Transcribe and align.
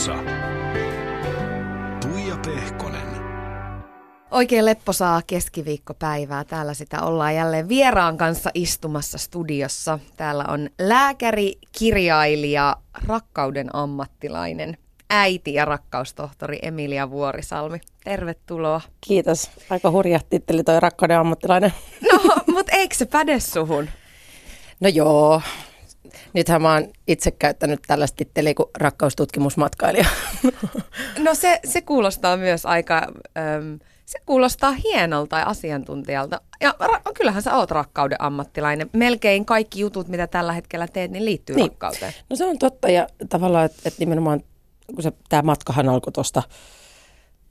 studiossa 0.00 0.24
Tuija 2.00 2.36
Pehkonen. 2.46 3.20
Oikein 4.30 4.64
lepposaa 4.64 5.22
keskiviikkopäivää. 5.26 6.44
Täällä 6.44 6.74
sitä 6.74 7.02
ollaan 7.02 7.34
jälleen 7.34 7.68
vieraan 7.68 8.16
kanssa 8.16 8.50
istumassa 8.54 9.18
studiossa. 9.18 9.98
Täällä 10.16 10.44
on 10.48 10.70
lääkäri, 10.78 11.58
kirjailija, 11.78 12.76
rakkauden 13.06 13.76
ammattilainen, 13.76 14.76
äiti 15.10 15.54
ja 15.54 15.64
rakkaustohtori 15.64 16.58
Emilia 16.62 17.10
Vuorisalmi. 17.10 17.80
Tervetuloa. 18.04 18.80
Kiitos. 19.00 19.50
Aika 19.70 19.90
hurja 19.90 20.20
titteli 20.30 20.64
toi 20.64 20.80
rakkauden 20.80 21.18
ammattilainen. 21.18 21.72
No, 22.12 22.18
mutta 22.54 22.72
eikö 22.72 22.94
se 22.94 23.06
päde 23.06 23.40
suhun? 23.40 23.88
No 24.80 24.88
joo. 24.88 25.42
Nythän 26.32 26.62
mä 26.62 26.72
oon 26.72 26.88
itse 27.08 27.30
käyttänyt 27.30 27.80
tällaista 27.86 28.16
titteliä 28.16 28.54
kuin 28.54 28.68
rakkaustutkimusmatkailija. 28.78 30.06
No 31.18 31.34
se, 31.34 31.60
se 31.64 31.80
kuulostaa 31.80 32.36
myös 32.36 32.66
aika, 32.66 33.06
äm, 33.38 33.78
se 34.06 34.18
kuulostaa 34.26 34.72
hienolta 34.72 35.38
ja 35.38 35.46
asiantuntijalta. 35.46 36.40
Ja 36.60 36.74
ra- 36.82 37.12
kyllähän 37.14 37.42
sä 37.42 37.56
oot 37.56 37.70
rakkauden 37.70 38.22
ammattilainen. 38.22 38.90
Melkein 38.92 39.44
kaikki 39.44 39.80
jutut, 39.80 40.08
mitä 40.08 40.26
tällä 40.26 40.52
hetkellä 40.52 40.88
teet, 40.88 41.10
niin 41.10 41.24
liittyy 41.24 41.56
Niin. 41.56 41.68
rakkauteen. 41.68 42.12
No 42.30 42.36
se 42.36 42.44
on 42.44 42.58
totta 42.58 42.90
ja 42.90 43.06
tavallaan, 43.28 43.66
että, 43.66 43.80
että 43.84 44.00
nimenomaan 44.00 44.40
kun 44.94 45.02
se, 45.02 45.12
tämä 45.28 45.42
matkahan 45.42 45.88
alkoi 45.88 46.12
tuosta 46.12 46.42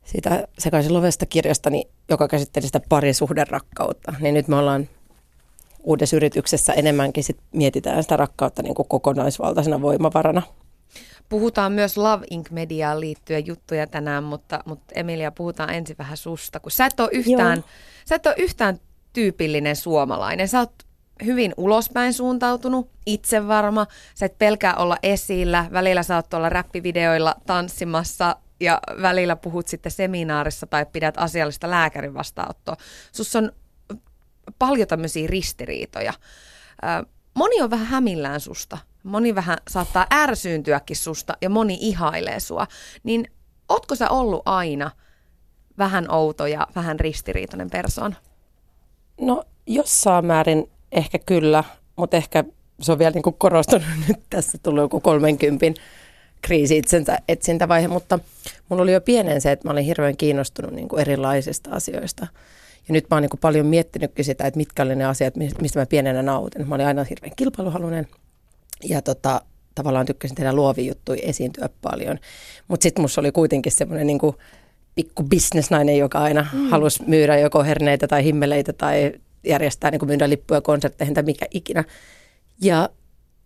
siitä 0.04 0.48
sekaisin 0.60 0.94
lovesta 0.94 1.26
kirjasta, 1.26 1.70
niin, 1.70 1.90
joka 2.10 2.28
käsitteli 2.28 2.66
sitä 2.66 2.82
parisuhderakkautta, 2.90 4.14
niin 4.20 4.34
nyt 4.34 4.48
me 4.48 4.56
ollaan 4.56 4.90
uudessa 5.90 6.16
yrityksessä 6.16 6.74
enemmänkin 6.74 7.24
sit 7.24 7.38
mietitään 7.52 8.04
sitä 8.04 8.18
rakkautta 8.18 8.64
niin 8.64 8.76
kuin 8.76 8.88
kokonaisvaltaisena 8.88 9.82
voimavarana. 9.82 10.42
Puhutaan 11.30 11.72
myös 11.72 11.98
Love 11.98 12.26
Inc. 12.30 12.50
Mediaan 12.50 13.00
liittyen 13.00 13.46
juttuja 13.46 13.88
tänään, 13.88 14.24
mutta, 14.24 14.60
mutta 14.66 14.86
Emilia, 14.96 15.32
puhutaan 15.32 15.70
ensin 15.70 15.96
vähän 16.00 16.18
susta, 16.18 16.60
kun 16.60 16.72
sä 16.72 16.86
et 16.86 17.00
ole 17.00 17.10
yhtään, 17.12 17.58
Joo. 17.58 17.68
sä 18.06 18.16
et 18.16 18.26
ole 18.26 18.36
yhtään 18.38 18.80
tyypillinen 19.14 19.76
suomalainen. 19.76 20.48
Sä 20.48 20.60
oot 20.60 20.74
hyvin 21.26 21.54
ulospäin 21.58 22.14
suuntautunut, 22.14 22.90
itsevarma, 23.06 23.88
sä 24.16 24.26
et 24.26 24.38
pelkää 24.38 24.76
olla 24.76 24.98
esillä, 25.04 25.66
välillä 25.72 26.04
sä 26.04 26.16
oot 26.16 26.30
tuolla 26.30 26.50
räppivideoilla 26.50 27.36
tanssimassa 27.46 28.36
ja 28.60 28.82
välillä 29.02 29.36
puhut 29.36 29.68
sitten 29.68 29.92
seminaarissa 29.92 30.68
tai 30.68 30.86
pidät 30.86 31.16
asiallista 31.18 31.70
lääkärin 31.70 32.14
vastaanottoa. 32.14 32.76
Sus 33.12 33.36
on 33.36 33.52
paljon 34.60 34.88
tämmöisiä 34.88 35.28
ristiriitoja. 35.28 36.14
Moni 37.34 37.62
on 37.62 37.70
vähän 37.70 37.88
hämillään 37.88 38.40
susta. 38.40 38.78
Moni 39.04 39.36
vähän 39.36 39.58
saattaa 39.70 40.08
ärsyyntyäkin 40.14 40.98
susta 40.98 41.38
ja 41.42 41.50
moni 41.50 41.78
ihailee 41.82 42.40
sua. 42.40 42.68
Niin 43.04 43.32
ootko 43.70 43.96
sä 43.96 44.10
ollut 44.10 44.42
aina 44.46 44.92
vähän 45.78 46.12
outo 46.12 46.48
ja 46.48 46.68
vähän 46.76 47.00
ristiriitainen 47.00 47.70
persoona? 47.70 48.16
No 49.22 49.44
jossain 49.68 50.26
määrin 50.26 50.70
ehkä 50.92 51.20
kyllä, 51.20 51.64
mutta 51.96 52.18
ehkä 52.18 52.44
se 52.82 52.92
on 52.92 53.00
vielä 53.00 53.12
niin 53.12 53.24
kuin 53.24 53.36
korostunut 53.38 53.88
nyt 54.08 54.20
tässä 54.30 54.58
tullut 54.64 54.82
joku 54.82 55.00
30 55.00 55.66
kriisi 56.42 56.78
itsensä 56.78 57.18
etsintävaihe, 57.28 57.88
mutta 57.88 58.20
mulla 58.70 58.84
oli 58.84 58.94
jo 58.94 59.02
pienen 59.02 59.42
se, 59.42 59.52
että 59.52 59.68
mä 59.68 59.72
olin 59.72 59.86
hirveän 59.86 60.18
kiinnostunut 60.18 60.72
niin 60.72 60.88
kuin 60.88 61.02
erilaisista 61.02 61.70
asioista. 61.72 62.28
Ja 62.88 62.94
nyt 62.94 63.06
mä 63.10 63.16
oon 63.16 63.22
niin 63.22 63.30
kuin 63.30 63.40
paljon 63.40 63.66
miettinytkin 63.66 64.26
sitä, 64.26 64.48
että 64.48 64.58
mitkä 64.58 64.84
oli 64.84 64.96
ne 64.96 65.06
asiat, 65.06 65.36
mis- 65.36 65.62
mistä 65.62 65.80
mä 65.80 65.86
pienenä 65.86 66.24
nautin. 66.24 66.68
Mä 66.68 66.76
olin 66.76 66.88
aina 66.88 67.04
hirveän 67.04 67.36
kilpailuhalunen 67.36 68.08
ja 68.84 69.02
tota, 69.02 69.42
tavallaan 69.76 70.06
tykkäsin 70.06 70.36
tehdä 70.36 70.54
luovia 70.54 70.86
juttuja, 70.86 71.22
esiintyä 71.24 71.70
paljon. 71.82 72.18
Mutta 72.68 72.84
sitten 72.84 73.02
musta 73.02 73.22
oli 73.22 73.32
kuitenkin 73.32 73.72
semmoinen 73.72 74.08
niin 74.08 74.20
kuin 74.20 74.36
pikku 74.96 75.24
bisnesnainen, 75.24 75.98
joka 75.98 76.20
aina 76.20 76.48
mm. 76.54 76.70
halusi 76.70 77.04
myydä 77.08 77.38
joko 77.38 77.64
herneitä 77.64 78.08
tai 78.08 78.24
himmeleitä 78.24 78.74
tai 78.74 79.14
järjestää 79.44 79.92
niin 79.92 80.00
kuin 80.00 80.10
myydä 80.10 80.30
lippuja 80.30 80.62
konsertteihin 80.62 81.14
tai 81.14 81.24
mikä 81.24 81.46
ikinä. 81.52 81.84
Ja 82.62 82.90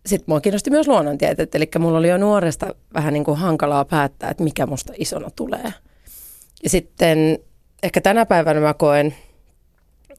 sitten 0.05 0.25
mua 0.27 0.41
kiinnosti 0.41 0.69
myös 0.69 0.87
luonnontieteet, 0.87 1.55
eli 1.55 1.69
mulla 1.79 1.97
oli 1.97 2.09
jo 2.09 2.17
nuoresta 2.17 2.75
vähän 2.93 3.13
niin 3.13 3.23
kuin 3.23 3.37
hankalaa 3.37 3.85
päättää, 3.85 4.29
että 4.29 4.43
mikä 4.43 4.65
musta 4.65 4.93
isona 4.97 5.29
tulee. 5.35 5.73
Ja 6.63 6.69
sitten 6.69 7.39
ehkä 7.83 8.01
tänä 8.01 8.25
päivänä 8.25 8.59
mä 8.59 8.73
koen, 8.73 9.15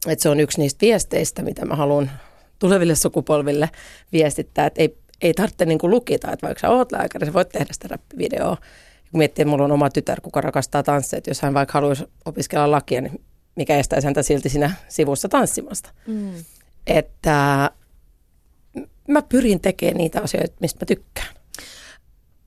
että 0.08 0.22
se 0.22 0.28
on 0.28 0.40
yksi 0.40 0.60
niistä 0.60 0.80
viesteistä, 0.80 1.42
mitä 1.42 1.64
mä 1.64 1.76
haluan 1.76 2.10
tuleville 2.58 2.94
sukupolville 2.94 3.70
viestittää, 4.12 4.66
että 4.66 4.82
ei, 4.82 4.98
ei 5.22 5.34
tarvitse 5.34 5.64
niin 5.64 5.78
lukita, 5.82 6.32
että 6.32 6.46
vaikka 6.46 6.60
sä 6.60 6.70
oot 6.70 6.92
lääkäri, 6.92 7.26
sä 7.26 7.32
voit 7.32 7.48
tehdä 7.48 7.72
sitä 7.72 7.88
räppivideoa. 7.88 8.56
Kun 9.10 9.18
miettii, 9.18 9.42
että 9.42 9.50
mulla 9.50 9.64
on 9.64 9.72
oma 9.72 9.90
tytär, 9.90 10.20
kuka 10.20 10.40
rakastaa 10.40 10.82
tansseja, 10.82 11.18
että 11.18 11.30
jos 11.30 11.42
hän 11.42 11.54
vaikka 11.54 11.72
haluaisi 11.72 12.04
opiskella 12.24 12.70
lakia, 12.70 13.00
niin 13.00 13.20
mikä 13.56 13.76
estäisi 13.76 14.06
häntä 14.06 14.22
silti 14.22 14.48
siinä 14.48 14.70
sivussa 14.88 15.28
tanssimasta. 15.28 15.90
Mm. 16.06 16.32
Että 16.86 17.70
mä 19.08 19.22
pyrin 19.28 19.60
tekemään 19.60 19.96
niitä 19.96 20.20
asioita, 20.20 20.54
mistä 20.60 20.84
mä 20.84 20.86
tykkään. 20.86 21.34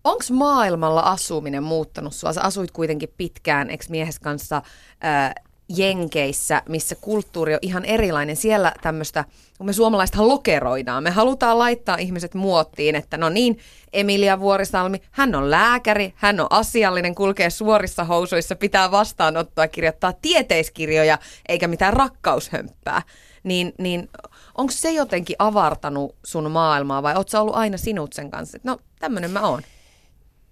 Onko 0.07 0.23
maailmalla 0.31 1.01
asuminen 1.01 1.63
muuttanut 1.63 2.13
sua? 2.13 2.33
Sä 2.33 2.41
asuit 2.41 2.71
kuitenkin 2.71 3.13
pitkään 3.17 3.69
ex-miehes 3.69 4.19
kanssa 4.19 4.61
ää, 5.01 5.33
Jenkeissä, 5.69 6.61
missä 6.69 6.95
kulttuuri 6.95 7.53
on 7.53 7.59
ihan 7.61 7.85
erilainen. 7.85 8.35
Siellä 8.35 8.73
tämmöistä, 8.81 9.25
kun 9.57 9.65
me 9.65 9.73
suomalaisethan 9.73 10.27
lokeroidaan. 10.27 11.03
Me 11.03 11.09
halutaan 11.09 11.59
laittaa 11.59 11.97
ihmiset 11.97 12.33
muottiin, 12.33 12.95
että 12.95 13.17
no 13.17 13.29
niin, 13.29 13.59
Emilia 13.93 14.39
Vuorisalmi, 14.39 15.01
hän 15.11 15.35
on 15.35 15.51
lääkäri, 15.51 16.13
hän 16.15 16.39
on 16.39 16.47
asiallinen, 16.49 17.15
kulkee 17.15 17.49
suorissa 17.49 18.03
housuissa, 18.03 18.55
pitää 18.55 18.91
vastaanottoa, 18.91 19.67
kirjoittaa 19.67 20.13
tieteiskirjoja, 20.13 21.17
eikä 21.47 21.67
mitään 21.67 21.93
rakkaushömppää. 21.93 23.01
Niin, 23.43 23.73
niin 23.77 24.09
onko 24.57 24.71
se 24.71 24.91
jotenkin 24.91 25.35
avartanut 25.39 26.15
sun 26.25 26.51
maailmaa 26.51 27.03
vai 27.03 27.15
oot 27.15 27.29
sä 27.29 27.41
ollut 27.41 27.55
aina 27.55 27.77
sinut 27.77 28.13
sen 28.13 28.31
kanssa? 28.31 28.57
että 28.57 28.69
No 28.69 28.77
tämmönen 28.99 29.31
mä 29.31 29.41
oon. 29.41 29.61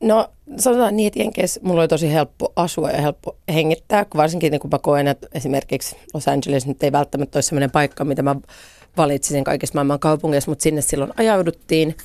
No 0.05 0.29
sanotaan 0.57 0.97
niin, 0.97 1.07
että 1.07 1.19
Jenkeissä 1.19 1.59
mulla 1.63 1.81
oli 1.81 1.87
tosi 1.87 2.13
helppo 2.13 2.53
asua 2.55 2.91
ja 2.91 3.01
helppo 3.01 3.37
hengittää, 3.53 4.05
varsinkin 4.17 4.51
niin 4.51 4.59
kun 4.59 4.69
mä 4.73 4.79
koen, 4.79 5.07
että 5.07 5.27
esimerkiksi 5.33 5.95
Los 6.13 6.27
Angeles 6.27 6.67
nyt 6.67 6.83
ei 6.83 6.91
välttämättä 6.91 7.37
ole 7.37 7.43
sellainen 7.43 7.71
paikka, 7.71 8.05
mitä 8.05 8.23
mä 8.23 8.35
valitsisin 8.97 9.43
kaikissa 9.43 9.73
maailman 9.75 9.99
kaupungeissa, 9.99 10.51
mutta 10.51 10.63
sinne 10.63 10.81
silloin 10.81 11.11
ajauduttiin. 11.17 11.95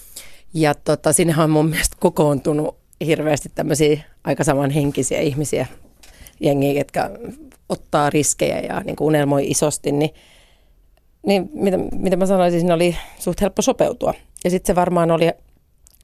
Ja 0.54 0.74
tota, 0.74 1.12
sinnehän 1.12 1.44
on 1.44 1.50
mun 1.50 1.68
mielestä 1.68 1.96
kokoontunut 2.00 2.76
hirveästi 3.06 3.48
tämmöisiä 3.54 4.00
aika 4.24 4.44
samanhenkisiä 4.44 5.20
ihmisiä, 5.20 5.66
jengiä, 6.40 6.72
jotka 6.72 7.10
ottaa 7.68 8.10
riskejä 8.10 8.60
ja 8.60 8.80
niin 8.80 8.96
kuin 8.96 9.06
unelmoi 9.06 9.50
isosti, 9.50 9.92
niin, 9.92 10.10
niin 11.26 11.50
mitä, 11.52 11.78
mitä 11.92 12.16
mä 12.16 12.26
sanoisin, 12.26 12.60
siinä 12.60 12.74
oli 12.74 12.96
suht 13.18 13.40
helppo 13.40 13.62
sopeutua. 13.62 14.14
Ja 14.44 14.50
sitten 14.50 14.74
se 14.74 14.76
varmaan 14.76 15.10
oli 15.10 15.30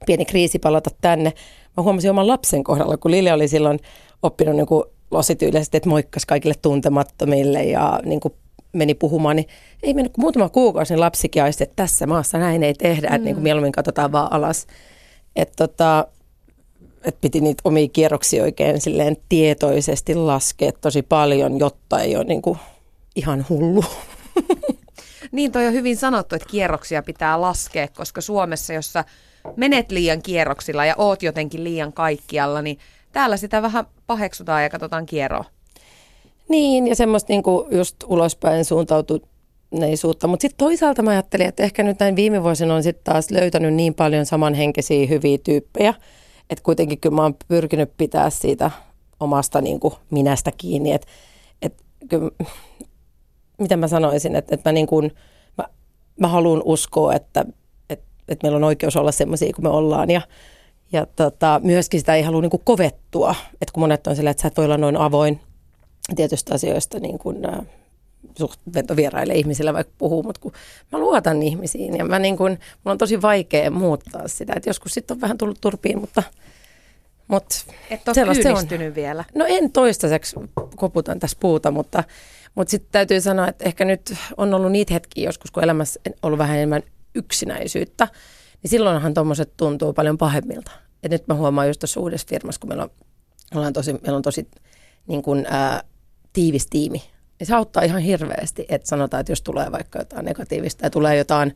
pieni 0.06 0.24
kriisi 0.24 0.58
palata 0.58 0.90
tänne. 1.00 1.32
Mä 1.76 1.82
huomasin 1.82 2.10
oman 2.10 2.28
lapsen 2.28 2.64
kohdalla, 2.64 2.96
kun 2.96 3.10
Lille 3.10 3.32
oli 3.32 3.48
silloin 3.48 3.78
oppinut 4.22 4.56
niin 4.56 4.66
losityylisesti, 5.10 5.76
että 5.76 5.88
moikkas 5.88 6.26
kaikille 6.26 6.54
tuntemattomille 6.62 7.64
ja 7.64 8.00
niin 8.04 8.20
kuin 8.20 8.34
meni 8.72 8.94
puhumaan, 8.94 9.36
niin 9.36 9.48
ei 9.82 9.94
mennyt 9.94 10.12
kuin 10.12 10.22
muutama 10.22 10.48
kuukausi, 10.48 10.94
niin 10.94 11.00
lapsikin 11.00 11.42
aisti, 11.42 11.64
että 11.64 11.76
tässä 11.76 12.06
maassa 12.06 12.38
näin 12.38 12.62
ei 12.62 12.74
tehdä, 12.74 13.08
mm. 13.08 13.14
että 13.14 13.24
niin 13.24 13.34
kuin 13.34 13.42
mieluummin 13.42 13.72
katsotaan 13.72 14.12
vaan 14.12 14.32
alas. 14.32 14.66
Että 15.36 15.66
tota, 15.66 16.06
et 17.04 17.20
piti 17.20 17.40
niitä 17.40 17.60
omia 17.64 17.88
kierroksia 17.88 18.42
oikein 18.42 18.80
silleen 18.80 19.16
tietoisesti 19.28 20.14
laskea 20.14 20.72
tosi 20.80 21.02
paljon, 21.02 21.58
jotta 21.58 22.00
ei 22.00 22.16
ole 22.16 22.24
niin 22.24 22.42
kuin 22.42 22.58
ihan 23.16 23.46
hullu. 23.48 23.84
Niin 25.32 25.52
toi 25.52 25.66
on 25.66 25.72
hyvin 25.72 25.96
sanottu, 25.96 26.34
että 26.34 26.48
kierroksia 26.48 27.02
pitää 27.02 27.40
laskea, 27.40 27.88
koska 27.88 28.20
Suomessa, 28.20 28.72
jossa 28.72 29.04
menet 29.56 29.90
liian 29.90 30.22
kierroksilla 30.22 30.84
ja 30.84 30.94
oot 30.98 31.22
jotenkin 31.22 31.64
liian 31.64 31.93
kaikkialla, 31.93 32.62
niin 32.62 32.78
täällä 33.12 33.37
sitä 33.37 33.62
vähän 33.62 33.87
paheksutaan 34.06 34.62
ja 34.62 34.70
katsotaan 34.70 35.06
kierroa. 35.06 35.44
Niin, 36.48 36.87
ja 36.87 36.96
semmoista 36.96 37.32
niinku 37.32 37.69
just 37.70 37.96
ulospäin 38.06 38.64
suuntautuneisuutta. 38.64 40.26
Mutta 40.26 40.43
sitten 40.43 40.58
toisaalta 40.58 41.02
mä 41.02 41.10
ajattelin, 41.10 41.46
että 41.46 41.62
ehkä 41.62 41.82
nyt 41.82 41.98
näin 41.98 42.16
viime 42.16 42.43
vuosina 42.43 42.75
on 42.75 42.82
sitten 42.82 43.04
taas 43.04 43.31
löytänyt 43.31 43.75
niin 43.75 43.94
paljon 43.94 44.26
samanhenkisiä 44.26 45.06
hyviä 45.06 45.38
tyyppejä, 45.38 45.94
että 46.50 46.62
kuitenkin 46.62 47.00
kyllä 47.00 47.16
mä 47.16 47.22
oon 47.22 47.37
pyrkinyt 47.49 47.92
pitää 47.96 48.31
siitä 48.31 48.70
omasta 49.20 49.60
niinku 49.60 49.94
minästä 50.10 50.52
kiinni. 50.56 50.92
Että 50.92 51.08
et, 51.62 51.75
kyllä, 52.08 52.31
mitä 53.58 53.76
mä 53.76 53.88
sanoisin, 53.88 54.37
että, 54.37 54.54
että 54.54 54.70
mä, 54.70 54.72
niinku, 54.72 55.02
mä, 55.58 55.64
mä 56.20 56.28
haluan 56.28 56.62
uskoa, 56.64 57.14
että, 57.14 57.44
että, 58.28 58.44
meillä 58.44 58.56
on 58.56 58.64
oikeus 58.64 58.96
olla 58.96 59.12
semmoisia 59.12 59.52
kuin 59.52 59.64
me 59.64 59.69
ollaan. 59.69 60.11
Ja 60.11 60.20
ja 60.93 61.06
tota, 61.17 61.61
myöskin 61.64 62.00
sitä 62.00 62.14
ei 62.14 62.23
halua 62.23 62.40
niin 62.40 62.50
kuin 62.50 62.62
kovettua, 62.64 63.34
että 63.52 63.73
kun 63.73 63.81
monet 63.81 64.06
on 64.06 64.17
sillä, 64.17 64.31
että 64.31 64.40
sä 64.40 64.49
et 64.49 64.56
voi 64.56 64.64
olla 64.64 64.76
noin 64.76 64.96
avoin 64.96 65.40
tietystä 66.17 66.55
asioista 66.55 67.00
niin 67.00 67.19
kuin, 67.19 67.37
suht 68.38 68.61
ventovieraille 68.75 69.34
ihmisille 69.34 69.73
vaikka 69.73 69.93
puhuu, 69.99 70.23
mutta 70.23 70.40
kun 70.40 70.52
mä 70.93 70.99
luotan 70.99 71.43
ihmisiin. 71.43 71.96
Ja 71.96 72.05
mä 72.05 72.19
niin 72.19 72.37
kuin, 72.37 72.52
mulla 72.52 72.93
on 72.93 72.99
tosi 72.99 73.23
vaikea 73.23 73.70
muuttaa 73.70 74.28
sitä, 74.28 74.52
että 74.56 74.69
joskus 74.70 74.94
sitten 74.94 75.14
on 75.14 75.20
vähän 75.20 75.38
tullut 75.38 75.61
turpiin, 75.61 76.00
mutta, 76.00 76.23
Mut 77.28 77.44
Et 77.90 78.08
ole 78.08 78.43
kyynistynyt 78.43 78.94
vielä. 78.94 79.25
No 79.34 79.44
en 79.49 79.73
toistaiseksi 79.73 80.37
koputan 80.76 81.19
tässä 81.19 81.37
puuta, 81.40 81.70
mutta, 81.70 82.05
mutta 82.55 82.70
sitten 82.70 82.93
täytyy 82.93 83.20
sanoa, 83.20 83.49
että 83.49 83.64
ehkä 83.64 83.84
nyt 83.84 84.14
on 84.37 84.55
ollut 84.55 84.73
niitä 84.73 84.94
hetkiä 84.94 85.28
joskus, 85.28 85.50
kun 85.50 85.62
elämässä 85.62 86.00
on 86.06 86.12
ollut 86.23 86.38
vähän 86.38 86.56
enemmän 86.56 86.82
yksinäisyyttä, 87.16 88.08
niin 88.62 88.70
silloinhan 88.70 89.14
tuommoiset 89.14 89.52
tuntuu 89.56 89.92
paljon 89.92 90.18
pahemmilta. 90.18 90.70
Et 91.02 91.10
nyt 91.10 91.28
mä 91.28 91.34
huomaan 91.34 91.66
just 91.66 91.80
tuossa 91.80 92.00
uudessa 92.00 92.26
firmassa, 92.30 92.60
kun 92.60 92.68
meillä 92.68 92.84
on, 92.84 92.90
ollaan 93.54 93.72
tosi, 93.72 93.92
meillä 93.92 94.16
on 94.16 94.22
tosi 94.22 94.48
niin 95.06 95.22
kuin, 95.22 95.46
ää, 95.50 95.82
tiivis 96.32 96.66
tiimi. 96.66 97.02
Ja 97.40 97.46
se 97.46 97.54
auttaa 97.54 97.82
ihan 97.82 98.00
hirveästi, 98.00 98.66
että 98.68 98.88
sanotaan, 98.88 99.20
että 99.20 99.32
jos 99.32 99.42
tulee 99.42 99.72
vaikka 99.72 99.98
jotain 99.98 100.24
negatiivista 100.24 100.86
ja 100.86 100.90
tulee 100.90 101.16
jotain 101.16 101.54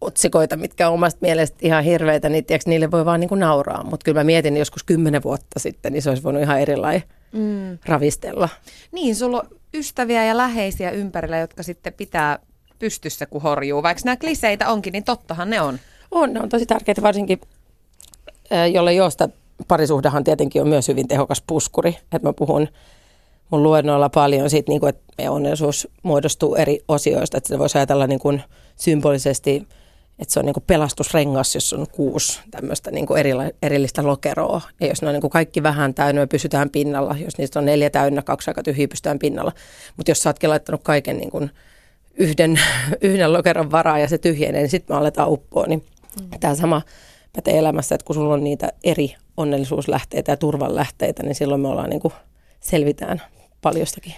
otsikoita, 0.00 0.56
mitkä 0.56 0.88
on 0.88 0.94
omasta 0.94 1.18
mielestä 1.22 1.58
ihan 1.62 1.84
hirveitä, 1.84 2.28
niin 2.28 2.44
tiiäks, 2.44 2.66
niille 2.66 2.90
voi 2.90 3.04
vaan 3.04 3.20
niin 3.20 3.28
kuin 3.28 3.40
nauraa. 3.40 3.84
Mutta 3.84 4.04
kyllä 4.04 4.20
mä 4.20 4.24
mietin 4.24 4.56
joskus 4.56 4.82
kymmenen 4.82 5.22
vuotta 5.22 5.58
sitten, 5.58 5.92
niin 5.92 6.02
se 6.02 6.08
olisi 6.08 6.22
voinut 6.22 6.42
ihan 6.42 6.60
erilainen 6.60 7.02
mm. 7.32 7.78
ravistella. 7.86 8.48
Niin, 8.92 9.16
sulla 9.16 9.40
on 9.40 9.48
ystäviä 9.74 10.24
ja 10.24 10.36
läheisiä 10.36 10.90
ympärillä, 10.90 11.38
jotka 11.38 11.62
sitten 11.62 11.92
pitää 11.92 12.38
pystyssä, 12.82 13.26
kun 13.26 13.42
horjuu. 13.42 13.82
Vaikka 13.82 14.02
nämä 14.04 14.16
kliseitä 14.16 14.68
onkin, 14.68 14.92
niin 14.92 15.04
tottahan 15.04 15.50
ne 15.50 15.60
on. 15.60 15.78
On, 16.10 16.32
ne 16.32 16.40
on 16.40 16.48
tosi 16.48 16.66
tärkeitä, 16.66 17.02
varsinkin 17.02 17.40
jolle 18.72 18.94
josta 18.94 19.28
parisuhdehan 19.68 20.24
tietenkin 20.24 20.62
on 20.62 20.68
myös 20.68 20.88
hyvin 20.88 21.08
tehokas 21.08 21.42
puskuri. 21.46 21.88
Että 21.88 22.28
mä 22.28 22.32
puhun 22.32 22.68
mun 23.50 23.62
luennoilla 23.62 24.08
paljon 24.08 24.50
siitä, 24.50 24.70
niin 24.70 24.80
kuin, 24.80 24.88
että 24.88 25.02
meidän 25.18 25.32
onnellisuus 25.32 25.88
muodostuu 26.02 26.54
eri 26.54 26.80
osioista. 26.88 27.38
Että 27.38 27.48
se 27.48 27.58
voisi 27.58 27.78
ajatella 27.78 28.06
niin 28.06 28.18
kuin 28.18 28.42
symbolisesti, 28.76 29.66
että 30.18 30.34
se 30.34 30.40
on 30.40 30.46
niin 30.46 30.54
kuin 30.54 30.64
pelastusrengas, 30.66 31.54
jos 31.54 31.72
on 31.72 31.86
kuusi 31.92 32.40
tämmöistä 32.50 32.90
niin 32.90 33.06
kuin 33.06 33.20
erila- 33.20 33.56
erillistä 33.62 34.06
lokeroa. 34.06 34.60
Ja 34.80 34.86
jos 34.86 35.02
ne 35.02 35.08
on 35.08 35.14
niin 35.14 35.20
kuin 35.20 35.30
kaikki 35.30 35.62
vähän 35.62 35.94
täynnä, 35.94 36.20
me 36.20 36.26
pysytään 36.26 36.70
pinnalla. 36.70 37.16
Jos 37.24 37.38
niistä 37.38 37.58
on 37.58 37.64
neljä 37.64 37.90
täynnä, 37.90 38.22
kaksi 38.22 38.50
aika 38.50 38.62
tyhjiä, 38.62 38.88
pystytään 38.88 39.18
pinnalla. 39.18 39.52
Mutta 39.96 40.10
jos 40.10 40.18
sä 40.18 40.28
ootkin 40.28 40.50
laittanut 40.50 40.82
kaiken 40.82 41.16
niin 41.16 41.30
kuin 41.30 41.50
yhden, 42.18 42.60
yhden 43.00 43.32
lokeron 43.32 43.70
varaa 43.70 43.98
ja 43.98 44.08
se 44.08 44.18
tyhjenee, 44.18 44.60
niin 44.60 44.70
sitten 44.70 44.96
me 44.96 44.98
aletaan 44.98 45.32
uppoa. 45.32 45.66
Niin 45.66 45.84
mm. 46.20 46.40
tämä 46.40 46.54
sama 46.54 46.82
pätee 47.32 47.58
elämässä, 47.58 47.94
että 47.94 48.04
kun 48.04 48.14
sulla 48.14 48.34
on 48.34 48.44
niitä 48.44 48.72
eri 48.84 49.14
onnellisuuslähteitä 49.36 50.32
ja 50.32 50.36
turvanlähteitä, 50.36 51.22
niin 51.22 51.34
silloin 51.34 51.60
me 51.60 51.68
ollaan 51.68 51.90
niin 51.90 52.00
kuin 52.00 52.14
selvitään 52.60 53.22
paljostakin. 53.62 54.14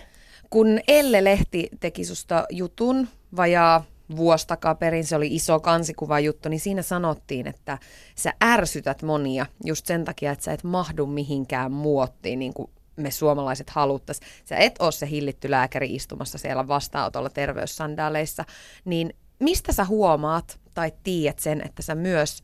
Kun 0.50 0.80
Elle 0.88 1.24
Lehti 1.24 1.68
teki 1.80 2.04
susta 2.04 2.46
jutun 2.50 3.08
vajaa 3.36 3.84
vuosi 4.16 4.46
takaperin, 4.46 5.04
se 5.04 5.16
oli 5.16 5.34
iso 5.34 5.60
kansikuva 5.60 6.20
juttu, 6.20 6.48
niin 6.48 6.60
siinä 6.60 6.82
sanottiin, 6.82 7.46
että 7.46 7.78
sä 8.14 8.32
ärsytät 8.44 9.02
monia 9.02 9.46
just 9.64 9.86
sen 9.86 10.04
takia, 10.04 10.32
että 10.32 10.44
sä 10.44 10.52
et 10.52 10.64
mahdu 10.64 11.06
mihinkään 11.06 11.72
muottiin, 11.72 12.38
niin 12.38 12.54
kuin 12.54 12.70
me 12.96 13.10
suomalaiset 13.10 13.70
haluttaisiin. 13.70 14.28
Sä 14.44 14.56
et 14.56 14.74
ole 14.78 14.92
se 14.92 15.08
hillitty 15.10 15.50
lääkäri 15.50 15.94
istumassa 15.94 16.38
siellä 16.38 16.68
vastaanotolla 16.68 17.30
terveyssandaaleissa, 17.30 18.44
niin 18.84 19.16
mistä 19.38 19.72
sä 19.72 19.84
huomaat 19.84 20.60
tai 20.74 20.92
tiedät 21.02 21.38
sen, 21.38 21.62
että 21.66 21.82
sä 21.82 21.94
myös 21.94 22.42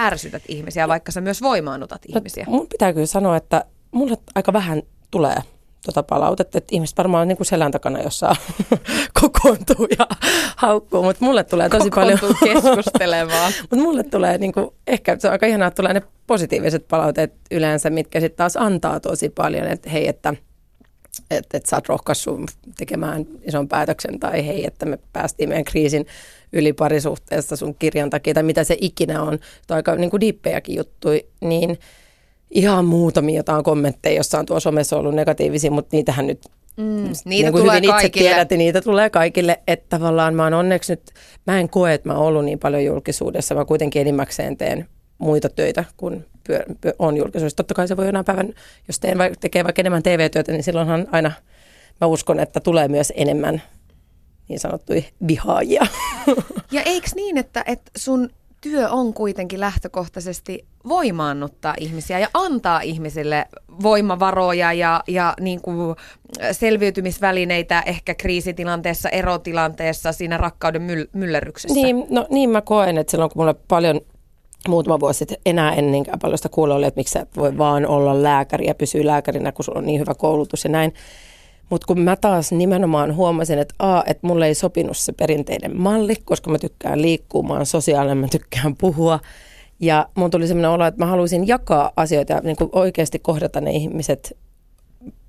ärsytät 0.00 0.42
ihmisiä, 0.48 0.88
vaikka 0.88 1.12
sä 1.12 1.20
myös 1.20 1.42
voimaannutat 1.42 2.02
no, 2.08 2.16
ihmisiä? 2.18 2.44
Mun 2.48 2.68
pitää 2.68 2.92
kyllä 2.92 3.06
sanoa, 3.06 3.36
että 3.36 3.64
mulle 3.90 4.16
aika 4.34 4.52
vähän 4.52 4.82
tulee 5.10 5.36
tuota 5.84 6.02
palautetta, 6.02 6.58
että 6.58 6.74
ihmiset 6.74 6.98
varmaan 6.98 7.28
niin 7.28 7.36
kuin 7.36 7.46
selän 7.46 7.72
takana 7.72 8.02
jossain 8.02 8.36
kokoontuu 9.20 9.86
ja 9.98 10.06
haukkuu, 10.56 11.02
mutta 11.02 11.24
mulle 11.24 11.44
tulee 11.44 11.68
tosi 11.68 11.90
paljon... 11.90 12.18
keskustelemaan. 12.44 13.52
mutta 13.70 13.76
mulle 13.76 14.02
tulee 14.02 14.38
niin 14.38 14.52
kuin, 14.52 14.70
ehkä 14.86 15.16
se 15.18 15.28
on 15.28 15.32
aika 15.32 15.46
ihanaa, 15.46 15.68
että 15.68 15.82
tulee 15.82 15.94
ne 15.94 16.02
positiiviset 16.26 16.88
palautteet 16.88 17.32
yleensä, 17.50 17.90
mitkä 17.90 18.20
sitten 18.20 18.36
taas 18.36 18.56
antaa 18.56 19.00
tosi 19.00 19.28
paljon, 19.28 19.66
että 19.66 19.90
hei, 19.90 20.08
että 20.08 20.34
että, 21.30 21.56
että 21.56 21.70
sä 21.70 21.76
oot 21.76 21.88
rohkaissut 21.88 22.50
tekemään 22.76 23.26
ison 23.42 23.68
päätöksen 23.68 24.20
tai 24.20 24.46
hei, 24.46 24.66
että 24.66 24.86
me 24.86 24.98
päästiin 25.12 25.48
meidän 25.48 25.64
kriisin 25.64 26.06
yli 26.52 26.72
parisuhteessa 26.72 27.56
sun 27.56 27.74
kirjan 27.74 28.10
takia 28.10 28.34
tai 28.34 28.42
mitä 28.42 28.64
se 28.64 28.76
ikinä 28.80 29.22
on. 29.22 29.38
Tämä 29.66 29.76
aika 29.76 29.96
niin 29.96 30.10
kuin 30.10 30.20
diippejäkin 30.20 30.76
juttuja, 30.76 31.20
niin 31.40 31.78
ihan 32.52 32.84
muutamia 32.84 33.36
jotain 33.36 33.64
kommentteja, 33.64 34.16
jossa 34.16 34.38
on 34.38 34.46
tuossa 34.46 34.70
somessa 34.70 34.96
ollut 34.96 35.14
negatiivisia, 35.14 35.70
mutta 35.70 35.96
niitähän 35.96 36.26
nyt 36.26 36.40
Mm, 36.76 36.84
niitä 36.84 37.24
niin 37.26 37.52
kuin 37.52 37.62
tulee 37.62 37.76
hyvin 37.76 37.84
itse 37.90 37.92
kaikille. 37.92 38.28
tiedät, 38.28 38.50
niitä 38.50 38.80
tulee 38.80 39.10
kaikille, 39.10 39.60
että 39.66 39.86
tavallaan 39.88 40.34
mä 40.34 40.44
oon 40.44 40.54
onneksi 40.54 40.92
nyt, 40.92 41.02
mä 41.46 41.60
en 41.60 41.68
koe, 41.68 41.94
että 41.94 42.08
mä 42.08 42.14
oon 42.14 42.26
ollut 42.26 42.44
niin 42.44 42.58
paljon 42.58 42.84
julkisuudessa, 42.84 43.54
mä 43.54 43.64
kuitenkin 43.64 44.00
enimmäkseen 44.00 44.56
teen 44.56 44.88
muita 45.18 45.48
töitä, 45.48 45.84
kun 45.96 46.24
pyö, 46.46 46.64
pyö, 46.80 46.94
on 46.98 47.16
julkisuudessa. 47.16 47.56
Totta 47.56 47.74
kai 47.74 47.88
se 47.88 47.96
voi 47.96 48.06
jonain 48.06 48.24
päivän, 48.24 48.54
jos 48.88 49.00
teen, 49.00 49.18
tekee 49.40 49.64
vaikka 49.64 49.82
enemmän 49.82 50.02
TV-työtä, 50.02 50.52
niin 50.52 50.62
silloinhan 50.62 51.08
aina 51.12 51.32
mä 52.00 52.06
uskon, 52.06 52.40
että 52.40 52.60
tulee 52.60 52.88
myös 52.88 53.12
enemmän 53.16 53.62
niin 54.48 54.60
sanottuja 54.60 55.02
vihaajia. 55.26 55.86
Ja 56.70 56.82
eikö 56.82 57.08
niin, 57.14 57.38
että, 57.38 57.64
että 57.66 57.90
sun 57.96 58.30
työ 58.62 58.90
on 58.90 59.14
kuitenkin 59.14 59.60
lähtökohtaisesti 59.60 60.66
voimaannuttaa 60.88 61.74
ihmisiä 61.80 62.18
ja 62.18 62.28
antaa 62.34 62.80
ihmisille 62.80 63.46
voimavaroja 63.82 64.72
ja, 64.72 65.02
ja 65.08 65.34
niin 65.40 65.60
kuin 65.60 65.96
selviytymisvälineitä 66.52 67.82
ehkä 67.86 68.14
kriisitilanteessa, 68.14 69.08
erotilanteessa, 69.08 70.12
siinä 70.12 70.36
rakkauden 70.36 70.82
myll- 70.82 71.08
myllerryksessä. 71.12 71.74
Niin, 71.74 72.06
no, 72.10 72.26
niin 72.30 72.50
mä 72.50 72.60
koen, 72.60 72.98
että 72.98 73.10
silloin 73.10 73.30
kun 73.30 73.42
mulle 73.42 73.54
paljon 73.68 74.00
muutama 74.68 75.00
vuosi 75.00 75.18
sitten 75.18 75.38
enää 75.46 75.72
en 75.72 75.92
niinkään 75.92 76.18
paljon 76.18 76.38
sitä 76.38 76.48
kuulla 76.48 76.74
oli, 76.74 76.86
että 76.86 76.98
miksi 76.98 77.12
sä 77.12 77.26
voi 77.36 77.58
vaan 77.58 77.86
olla 77.86 78.22
lääkäri 78.22 78.66
ja 78.66 78.74
pysyä 78.74 79.06
lääkärinä, 79.06 79.52
kun 79.52 79.64
sulla 79.64 79.78
on 79.78 79.86
niin 79.86 80.00
hyvä 80.00 80.14
koulutus 80.14 80.64
ja 80.64 80.70
näin. 80.70 80.94
Mutta 81.72 81.86
kun 81.86 82.00
mä 82.00 82.16
taas 82.16 82.52
nimenomaan 82.52 83.16
huomasin, 83.16 83.58
että 83.58 83.74
a, 83.78 84.02
että 84.06 84.26
mulle 84.26 84.46
ei 84.46 84.54
sopinut 84.54 84.96
se 84.96 85.12
perinteinen 85.12 85.80
malli, 85.80 86.14
koska 86.24 86.50
mä 86.50 86.58
tykkään 86.58 87.02
liikkua, 87.02 87.42
mä 87.42 87.52
oon 87.52 87.66
sosiaalinen, 87.66 88.18
mä 88.18 88.28
tykkään 88.28 88.76
puhua. 88.76 89.20
Ja 89.80 90.08
mun 90.14 90.30
tuli 90.30 90.46
sellainen 90.46 90.70
olo, 90.70 90.86
että 90.86 91.04
mä 91.04 91.10
haluaisin 91.10 91.46
jakaa 91.48 91.92
asioita 91.96 92.32
ja 92.32 92.40
niin 92.40 92.56
oikeasti 92.72 93.18
kohdata 93.18 93.60
ne 93.60 93.70
ihmiset 93.70 94.38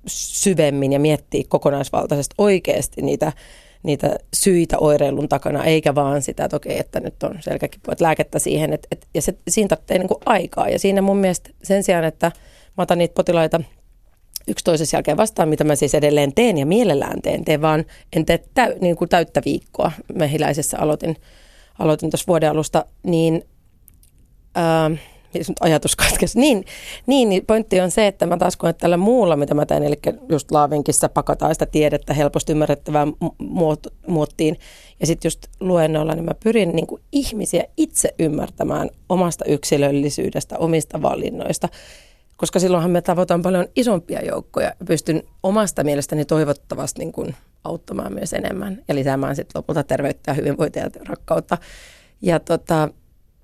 syvemmin 0.08 0.94
ja 0.94 1.00
miettiä 1.00 1.44
kokonaisvaltaisesti 1.48 2.36
oikeasti 2.38 3.02
niitä, 3.02 3.32
niitä 3.84 4.16
syitä 4.34 4.78
oireilun 4.80 5.30
takana, 5.30 5.64
eikä 5.64 5.96
vaan 5.96 6.22
sitä, 6.22 6.46
että 6.46 6.58
okei, 6.58 6.80
että 6.80 7.00
nyt 7.00 7.24
on 7.24 7.38
selkäkipu, 7.40 7.92
että 7.92 8.06
lääkettä 8.06 8.40
siihen. 8.40 8.74
Että, 8.74 8.88
että, 8.92 9.08
ja 9.14 9.22
se, 9.22 9.34
siinä 9.48 9.68
tarvitsee 9.68 9.98
niin 9.98 10.10
aikaa. 10.26 10.70
Ja 10.70 10.80
siinä 10.80 11.02
mun 11.02 11.18
mielestä 11.18 11.50
sen 11.64 11.84
sijaan, 11.84 12.04
että 12.04 12.32
mä 12.78 12.82
otan 12.82 12.98
niitä 12.98 13.14
potilaita– 13.14 13.62
yksi 14.48 14.66
toisessa 14.66 14.98
jälkeen 14.98 15.18
vastaan, 15.18 15.50
mitä 15.50 15.64
mä 15.64 15.76
siis 15.76 15.96
edelleen 15.96 16.34
teen 16.34 16.58
ja 16.58 16.66
mielellään 16.66 17.22
teen. 17.22 17.46
Teen 17.46 17.62
vaan, 17.62 17.86
en 18.16 18.26
tee 18.26 18.44
täy, 18.54 18.76
niin 18.82 18.96
kuin 18.96 19.10
täyttä 19.10 19.42
viikkoa. 19.46 19.92
Mehiläisessä 20.14 20.78
aloitin, 20.80 21.16
aloitin 21.80 22.10
tuossa 22.10 22.28
vuoden 22.28 22.52
alusta, 22.52 22.86
niin 23.04 23.44
ää, 24.56 24.92
nyt 25.34 25.58
ajatus 25.60 25.96
katkesi. 25.96 26.40
Niin, 26.40 26.66
niin, 27.08 27.30
niin, 27.30 27.46
pointti 27.46 27.82
on 27.82 27.92
se, 27.92 28.08
että 28.08 28.26
mä 28.26 28.38
taas 28.38 28.58
koen 28.58 28.76
tällä 28.76 28.98
muulla, 28.98 29.36
mitä 29.36 29.54
mä 29.54 29.66
teen, 29.66 29.84
eli 29.84 30.00
just 30.30 30.52
Laavinkissa 30.52 31.10
pakataan 31.10 31.56
sitä 31.56 31.66
tiedettä 31.66 32.14
helposti 32.14 32.52
ymmärrettävään 32.52 33.14
muot, 33.38 33.88
muottiin. 34.08 34.58
Ja 35.00 35.08
sitten 35.08 35.30
just 35.30 35.48
luennoilla, 35.60 36.16
niin 36.16 36.26
mä 36.26 36.34
pyrin 36.44 36.76
niin 36.76 36.88
kuin 36.88 37.02
ihmisiä 37.12 37.64
itse 37.78 38.14
ymmärtämään 38.20 38.90
omasta 39.10 39.46
yksilöllisyydestä, 39.46 40.58
omista 40.58 41.02
valinnoista 41.02 41.70
koska 42.44 42.60
silloinhan 42.60 42.92
me 42.92 43.02
tavoitan 43.02 43.42
paljon 43.42 43.68
isompia 43.76 44.26
joukkoja 44.26 44.68
ja 44.68 44.86
pystyn 44.86 45.24
omasta 45.44 45.84
mielestäni 45.84 46.26
toivottavasti 46.26 47.00
niin 47.00 47.12
kuin 47.12 47.36
auttamaan 47.64 48.14
myös 48.14 48.34
enemmän 48.34 48.82
ja 48.88 48.96
lisäämään 48.96 49.36
sitten 49.36 49.60
lopulta 49.60 49.84
terveyttä 49.84 50.32
ja 50.32 50.36
hyvinvointia 50.36 50.84
ja 50.84 50.90
rakkautta. 51.08 51.58
Ja 52.22 52.40
tota, 52.40 52.90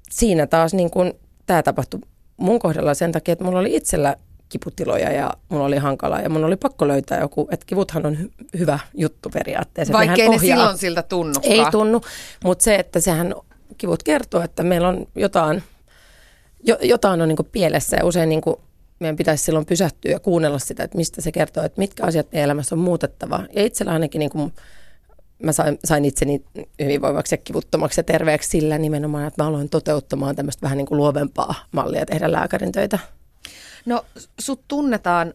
siinä 0.10 0.48
taas 0.48 0.74
niin 0.74 0.92
kuin, 0.92 1.14
tämä 1.46 1.64
tapahtui 1.64 2.00
mun 2.38 2.60
kohdalla 2.60 2.94
sen 2.94 3.12
takia, 3.12 3.32
että 3.32 3.46
mulla 3.46 3.60
oli 3.60 3.76
itsellä 3.76 4.16
kiputiloja 4.50 5.12
ja 5.12 5.34
mulla 5.50 5.66
oli 5.66 5.78
hankalaa 5.78 6.22
ja 6.22 6.30
mun 6.30 6.44
oli 6.44 6.56
pakko 6.56 6.88
löytää 6.88 7.20
joku, 7.20 7.48
että 7.52 7.66
kivuthan 7.66 8.06
on 8.06 8.16
hy- 8.16 8.60
hyvä 8.60 8.80
juttu 8.94 9.30
periaatteessa. 9.30 9.94
Vaikkei 9.94 10.30
ne 10.30 10.38
silloin 10.38 10.78
siltä 10.78 11.04
tunnu. 11.04 11.40
Ei 11.44 11.66
tunnu, 11.72 12.02
mutta 12.44 12.64
se, 12.64 12.76
että 12.76 13.00
sehän 13.00 13.36
kivut 13.78 14.04
kertoo, 14.04 14.42
että 14.42 14.64
meillä 14.64 14.88
on 14.88 15.08
jotain, 15.16 15.64
jo, 16.64 16.78
jotain 16.82 17.22
on 17.22 17.28
niin 17.28 17.38
pielessä 17.52 17.98
ja 17.98 18.06
usein 18.06 18.30
niin 18.30 18.42
meidän 19.00 19.16
pitäisi 19.16 19.44
silloin 19.44 19.66
pysähtyä 19.66 20.12
ja 20.12 20.20
kuunnella 20.20 20.60
sitä, 20.60 20.84
että 20.84 20.98
mistä 20.98 21.22
se 21.22 21.32
kertoo, 21.32 21.64
että 21.64 21.82
mitkä 21.82 22.04
asiat 22.04 22.32
meidän 22.32 22.46
elämässä 22.46 22.76
on 22.76 22.80
muutettava. 22.80 23.44
Ja 23.56 23.66
itsellä 23.66 23.92
ainakin 23.92 24.20
niin 24.20 24.32
kuin 24.32 24.54
mä 25.44 25.52
sain, 25.52 25.80
sain 25.86 26.06
itseni 26.06 26.44
hyvinvoivaksi 26.84 27.34
ja 27.34 27.38
kivuttomaksi 27.38 28.00
ja 28.00 28.04
terveeksi 28.04 28.50
sillä 28.50 28.78
nimenomaan, 28.78 29.28
että 29.28 29.44
mä 29.44 29.48
aloin 29.48 29.70
toteuttamaan 29.70 30.36
tämmöistä 30.36 30.62
vähän 30.62 30.78
niin 30.78 30.86
kuin 30.86 30.98
luovempaa 30.98 31.56
mallia 31.72 32.06
tehdä 32.06 32.32
lääkärin 32.32 32.72
töitä. 32.72 33.00
No 33.86 34.06
sut 34.40 34.62
tunnetaan 34.68 35.34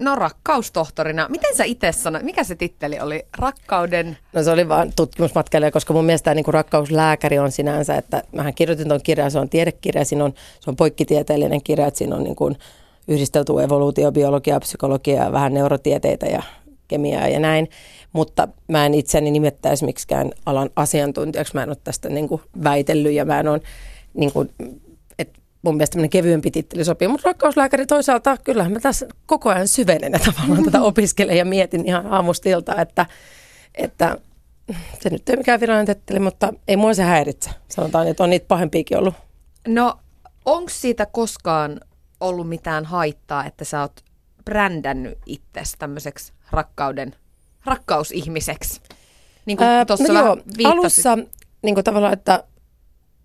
No 0.00 0.14
rakkaustohtorina. 0.14 1.28
Miten 1.28 1.56
sä 1.56 1.64
itse 1.64 1.92
sanoit, 1.92 2.24
mikä 2.24 2.44
se 2.44 2.54
titteli 2.54 3.00
oli? 3.00 3.26
Rakkauden... 3.38 4.18
No 4.32 4.42
se 4.42 4.50
oli 4.50 4.68
vaan 4.68 4.92
tutkimusmatkailija, 4.96 5.70
koska 5.70 5.92
mun 5.92 6.04
mielestä 6.04 6.34
niin 6.34 6.44
kuin 6.44 6.54
rakkauslääkäri 6.54 7.38
on 7.38 7.52
sinänsä, 7.52 7.96
että 7.96 8.22
mähän 8.32 8.54
kirjoitin 8.54 8.88
tuon 8.88 9.00
kirjan, 9.02 9.30
se 9.30 9.38
on 9.38 9.48
tiedekirja, 9.48 10.04
siinä 10.04 10.24
on, 10.24 10.34
se 10.60 10.70
on 10.70 10.76
poikkitieteellinen 10.76 11.62
kirja, 11.62 11.86
että 11.86 11.98
siinä 11.98 12.16
on 12.16 12.24
niin 12.24 12.36
kuin 12.36 12.56
yhdistelty 13.08 13.52
evoluutio, 13.62 14.12
biologia, 14.12 14.60
psykologia, 14.60 15.32
vähän 15.32 15.54
neurotieteitä 15.54 16.26
ja 16.26 16.42
kemiaa 16.88 17.28
ja 17.28 17.40
näin. 17.40 17.68
Mutta 18.12 18.48
mä 18.68 18.86
en 18.86 18.94
itseäni 18.94 19.30
nimettäisi 19.30 19.84
miksikään 19.84 20.30
alan 20.46 20.70
asiantuntijaksi, 20.76 21.54
mä 21.54 21.62
en 21.62 21.68
ole 21.68 21.76
tästä 21.84 22.08
niin 22.08 22.28
kuin 22.28 22.42
väitellyt 22.64 23.12
ja 23.12 23.24
mä 23.24 23.40
en 23.40 23.48
ole 23.48 23.60
niin 24.14 24.32
kuin, 24.32 24.50
mun 25.62 25.76
mielestä 25.76 25.92
tämmöinen 25.92 26.10
kevyempi 26.10 26.50
titteli 26.50 26.84
sopii. 26.84 27.08
Mutta 27.08 27.28
rakkauslääkäri 27.28 27.86
toisaalta, 27.86 28.36
kyllähän 28.36 28.72
mä 28.72 28.80
tässä 28.80 29.06
koko 29.26 29.50
ajan 29.50 29.68
syvenen 29.68 30.12
ja 30.12 30.18
tavallaan 30.18 30.64
tätä 30.64 30.82
opiskelen 30.82 31.36
ja 31.36 31.44
mietin 31.44 31.86
ihan 31.86 32.06
aamustilta, 32.06 32.80
että, 32.80 33.06
että 33.74 34.18
se 35.02 35.10
nyt 35.10 35.28
ei 35.28 35.36
mikään 35.36 35.60
virallinen 35.60 35.96
titteli, 35.96 36.18
mutta 36.18 36.52
ei 36.68 36.76
mua 36.76 36.94
se 36.94 37.02
häiritse. 37.02 37.50
Sanotaan, 37.68 38.08
että 38.08 38.24
on 38.24 38.30
niitä 38.30 38.48
pahempiakin 38.48 38.98
ollut. 38.98 39.14
No, 39.68 39.98
onko 40.44 40.70
siitä 40.70 41.06
koskaan 41.06 41.80
ollut 42.20 42.48
mitään 42.48 42.84
haittaa, 42.84 43.44
että 43.44 43.64
sä 43.64 43.80
oot 43.80 44.04
brändännyt 44.44 45.18
itsesi 45.26 45.76
tämmöiseksi 45.78 46.32
rakkauden, 46.50 47.14
rakkausihmiseksi? 47.64 48.80
Niin 49.46 49.56
kuin 49.56 49.68
Ää, 49.68 49.86
no 50.08 50.20
joo, 50.20 50.36
alussa 50.64 51.18
niin 51.62 51.74
kuin 51.74 51.84
tavallaan, 51.84 52.12
että 52.12 52.44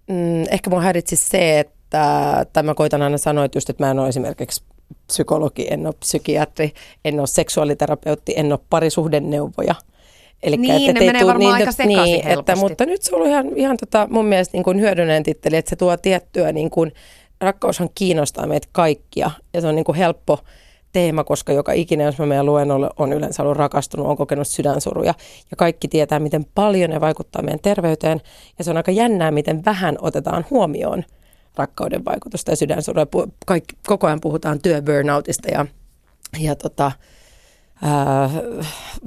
mm, 0.10 0.44
ehkä 0.52 0.70
mua 0.70 0.82
häiritsi 0.82 1.16
se, 1.16 1.60
että 1.60 1.73
että, 1.94 2.46
tai 2.54 2.64
mä 2.64 2.74
koitan 2.74 3.02
aina 3.02 3.18
sanoa, 3.18 3.46
että, 3.46 3.58
just, 3.58 3.70
että 3.70 3.84
mä 3.84 3.92
en 3.92 4.00
ole 4.00 4.10
esimerkiksi 4.10 4.64
psykologi, 5.08 5.68
en 5.70 5.88
ole 5.88 5.96
psykiatri, 6.00 6.74
en 7.06 7.20
ole 7.20 7.28
seksuaaliterapeutti, 7.28 8.34
en 8.36 8.52
ole 8.52 8.60
parisuhdeneuvoja. 8.70 9.76
Eli 10.44 10.58
niin, 10.58 10.90
että, 10.90 11.00
ne 11.00 11.06
menee 11.06 11.28
varmaan 11.28 11.40
niin, 11.40 11.54
aika 11.54 11.72
sekaisin 11.72 12.04
niin, 12.04 12.28
että, 12.28 12.56
mutta 12.56 12.86
nyt 12.86 13.02
se 13.02 13.16
on 13.16 13.16
ollut 13.16 13.32
ihan, 13.32 13.46
ihan 13.56 13.78
tota, 13.78 14.08
mun 14.12 14.26
mielestä 14.26 14.58
niin 14.58 14.64
kuin 14.64 14.80
hyödyllinen 14.80 15.24
titteli, 15.24 15.56
että 15.56 15.70
se 15.70 15.76
tuo 15.76 15.98
tiettyä, 15.98 16.52
niin 16.52 16.70
kuin, 16.70 16.92
rakkaushan 17.42 17.90
kiinnostaa 17.96 18.48
meitä 18.48 18.68
kaikkia. 18.72 19.32
Ja 19.54 19.62
se 19.62 19.68
on 19.68 19.76
niin 19.76 19.86
kuin 19.86 19.96
helppo 19.96 20.40
teema, 20.94 21.24
koska 21.24 21.54
joka 21.54 21.72
ikinen, 21.72 22.06
jos 22.06 22.18
mä 22.18 22.26
meidän 22.26 22.46
luennolle 22.46 22.90
on 22.98 23.14
yleensä 23.14 23.44
ollut 23.44 23.58
rakastunut, 23.58 24.08
on 24.08 24.18
kokenut 24.18 24.48
sydänsuruja. 24.48 25.14
Ja 25.52 25.58
kaikki 25.58 25.88
tietää, 25.88 26.20
miten 26.20 26.46
paljon 26.56 26.90
ne 26.90 27.02
vaikuttaa 27.02 27.42
meidän 27.42 27.60
terveyteen. 27.60 28.22
Ja 28.58 28.64
se 28.64 28.72
on 28.72 28.78
aika 28.78 28.92
jännää, 28.92 29.32
miten 29.32 29.66
vähän 29.66 29.96
otetaan 30.02 30.46
huomioon 30.50 31.04
rakkauden 31.56 32.06
vaikutusta 32.06 32.52
ja 32.52 32.56
sydänsurua. 32.56 33.08
Kaikki, 33.46 33.76
koko 33.88 34.08
ajan 34.08 34.22
puhutaan 34.22 34.60
työburnoutista 34.60 35.52
ja, 35.52 35.66
ja 36.40 36.56
tota, 36.56 36.92
ää, 37.82 38.30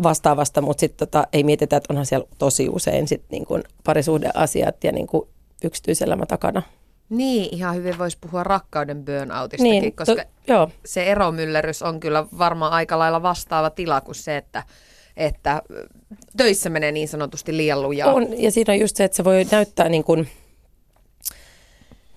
vastaavasta, 0.03 0.63
mutta 0.63 0.81
sitten 0.81 1.09
tota, 1.09 1.27
ei 1.33 1.45
mietitä, 1.45 1.77
että 1.77 1.93
onhan 1.93 2.07
siellä 2.07 2.29
tosi 2.39 2.69
usein 2.69 3.09
sit 3.09 3.23
niin 3.31 3.47
kuin 3.47 3.63
parisuhdeasiat 3.85 4.85
ja 4.85 4.93
niin 4.93 5.07
kuin 5.07 5.29
yksityiselämä 5.65 6.27
takana. 6.27 6.63
Niin, 7.09 7.55
ihan 7.55 7.77
hyvin 7.77 7.99
voisi 7.99 8.19
puhua 8.21 8.45
rakkauden 8.45 9.05
burnoutistakin, 9.05 9.83
niin, 9.83 9.97
koska 9.97 10.15
to, 10.15 10.53
joo. 10.53 10.71
se 10.85 11.05
eromyllerys 11.05 11.83
on 11.83 12.01
kyllä 12.01 12.27
varmaan 12.39 12.73
aika 12.73 12.99
lailla 12.99 13.23
vastaava 13.23 13.71
tila 13.71 14.01
kuin 14.01 14.15
se, 14.15 14.37
että 14.37 14.63
että 15.17 15.63
töissä 16.37 16.71
menee 16.71 16.93
niin 16.93 17.09
sanotusti 17.09 17.57
liian 17.57 17.83
lujaa. 17.83 18.13
On, 18.13 18.43
ja 18.43 18.51
siinä 18.51 18.73
on 18.73 18.81
just 18.81 18.97
se, 18.97 19.05
että 19.05 19.17
se 19.17 19.25
voi 19.25 19.47
näyttää 19.51 19.89
niin 19.89 20.05
kuin, 20.05 20.29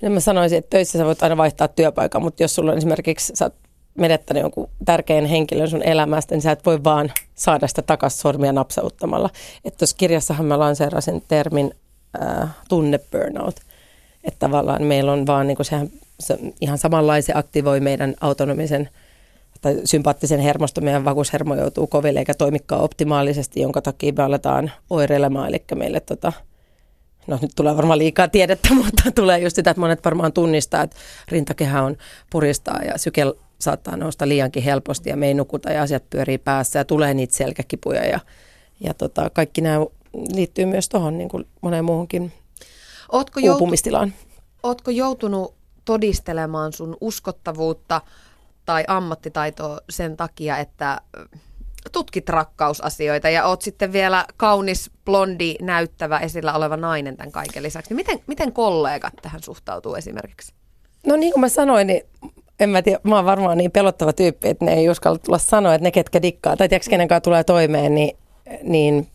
mä 0.10 0.20
sanoisin, 0.20 0.58
että 0.58 0.70
töissä 0.70 0.98
sä 0.98 1.06
voit 1.06 1.24
aina 1.24 1.38
vaihtaa 1.38 1.68
työpaikan, 1.68 2.22
mutta 2.22 2.44
jos 2.44 2.56
sulla 2.56 2.72
on 2.72 2.78
esimerkiksi, 2.78 3.34
sä 3.36 3.46
oot 3.46 3.54
menettänyt 3.98 4.42
jonkun 4.42 4.70
tärkeän 4.86 5.26
henkilön 5.26 5.70
sun 5.70 5.84
elämästä, 5.84 6.36
niin 6.36 6.42
sä 6.42 6.52
et 6.52 6.66
voi 6.66 6.84
vaan 6.84 7.12
saada 7.36 7.68
sitä 7.68 7.82
takaisin 7.82 8.20
sormia 8.20 8.52
napsauttamalla. 8.52 9.30
Että 9.66 9.78
tuossa 9.78 9.98
kirjassahan 9.98 10.46
mä 10.46 10.60
lanseerasin 10.60 11.24
termin 11.28 11.74
äh, 12.22 12.50
tunne 12.70 13.00
burnout. 13.12 13.56
Että 14.24 14.40
tavallaan 14.40 14.84
meillä 14.84 15.12
on 15.12 15.28
vaan, 15.28 15.48
niin 15.48 15.58
sehän, 15.62 15.90
se 16.20 16.40
ihan 16.62 16.78
samanlaisen 16.78 17.38
aktivoi 17.38 17.80
meidän 17.80 18.16
autonomisen 18.22 18.90
tai 19.62 19.82
sympaattisen 19.86 20.40
hermosto, 20.40 20.82
meidän 20.82 21.06
vakuushermo 21.06 21.56
joutuu 21.56 21.88
koville 21.88 22.20
eikä 22.20 22.34
toimikaan 22.34 22.82
optimaalisesti, 22.82 23.62
jonka 23.62 23.82
takia 23.82 24.14
me 24.18 24.24
aletaan 24.24 24.72
oireilemaan. 24.90 25.50
Eli 25.50 25.64
meille 25.76 26.00
tota, 26.00 26.34
no 27.28 27.40
nyt 27.42 27.52
tulee 27.56 27.78
varmaan 27.78 28.00
liikaa 28.00 28.28
tiedettä, 28.28 28.74
mutta 28.84 29.12
tulee 29.16 29.40
just 29.40 29.56
sitä, 29.56 29.72
että 29.72 29.82
monet 29.82 30.06
varmaan 30.06 30.34
tunnistaa, 30.34 30.84
että 30.84 30.98
rintakehä 31.28 31.84
on 31.84 31.98
puristaa 32.30 32.80
ja 32.84 32.98
syke 32.98 33.24
saattaa 33.60 33.98
nousta 33.98 34.28
liiankin 34.28 34.64
helposti 34.64 35.10
ja 35.10 35.18
me 35.18 35.28
ei 35.28 35.34
nukuta 35.34 35.72
ja 35.72 35.82
asiat 35.82 36.10
pyörii 36.10 36.38
päässä 36.38 36.80
ja 36.80 36.86
tulee 36.86 37.14
niitä 37.14 37.36
selkäkipuja 37.36 38.06
ja, 38.06 38.20
ja 38.80 38.94
tota, 38.94 39.30
kaikki 39.30 39.62
nämä 39.62 39.86
liittyy 40.34 40.66
myös 40.66 40.90
tuohon 40.90 41.18
niin 41.18 41.30
kuin 41.30 41.48
moneen 41.62 41.86
muuhunkin 41.86 42.32
Ootko 43.12 43.40
uupumistilaan. 43.44 44.14
Ootko 44.64 44.92
joutunut 44.92 45.56
todistelemaan 45.86 46.74
sun 46.74 46.98
uskottavuutta 47.02 48.02
tai 48.66 48.84
ammattitaitoa 48.88 49.80
sen 49.90 50.18
takia, 50.18 50.58
että 50.58 51.02
tutkit 51.92 52.30
rakkausasioita 52.30 53.30
ja 53.30 53.46
oot 53.46 53.62
sitten 53.62 53.94
vielä 53.94 54.26
kaunis, 54.38 54.92
blondi, 55.06 55.56
näyttävä, 55.62 56.20
esillä 56.20 56.54
oleva 56.54 56.78
nainen 56.78 57.18
tämän 57.18 57.32
kaiken 57.32 57.64
lisäksi. 57.64 57.94
Miten, 57.94 58.20
miten 58.28 58.54
kollegat 58.54 59.14
tähän 59.22 59.44
suhtautuu 59.44 59.96
esimerkiksi? 59.96 60.54
No 61.08 61.16
niin 61.16 61.34
kuin 61.34 61.42
mä 61.42 61.50
sanoin, 61.50 61.88
niin 61.88 62.02
en 62.60 62.70
mä 62.70 62.82
tiedä, 62.82 63.00
mä 63.04 63.16
oon 63.16 63.26
varmaan 63.26 63.58
niin 63.58 63.72
pelottava 63.72 64.14
tyyppi, 64.14 64.50
että 64.50 64.66
ne 64.66 64.74
ei 64.74 64.90
uskalla 64.90 65.18
tulla 65.18 65.38
sanoa, 65.38 65.74
että 65.74 65.84
ne 65.84 65.92
ketkä 65.92 66.22
dikkaa 66.22 66.58
tai 66.58 66.70
tiedätkö 66.70 66.90
kenen 66.90 67.08
kanssa 67.08 67.22
tulee 67.22 67.44
toimeen, 67.44 67.96
niin, 67.96 68.18
niin 68.64 69.08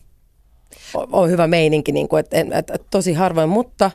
on 1.11 1.29
hyvä 1.29 1.47
meininki, 1.47 1.91
niin 1.91 2.07
kuin, 2.07 2.19
että, 2.19 2.39
että, 2.39 2.57
että 2.57 2.87
tosi 2.91 3.13
harvoin, 3.13 3.49
mutta, 3.49 3.91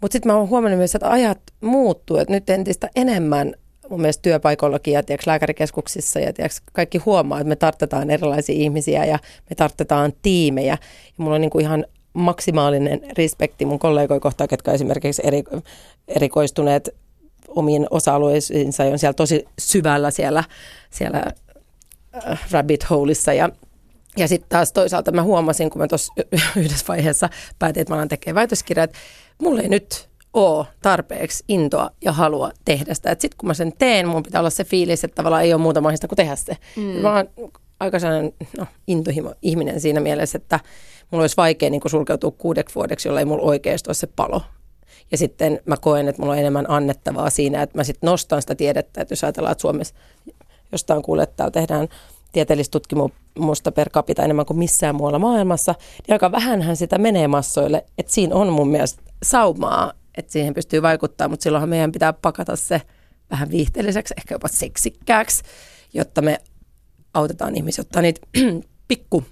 mutta 0.00 0.12
sitten 0.12 0.32
mä 0.32 0.38
oon 0.38 0.48
huomannut 0.48 0.78
myös, 0.78 0.94
että 0.94 1.10
ajat 1.10 1.40
muuttuu, 1.60 2.16
että 2.16 2.34
nyt 2.34 2.50
entistä 2.50 2.90
enemmän 2.96 3.54
mun 3.92 4.00
mielestä 4.00 4.22
työpaikoillakin 4.22 4.94
ja 4.94 5.02
tiiäks, 5.02 5.26
lääkärikeskuksissa 5.26 6.20
ja 6.20 6.32
tiiäks, 6.32 6.62
kaikki 6.72 6.98
huomaa, 6.98 7.40
että 7.40 7.48
me 7.48 7.56
tarttetaan 7.56 8.10
erilaisia 8.10 8.54
ihmisiä 8.54 9.04
ja 9.04 9.18
me 9.50 9.56
tarttetaan 9.56 10.12
tiimejä. 10.22 10.72
Ja 10.72 10.78
mulla 11.16 11.34
on 11.34 11.40
niin 11.40 11.50
kuin 11.50 11.62
ihan 11.62 11.84
maksimaalinen 12.12 13.00
respekti 13.18 13.64
mun 13.64 13.78
kollegoja 13.78 14.20
kohtaan, 14.20 14.48
ketkä 14.48 14.72
esimerkiksi 14.72 15.22
eri, 15.24 15.44
erikoistuneet 16.08 16.88
omiin 17.48 17.86
osa-alueisiinsa 17.90 18.84
on 18.84 18.98
siellä 18.98 19.14
tosi 19.14 19.44
syvällä 19.58 20.10
siellä, 20.10 20.44
siellä 20.90 21.22
äh, 22.28 22.50
rabbit 22.50 22.90
holeissa 22.90 23.32
ja 23.32 23.48
ja 24.16 24.28
sitten 24.28 24.48
taas 24.48 24.72
toisaalta 24.72 25.12
mä 25.12 25.22
huomasin, 25.22 25.70
kun 25.70 25.82
mä 25.82 25.88
tuossa 25.88 26.12
yhdessä 26.56 26.84
vaiheessa 26.88 27.28
päätin, 27.58 27.80
että 27.80 27.92
mä 27.92 27.96
alan 27.96 28.08
tekemään 28.08 28.34
väitöskirjaa, 28.34 28.84
että 28.84 28.98
mulla 29.42 29.60
ei 29.60 29.68
nyt 29.68 30.08
ole 30.34 30.66
tarpeeksi 30.82 31.44
intoa 31.48 31.90
ja 32.04 32.12
halua 32.12 32.50
tehdä 32.64 32.94
sitä. 32.94 33.10
Sitten 33.10 33.38
kun 33.38 33.46
mä 33.46 33.54
sen 33.54 33.72
teen, 33.78 34.08
mun 34.08 34.22
pitää 34.22 34.40
olla 34.40 34.50
se 34.50 34.64
fiilis, 34.64 35.04
että 35.04 35.14
tavallaan 35.14 35.42
ei 35.42 35.54
ole 35.54 35.62
muuta 35.62 35.80
mahdollista 35.80 36.08
kuin 36.08 36.16
tehdä 36.16 36.36
se. 36.36 36.56
Mm. 36.76 36.82
Mä 36.82 37.16
oon 37.16 37.28
aika 37.80 37.98
sellainen 37.98 38.32
no, 38.58 38.66
intohimo 38.86 39.34
ihminen 39.42 39.80
siinä 39.80 40.00
mielessä, 40.00 40.36
että 40.36 40.60
mulla 41.10 41.22
olisi 41.22 41.36
vaikea 41.36 41.70
niin 41.70 41.82
sulkeutua 41.86 42.30
kuudeksi 42.30 42.74
vuodeksi, 42.74 43.08
jolla 43.08 43.20
ei 43.20 43.26
mulla 43.26 43.42
oikeasti 43.42 43.88
ole 43.88 43.94
se 43.94 44.06
palo. 44.06 44.42
Ja 45.10 45.18
sitten 45.18 45.60
mä 45.66 45.76
koen, 45.76 46.08
että 46.08 46.22
mulla 46.22 46.32
on 46.32 46.38
enemmän 46.38 46.70
annettavaa 46.70 47.30
siinä, 47.30 47.62
että 47.62 47.78
mä 47.78 47.84
sitten 47.84 48.08
nostan 48.08 48.42
sitä 48.42 48.54
tiedettä, 48.54 49.00
että 49.00 49.12
jos 49.12 49.24
ajatellaan, 49.24 49.52
että 49.52 49.62
Suomessa 49.62 49.94
jostain 50.72 51.02
kuulee, 51.02 51.22
että 51.22 51.36
täällä 51.36 51.50
tehdään 51.50 51.88
tieteellistä 52.32 52.72
tutkimusta 52.72 53.72
per 53.72 53.90
capita 53.90 54.22
enemmän 54.22 54.46
kuin 54.46 54.58
missään 54.58 54.94
muualla 54.94 55.18
maailmassa, 55.18 55.74
niin 56.08 56.14
aika 56.14 56.32
vähänhän 56.32 56.76
sitä 56.76 56.98
menee 56.98 57.28
massoille. 57.28 57.84
Että 57.98 58.12
siinä 58.12 58.34
on 58.34 58.52
mun 58.52 58.68
mielestä 58.68 59.02
saumaa 59.22 59.92
että 60.14 60.32
siihen 60.32 60.54
pystyy 60.54 60.82
vaikuttaa, 60.82 61.28
mutta 61.28 61.42
silloinhan 61.42 61.68
meidän 61.68 61.92
pitää 61.92 62.12
pakata 62.12 62.56
se 62.56 62.82
vähän 63.30 63.50
viihteelliseksi, 63.50 64.14
ehkä 64.18 64.34
jopa 64.34 64.48
seksikkääksi, 64.48 65.42
jotta 65.94 66.22
me 66.22 66.40
autetaan 67.14 67.56
ihmisiä 67.56 67.82
ottaa 67.82 68.02
niitä 68.02 68.20
pikku 68.88 69.24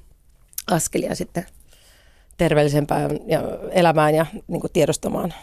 askelia 0.71 1.15
sitten 1.15 1.47
terveellisempään 2.39 3.11
ja 3.27 3.43
elämään 3.71 4.15
ja 4.15 4.27
niin 4.49 4.61
kuin 4.61 4.73
tiedostamaan 4.73 5.35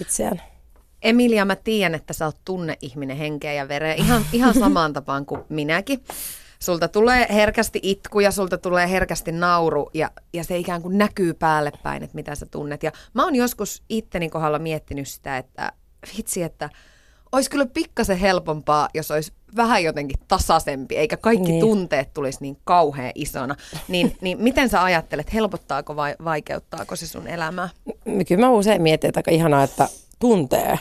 itseään. 0.00 0.42
Emilia, 1.02 1.44
mä 1.44 1.56
tiedän, 1.56 1.94
että 1.94 2.12
sä 2.12 2.24
oot 2.24 2.36
tunneihminen 2.44 3.16
henkeä 3.16 3.52
ja 3.52 3.68
vereä 3.68 3.94
ihan, 3.94 4.22
ihan 4.32 4.54
samaan 4.54 4.92
tapaan 4.92 5.26
kuin 5.26 5.40
minäkin. 5.48 6.04
Sulta 6.66 6.88
tulee 6.88 7.26
herkästi 7.30 7.80
itku 7.82 8.20
ja 8.20 8.30
sulta 8.30 8.58
tulee 8.58 8.90
herkästi 8.90 9.32
nauru 9.32 9.90
ja, 9.94 10.10
ja 10.32 10.44
se 10.44 10.58
ikään 10.58 10.82
kuin 10.82 10.98
näkyy 10.98 11.34
päälle 11.34 11.72
päin, 11.82 12.02
että 12.02 12.14
mitä 12.14 12.34
sä 12.34 12.46
tunnet. 12.46 12.82
Ja 12.82 12.92
mä 13.14 13.24
oon 13.24 13.34
joskus 13.36 13.82
itteni 13.88 14.28
kohdalla 14.28 14.58
miettinyt 14.58 15.08
sitä, 15.08 15.38
että 15.38 15.72
vitsi, 16.16 16.42
että 16.42 16.70
olisi 17.32 17.50
kyllä 17.50 17.66
pikkasen 17.66 18.18
helpompaa, 18.18 18.88
jos 18.94 19.10
olisi 19.10 19.32
vähän 19.56 19.84
jotenkin 19.84 20.20
tasaisempi, 20.28 20.96
eikä 20.96 21.16
kaikki 21.16 21.48
niin. 21.48 21.60
tunteet 21.60 22.14
tulisi 22.14 22.38
niin 22.40 22.56
kauhean 22.64 23.12
isona. 23.14 23.56
Niin, 23.88 24.16
niin 24.20 24.42
miten 24.42 24.68
sä 24.68 24.82
ajattelet, 24.82 25.34
helpottaako 25.34 25.96
vai 25.96 26.16
vaikeuttaako 26.24 26.96
se 26.96 27.06
sun 27.06 27.26
elämää? 27.26 27.68
Kyllä 28.28 28.46
mä 28.46 28.50
usein 28.50 28.82
mietin, 28.82 29.08
että 29.08 29.18
aika 29.18 29.30
ihanaa, 29.30 29.62
että 29.62 29.88
tuntee. 30.18 30.78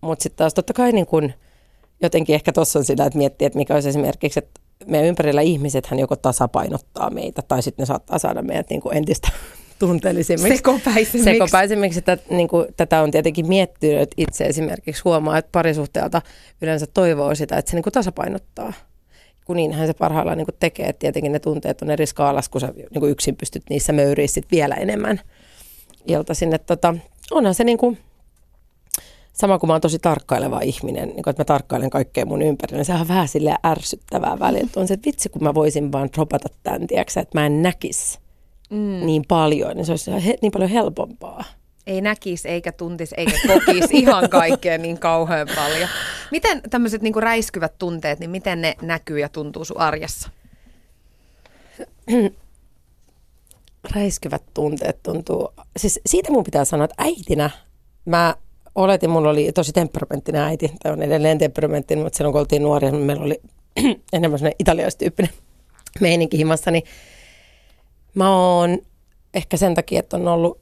Mutta 0.00 0.22
sitten 0.22 0.38
taas 0.38 0.54
totta 0.54 0.72
kai 0.72 0.92
niin 0.92 1.06
kun, 1.06 1.32
jotenkin 2.02 2.34
ehkä 2.34 2.52
tuossa 2.52 2.78
on 2.78 2.84
sitä, 2.84 3.04
että 3.04 3.18
miettii, 3.18 3.46
että 3.46 3.58
mikä 3.58 3.74
olisi 3.74 3.88
esimerkiksi, 3.88 4.38
että 4.38 4.60
meidän 4.86 5.08
ympärillä 5.08 5.40
ihmisethän 5.40 5.98
joko 5.98 6.16
tasapainottaa 6.16 7.10
meitä 7.10 7.42
tai 7.42 7.62
sitten 7.62 7.82
ne 7.82 7.86
saattaa 7.86 8.18
saada 8.18 8.42
meidät 8.42 8.70
niin 8.70 8.80
kuin 8.80 8.96
entistä 8.96 9.28
tunteellisimmiksi. 9.78 10.56
Sekopäisemmiksi. 10.56 11.24
Sekopäisemmiksi. 11.24 11.98
Että, 11.98 12.18
niin 12.30 12.48
kuin, 12.48 12.66
tätä 12.76 13.02
on 13.02 13.10
tietenkin 13.10 13.48
miettinyt 13.48 14.10
itse 14.16 14.44
esimerkiksi 14.44 15.02
huomaa, 15.04 15.38
että 15.38 15.48
parisuhteelta 15.52 16.22
yleensä 16.62 16.86
toivoo 16.86 17.34
sitä, 17.34 17.56
että 17.56 17.70
se 17.70 17.76
niin 17.76 17.82
kuin 17.82 17.92
tasapainottaa. 17.92 18.72
Kun 19.44 19.56
niinhän 19.56 19.86
se 19.86 19.94
parhaillaan 19.94 20.38
niin 20.38 20.46
kuin 20.46 20.56
tekee, 20.60 20.86
että 20.86 21.00
tietenkin 21.00 21.32
ne 21.32 21.38
tunteet 21.38 21.82
on 21.82 21.90
eri 21.90 22.06
skaalassa, 22.06 22.50
kun 22.50 22.60
sä 22.60 22.72
niin 22.76 23.00
kuin 23.00 23.12
yksin 23.12 23.36
pystyt 23.36 23.62
niissä 23.70 23.92
möyriä 23.92 24.26
vielä 24.52 24.74
enemmän 24.74 25.20
iltaisin. 26.06 26.54
Että 26.54 26.76
tota, 26.76 26.94
onhan 27.30 27.54
se 27.54 27.64
niin 27.64 27.78
kuin, 27.78 27.98
sama 29.42 29.58
kuin 29.58 29.68
mä 29.68 29.74
oon 29.74 29.80
tosi 29.80 29.98
tarkkaileva 29.98 30.60
ihminen, 30.60 31.08
niin 31.08 31.22
kun, 31.22 31.30
että 31.30 31.40
mä 31.40 31.44
tarkkailen 31.44 31.90
kaikkea 31.90 32.26
mun 32.26 32.42
ympärillä, 32.42 32.76
niin 32.76 32.84
sehän 32.84 33.00
on 33.00 33.08
vähän 33.08 33.28
silleen 33.28 33.56
ärsyttävää 33.66 34.38
väliin. 34.38 34.70
On 34.76 34.88
se, 34.88 34.94
että 34.94 35.06
vitsi, 35.06 35.28
kun 35.28 35.42
mä 35.42 35.54
voisin 35.54 35.92
vaan 35.92 36.08
dropata 36.16 36.48
tämän, 36.62 36.86
tiiäksä, 36.86 37.20
että 37.20 37.40
mä 37.40 37.46
en 37.46 37.62
näkisi 37.62 38.18
mm. 38.70 39.06
niin 39.06 39.24
paljon, 39.28 39.76
niin 39.76 39.86
se 39.86 39.92
olisi 39.92 40.26
he, 40.26 40.34
niin 40.42 40.52
paljon 40.52 40.70
helpompaa. 40.70 41.44
Ei 41.86 42.00
näkisi, 42.00 42.48
eikä 42.48 42.72
tuntisi, 42.72 43.14
eikä 43.18 43.38
kokisi 43.46 43.98
ihan 44.02 44.30
kaikkea 44.30 44.78
niin 44.78 44.98
kauhean 44.98 45.48
paljon. 45.56 45.88
Miten 46.30 46.62
tämmöiset 46.70 47.02
niin 47.02 47.14
räiskyvät 47.22 47.78
tunteet, 47.78 48.18
niin 48.18 48.30
miten 48.30 48.60
ne 48.60 48.74
näkyy 48.82 49.18
ja 49.18 49.28
tuntuu 49.28 49.64
sun 49.64 49.78
arjessa? 49.78 50.30
räiskyvät 53.94 54.42
tunteet 54.54 55.02
tuntuu, 55.02 55.48
siis 55.76 56.00
siitä 56.06 56.32
mun 56.32 56.44
pitää 56.44 56.64
sanoa, 56.64 56.84
että 56.84 57.02
äitinä 57.02 57.50
mä 58.04 58.34
oletin, 58.74 59.10
mulla 59.10 59.30
oli 59.30 59.52
tosi 59.52 59.72
temperamenttinen 59.72 60.42
äiti, 60.42 60.72
tai 60.82 60.92
on 60.92 61.02
edelleen 61.02 61.38
temperamenttinen, 61.38 62.04
mutta 62.04 62.16
silloin 62.16 62.32
kun 62.32 62.40
oltiin 62.40 62.62
nuoria, 62.62 62.90
niin 62.90 63.04
meillä 63.04 63.24
oli 63.24 63.40
enemmän 64.12 64.38
sellainen 64.38 64.56
italialaistyyppinen 64.58 65.32
meininki 66.00 66.38
himassa, 66.38 66.70
niin 66.70 66.84
mä 68.14 68.36
oon 68.36 68.78
ehkä 69.34 69.56
sen 69.56 69.74
takia, 69.74 69.98
että 69.98 70.16
on 70.16 70.28
ollut 70.28 70.60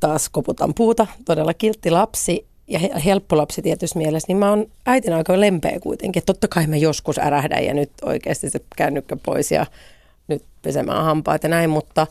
taas 0.00 0.28
koputan 0.28 0.74
puuta, 0.74 1.06
todella 1.24 1.54
kiltti 1.54 1.90
lapsi 1.90 2.46
ja 2.68 2.78
helppo 2.78 3.36
lapsi 3.36 3.62
tietysti 3.62 3.98
mielessä, 3.98 4.26
niin 4.28 4.36
mä 4.36 4.50
oon 4.50 4.66
äitinä 4.86 5.16
aika 5.16 5.40
lempeä 5.40 5.80
kuitenkin. 5.80 6.20
Että 6.20 6.32
totta 6.32 6.48
kai 6.48 6.66
mä 6.66 6.76
joskus 6.76 7.18
ärähdän 7.18 7.64
ja 7.64 7.74
nyt 7.74 7.90
oikeasti 8.02 8.50
se 8.50 8.60
kännykkä 8.76 9.16
pois 9.16 9.50
ja 9.50 9.66
nyt 10.28 10.42
pesemään 10.62 11.04
hampaat 11.04 11.42
ja 11.42 11.48
näin, 11.48 11.70
mutta 11.70 12.06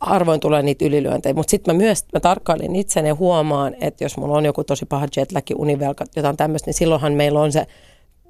harvoin 0.00 0.40
tulee 0.40 0.62
niitä 0.62 0.84
ylilyöntejä. 0.84 1.34
Mutta 1.34 1.50
sitten 1.50 1.74
mä 1.74 1.82
myös 1.82 2.04
mä 2.12 2.20
tarkkailin 2.20 2.76
itseni 2.76 3.08
ja 3.08 3.14
huomaan, 3.14 3.76
että 3.80 4.04
jos 4.04 4.16
mulla 4.16 4.38
on 4.38 4.44
joku 4.44 4.64
tosi 4.64 4.86
paha 4.86 5.08
jetlag, 5.16 5.46
univelka, 5.56 6.04
jotain 6.16 6.36
tämmöistä, 6.36 6.68
niin 6.68 6.74
silloinhan 6.74 7.12
meillä 7.12 7.40
on 7.40 7.52
se 7.52 7.66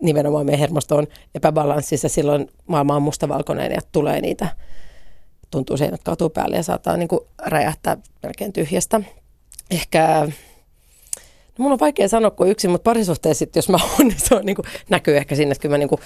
nimenomaan 0.02 0.46
meidän 0.46 0.60
hermosto 0.60 0.96
on 0.96 1.06
epäbalanssissa, 1.34 2.08
silloin 2.08 2.48
maailma 2.66 2.96
on 2.96 3.02
mustavalkoinen 3.02 3.72
ja 3.72 3.80
tulee 3.92 4.20
niitä, 4.20 4.48
tuntuu 5.50 5.76
seinät 5.76 6.04
katuu 6.04 6.30
päälle 6.30 6.56
ja 6.56 6.62
saattaa 6.62 6.96
niin 6.96 7.08
räjähtää 7.46 7.96
melkein 8.22 8.52
tyhjästä. 8.52 9.00
Ehkä 9.70 10.28
No 11.58 11.62
mun 11.62 11.72
on 11.72 11.80
vaikea 11.80 12.08
sanoa 12.08 12.30
kuin 12.30 12.50
yksin, 12.50 12.70
mutta 12.70 12.90
parisuhteessa 12.90 13.44
jos 13.56 13.68
mä 13.68 13.76
oon, 13.82 14.08
niin 14.08 14.18
se 14.18 14.34
on, 14.34 14.46
niin 14.46 14.56
kuin, 14.56 14.66
näkyy 14.90 15.16
ehkä 15.16 15.34
sinne, 15.34 15.52
että 15.52 15.62
kyllä 15.62 15.72
mä, 15.72 15.78
niin 15.78 15.88
kuin, 15.88 16.00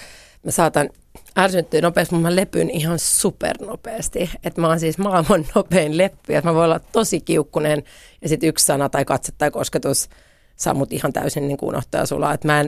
mä 0.45 0.51
saatan 0.51 0.91
ärsyntyä 1.39 1.81
nopeasti, 1.81 2.15
mutta 2.15 2.29
mä 2.29 2.37
lepyn 2.37 2.71
ihan 2.71 2.99
supernopeasti. 2.99 4.31
Että 4.45 4.61
mä 4.61 4.67
oon 4.67 4.81
siis 4.81 4.99
maailman 4.99 5.47
nopein 5.55 5.99
leppi, 5.99 6.35
että 6.35 6.51
mä 6.51 6.55
voin 6.55 6.65
olla 6.65 6.79
tosi 6.79 7.21
kiukkunen 7.21 7.83
ja 8.23 8.29
sitten 8.29 8.49
yksi 8.49 8.65
sana 8.65 8.89
tai 8.89 9.05
katse 9.05 9.33
tai 9.39 9.51
kosketus 9.51 10.09
saa 10.57 10.75
mut 10.75 10.93
ihan 10.93 11.13
täysin 11.13 11.49
niin 11.49 11.59
kuin 11.59 11.69
unohtaa 11.69 12.07
sulaa. 12.07 12.35
Että 12.35 12.49
mä 12.49 12.61
en, 12.61 12.67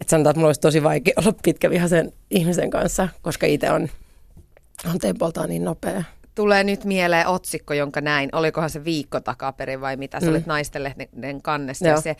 että 0.00 0.10
sanotaan, 0.10 0.30
että 0.30 0.38
mulla 0.38 0.48
olisi 0.48 0.60
tosi 0.60 0.82
vaikea 0.82 1.14
olla 1.16 1.32
pitkävihaisen 1.42 2.12
ihmisen 2.30 2.70
kanssa, 2.70 3.08
koska 3.22 3.46
itse 3.46 3.70
on, 3.70 3.88
on 4.90 4.98
tempoltaan 4.98 5.48
niin 5.48 5.64
nopea 5.64 6.04
tulee 6.34 6.64
nyt 6.64 6.84
mieleen 6.84 7.26
otsikko, 7.26 7.74
jonka 7.74 8.00
näin. 8.00 8.28
Olikohan 8.32 8.70
se 8.70 8.84
viikko 8.84 9.20
takaperin 9.20 9.80
vai 9.80 9.96
mitä? 9.96 10.20
Se 10.20 10.26
mm. 10.26 10.32
olit 10.32 10.46
naistenlehden 10.46 11.42
kannessa. 11.42 11.88
Ja 11.88 12.00
se, 12.00 12.16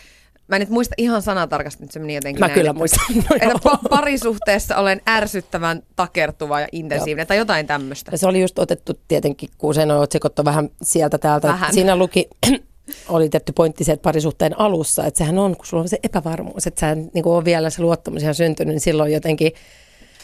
mä 0.50 0.56
en 0.56 0.60
nyt 0.60 0.69
muista 0.69 0.95
ihan 0.99 1.23
sanatarkasti, 1.23 1.84
että 1.84 1.93
se 1.93 1.99
meni 1.99 2.15
jotenkin 2.15 2.41
Mä 2.41 2.47
näin, 2.47 2.54
kyllä 2.54 2.71
että, 2.71 2.78
muistan. 2.78 3.00
No 3.17 3.36
että 3.36 3.69
pa- 3.69 3.89
parisuhteessa 3.91 4.76
olen 4.76 5.00
ärsyttävän 5.08 5.82
takertuva 5.97 6.60
ja 6.60 6.69
intensiivinen 6.73 7.23
Joo. 7.23 7.26
tai 7.26 7.36
jotain 7.36 7.67
tämmöistä. 7.67 8.17
Se 8.17 8.26
oli 8.26 8.41
just 8.41 8.58
otettu 8.58 9.00
tietenkin, 9.08 9.49
kun 9.58 9.75
sen 9.75 9.91
otsikot 9.91 10.39
on 10.39 10.45
vähän 10.45 10.69
sieltä 10.82 11.19
täältä. 11.19 11.49
Vähän. 11.49 11.75
Siinä 11.75 11.97
luki 11.97 12.28
oli 13.08 13.28
tietty 13.28 13.52
pointti 13.52 13.84
se, 13.84 13.93
että 13.93 14.02
parisuhteen 14.02 14.60
alussa, 14.60 15.06
että 15.06 15.19
sehän 15.19 15.39
on, 15.39 15.56
kun 15.56 15.67
sulla 15.67 15.82
on 15.82 15.89
se 15.89 15.99
epävarmuus, 16.02 16.67
että 16.67 16.80
sä 16.80 16.95
niin 16.95 17.10
on 17.25 17.45
vielä 17.45 17.71
se 17.71 17.82
luottamus 17.82 18.23
ihan 18.23 18.34
syntynyt, 18.34 18.75
niin 18.75 18.80
silloin 18.80 19.13
jotenkin, 19.13 19.52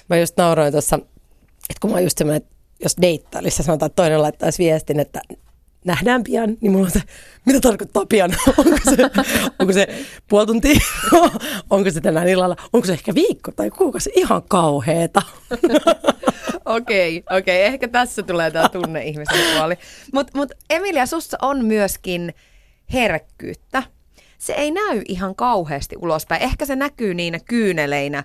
mä 0.09 0.17
just 0.17 0.37
nauroin 0.37 0.73
tuossa, 0.73 0.97
että 1.71 1.81
kun 1.81 1.91
mä 1.91 1.97
oon 1.97 2.05
just 2.05 2.19
semmoinen, 2.19 2.43
että 2.43 2.57
jos 2.83 2.97
deittailisi 3.03 3.63
sanotaan, 3.63 3.87
että 3.87 4.03
toinen 4.03 4.23
laittaisi 4.23 4.65
viestin, 4.65 5.01
että 5.01 5.21
nähdään 5.87 6.25
pian, 6.25 6.57
niin 6.61 6.73
mulla 6.73 6.85
on 6.85 6.91
se, 6.91 7.01
mitä 7.45 7.61
tarkoittaa 7.61 8.07
pian? 8.07 8.31
onko, 8.59 8.79
se, 8.85 8.97
onko 9.59 9.73
se 9.73 9.89
puoli 10.29 10.47
tuntia? 10.47 10.81
onko 11.71 11.91
se 11.91 12.01
tänään 12.01 12.29
illalla? 12.29 12.57
Onko 12.73 12.87
se 12.87 12.93
ehkä 12.93 13.15
viikko 13.15 13.53
tai 13.53 13.71
kuukausi? 13.71 14.11
Ihan 14.17 14.43
kauheeta. 14.49 15.23
Okei, 16.65 16.67
okei. 16.67 17.19
Okay, 17.19 17.39
okay. 17.39 17.55
Ehkä 17.55 17.89
tässä 17.89 18.23
tulee 18.23 18.51
tämä 18.51 18.69
tunne 18.69 19.05
ihmisen 19.05 19.57
puoli. 19.57 19.75
Mutta 20.13 20.39
mut 20.39 20.53
Emilia, 20.71 21.07
sussa 21.07 21.39
on 21.43 21.65
myöskin 21.65 22.35
herkkyyttä. 22.93 23.83
Se 24.39 24.53
ei 24.53 24.71
näy 24.71 25.03
ihan 25.09 25.35
kauheasti 25.35 25.97
ulospäin. 25.99 26.43
Ehkä 26.43 26.67
se 26.67 26.77
näkyy 26.77 27.15
niinä 27.15 27.39
kyyneleinä, 27.45 28.25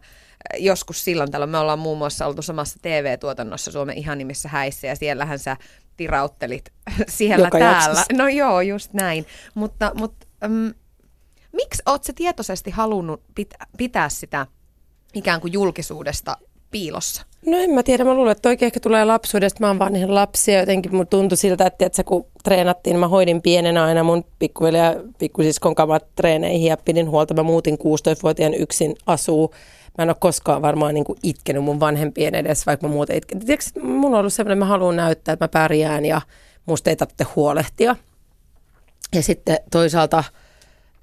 joskus 0.57 1.03
silloin 1.03 1.31
tällä 1.31 1.47
me 1.47 1.57
ollaan 1.57 1.79
muun 1.79 1.97
muassa 1.97 2.27
oltu 2.27 2.41
samassa 2.41 2.79
TV-tuotannossa 2.81 3.71
Suomen 3.71 3.97
ihanimissa 3.97 4.49
häissä 4.49 4.87
ja 4.87 4.95
siellähän 4.95 5.39
sä 5.39 5.57
tirauttelit 5.97 6.71
siellä 7.07 7.47
Joka 7.47 7.59
täällä. 7.59 7.77
Jaksossa. 7.77 8.13
No 8.13 8.27
joo, 8.27 8.61
just 8.61 8.93
näin. 8.93 9.25
Mutta, 9.53 9.91
mutta 9.95 10.27
ähm, 10.43 10.67
miksi 11.53 11.83
oot 11.85 12.03
sä 12.03 12.13
tietoisesti 12.15 12.71
halunnut 12.71 13.21
pitää, 13.35 13.67
pitää 13.77 14.09
sitä 14.09 14.47
ikään 15.13 15.41
kuin 15.41 15.53
julkisuudesta 15.53 16.37
piilossa? 16.71 17.25
No 17.45 17.57
en 17.57 17.71
mä 17.71 17.83
tiedä, 17.83 18.03
mä 18.03 18.13
luulen, 18.13 18.31
että 18.31 18.49
oikein 18.49 18.67
ehkä 18.67 18.79
tulee 18.79 19.05
lapsuudesta. 19.05 19.59
Mä 19.59 19.67
oon 19.67 19.79
vanhin 19.79 20.15
lapsi 20.15 20.51
ja 20.51 20.59
jotenkin 20.59 20.95
mun 20.95 21.07
tuntui 21.07 21.37
siltä, 21.37 21.65
että, 21.65 21.85
että 21.85 22.03
kun 22.03 22.25
treenattiin, 22.43 22.99
mä 22.99 23.07
hoidin 23.07 23.41
pienenä 23.41 23.83
aina 23.83 24.03
mun 24.03 24.25
pikkuveli 24.39 24.77
ja 24.77 24.95
pikkusiskon 25.17 25.75
kamat 25.75 26.05
treeneihin 26.15 26.67
ja 26.67 26.77
pidin 26.77 27.09
huolta. 27.09 27.33
Mä 27.33 27.43
muutin 27.43 27.75
16-vuotiaan 27.75 28.53
yksin 28.53 28.95
asuu 29.05 29.53
mä 29.97 30.03
en 30.03 30.09
ole 30.09 30.15
koskaan 30.19 30.61
varmaan 30.61 30.93
niin 30.93 31.03
kuin 31.03 31.19
itkenyt 31.23 31.63
mun 31.63 31.79
vanhempien 31.79 32.35
edessä, 32.35 32.65
vaikka 32.65 32.87
mä 32.87 32.93
muuten 32.93 33.17
itken. 33.17 33.39
Tiedätkö, 33.39 33.79
mun 33.83 34.13
on 34.13 34.19
ollut 34.19 34.33
sellainen, 34.33 34.57
että 34.57 34.65
mä 34.65 34.69
haluan 34.69 34.95
näyttää, 34.95 35.33
että 35.33 35.43
mä 35.43 35.47
pärjään 35.47 36.05
ja 36.05 36.21
musta 36.65 36.89
ei 36.89 36.95
tarvitse 36.95 37.23
huolehtia. 37.35 37.95
Ja 39.15 39.23
sitten 39.23 39.57
toisaalta, 39.71 40.23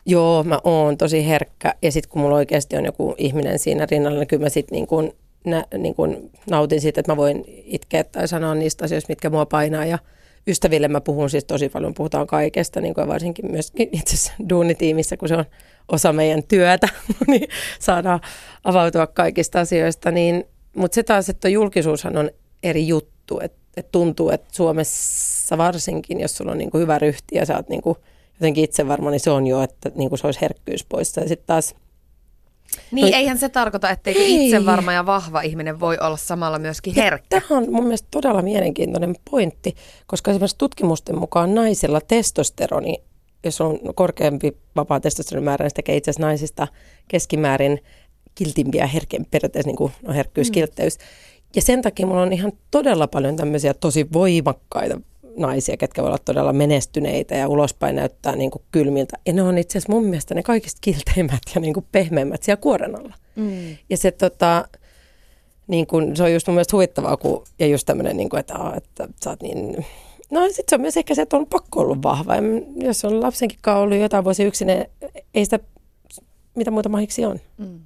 joo, 0.07 0.43
mä 0.43 0.61
oon 0.65 0.99
tosi 0.99 1.29
herkkä. 1.29 1.75
Ja 1.83 1.93
sitten 1.93 2.11
kun 2.11 2.23
mulla 2.23 2.37
oikeasti 2.37 2.77
on 2.77 2.85
joku 2.85 3.15
ihminen 3.19 3.59
siinä 3.59 3.87
rinnalla, 3.91 4.19
niin 4.19 4.29
kyllä 4.29 4.43
mä 4.43 4.49
sitten 4.49 4.77
niin 4.77 5.13
niin 5.79 6.31
nautin 6.51 6.81
siitä, 6.81 7.01
että 7.01 7.13
mä 7.13 7.17
voin 7.17 7.45
itkeä 7.47 8.05
tai 8.05 8.29
sanoa 8.29 8.55
niistä 8.55 8.85
asioista, 8.85 9.11
mitkä 9.11 9.31
mua 9.31 9.47
painaa. 9.47 9.85
Ja 9.85 9.99
ystäville 10.49 10.89
mä 10.89 11.01
puhun 11.01 11.31
siis 11.31 11.45
tosi 11.45 11.69
paljon, 11.69 11.95
puhutaan 11.95 12.27
kaikesta, 12.27 12.81
niin 12.81 12.95
kuin 12.95 13.09
varsinkin 13.09 13.51
myös 13.51 13.73
itse 13.79 14.15
asiassa 14.15 14.33
duunitiimissä, 14.49 15.17
kun 15.17 15.29
se 15.29 15.37
on 15.37 15.45
osa 15.93 16.13
meidän 16.13 16.43
työtä, 16.43 16.89
niin 17.27 17.49
saadaan 17.79 18.21
avautua 18.65 19.07
kaikista 19.07 19.61
asioista. 19.61 20.11
Niin, 20.11 20.45
mutta 20.77 20.95
se 20.95 21.03
taas, 21.03 21.29
että 21.29 21.49
julkisuushan 21.49 22.17
on 22.17 22.31
eri 22.63 22.89
juttu, 22.89 23.41
että 23.43 23.59
et 23.77 23.93
tuntuu, 23.93 24.31
että 24.31 24.49
Suomessa 24.53 25.59
varsinkin, 25.59 26.21
jos 26.21 26.37
sulla 26.37 26.53
on 26.53 26.59
niin 26.59 26.71
kuin 26.71 26.83
hyvä 26.83 26.99
ryhti 26.99 27.37
ja 27.37 27.47
sä 27.47 27.57
oot 27.57 27.69
niin 27.69 27.83
kuin 27.83 27.97
jotenkin 28.35 28.65
itsevarma, 28.65 29.11
niin 29.11 29.21
se 29.21 29.31
on 29.31 29.47
jo, 29.47 29.63
että 29.63 29.91
niin 29.95 30.09
kuin 30.09 30.19
se 30.19 30.27
olisi 30.27 30.41
herkkyys 30.41 30.85
poissa. 30.85 31.21
Ja 31.21 31.29
sitten 31.29 31.47
taas 31.47 31.75
niin, 32.93 33.07
Toi, 33.07 33.15
eihän 33.15 33.39
se 33.39 33.49
tarkoita, 33.49 33.91
etteikö 33.91 34.21
ei. 34.21 34.45
itsevarma 34.45 34.93
ja 34.93 35.07
vahva 35.07 35.41
ihminen 35.41 35.81
voi 35.81 35.99
olla 36.01 36.17
samalla 36.17 36.59
myöskin 36.59 36.95
herkkä. 36.95 37.41
Tämä 37.41 37.59
on 37.61 37.73
mun 37.73 37.85
mielestä 37.85 38.09
todella 38.11 38.43
mielenkiintoinen 38.43 39.17
pointti, 39.31 39.75
koska 40.07 40.31
esimerkiksi 40.31 40.59
tutkimusten 40.59 41.19
mukaan 41.19 41.55
naisilla 41.55 42.01
testosteroni 42.01 43.03
jos 43.45 43.61
on 43.61 43.79
korkeampi 43.95 44.57
vapaa 44.77 45.01
testosteronimäärä, 45.01 45.65
niin 45.65 45.71
se 45.71 45.75
tekee 45.75 45.97
itse 45.97 46.11
asiassa 46.11 46.27
naisista 46.27 46.69
keskimäärin 47.09 47.79
kiltimpiä, 48.35 48.87
herkempi, 48.87 49.29
periaatteessa 49.31 49.69
niin 49.69 49.77
kuin 49.77 49.93
no 50.03 50.13
herkkyys, 50.13 50.49
mm. 50.49 50.53
kiltteys. 50.53 50.99
Ja 51.57 51.63
sen 51.63 51.83
takia 51.83 52.07
mulla 52.07 52.23
on 52.23 52.33
ihan 52.33 52.53
todella 52.71 53.07
paljon 53.07 53.37
tämmöisiä 53.37 53.75
tosi 53.75 54.07
voimakkaita 54.13 55.01
naisia, 55.39 55.77
ketkä 55.77 56.03
voivat 56.03 56.11
olla 56.11 56.25
todella 56.25 56.53
menestyneitä 56.53 57.35
ja 57.35 57.49
ulospäin 57.49 57.97
näyttää 57.97 58.37
niin 58.37 58.51
kuin 58.51 58.63
kylmiltä. 58.73 59.19
Ja 59.27 59.33
ne 59.33 59.43
on 59.43 59.59
itse 59.59 59.79
asiassa 59.79 59.93
mun 59.93 60.05
mielestä 60.05 60.35
ne 60.35 60.43
kaikista 60.43 60.79
kilteimmät 60.81 61.43
ja 61.55 61.61
niin 61.61 61.75
kuin 61.75 61.87
pehmeimmät 61.93 62.43
siellä 62.43 62.61
kuoren 62.61 62.97
alla. 62.97 63.15
Mm. 63.37 63.77
Ja 63.91 63.97
se 63.97 64.11
tota, 64.11 64.69
niin 65.67 65.87
kuin, 65.87 66.17
se 66.17 66.23
on 66.23 66.33
just 66.33 66.47
mun 66.47 66.55
mielestä 66.55 66.77
huvittavaa, 66.77 67.17
kun, 67.17 67.45
ja 67.59 67.67
just 67.67 67.87
tämmöinen, 67.87 68.17
niin 68.17 68.29
kuin, 68.29 68.41
että, 68.41 68.55
että 68.77 69.09
sä 69.25 69.31
oot 69.31 69.43
niin 69.43 69.87
No 70.31 70.47
sitten 70.47 70.65
se 70.69 70.75
on 70.75 70.81
myös 70.81 70.97
ehkä 70.97 71.15
se, 71.15 71.23
että 71.23 71.37
on 71.37 71.47
pakko 71.47 71.81
ollut 71.81 72.03
vahva. 72.03 72.35
Ja 72.35 72.43
jos 72.77 73.05
on 73.05 73.23
lapsenkin 73.23 73.59
ollut 73.67 73.99
jotain 73.99 74.25
vuosia 74.25 74.47
yksin, 74.47 74.69
ei 75.35 75.45
sitä, 75.45 75.59
mitä 76.55 76.71
muuta 76.71 76.89
mahiksi 76.89 77.25
on. 77.25 77.41
Mm. 77.59 77.81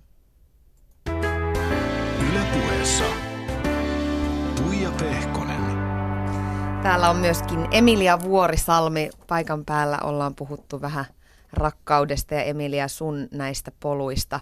Täällä 6.83 7.11
on 7.11 7.17
myöskin 7.17 7.69
Emilia 7.71 8.21
Vuorisalmi. 8.21 9.11
Paikan 9.29 9.65
päällä 9.65 9.99
ollaan 10.03 10.35
puhuttu 10.35 10.81
vähän 10.81 11.05
rakkaudesta 11.53 12.35
ja 12.35 12.43
Emilia 12.43 12.89
sun 12.89 13.29
näistä 13.31 13.73
poluista. 13.81 14.41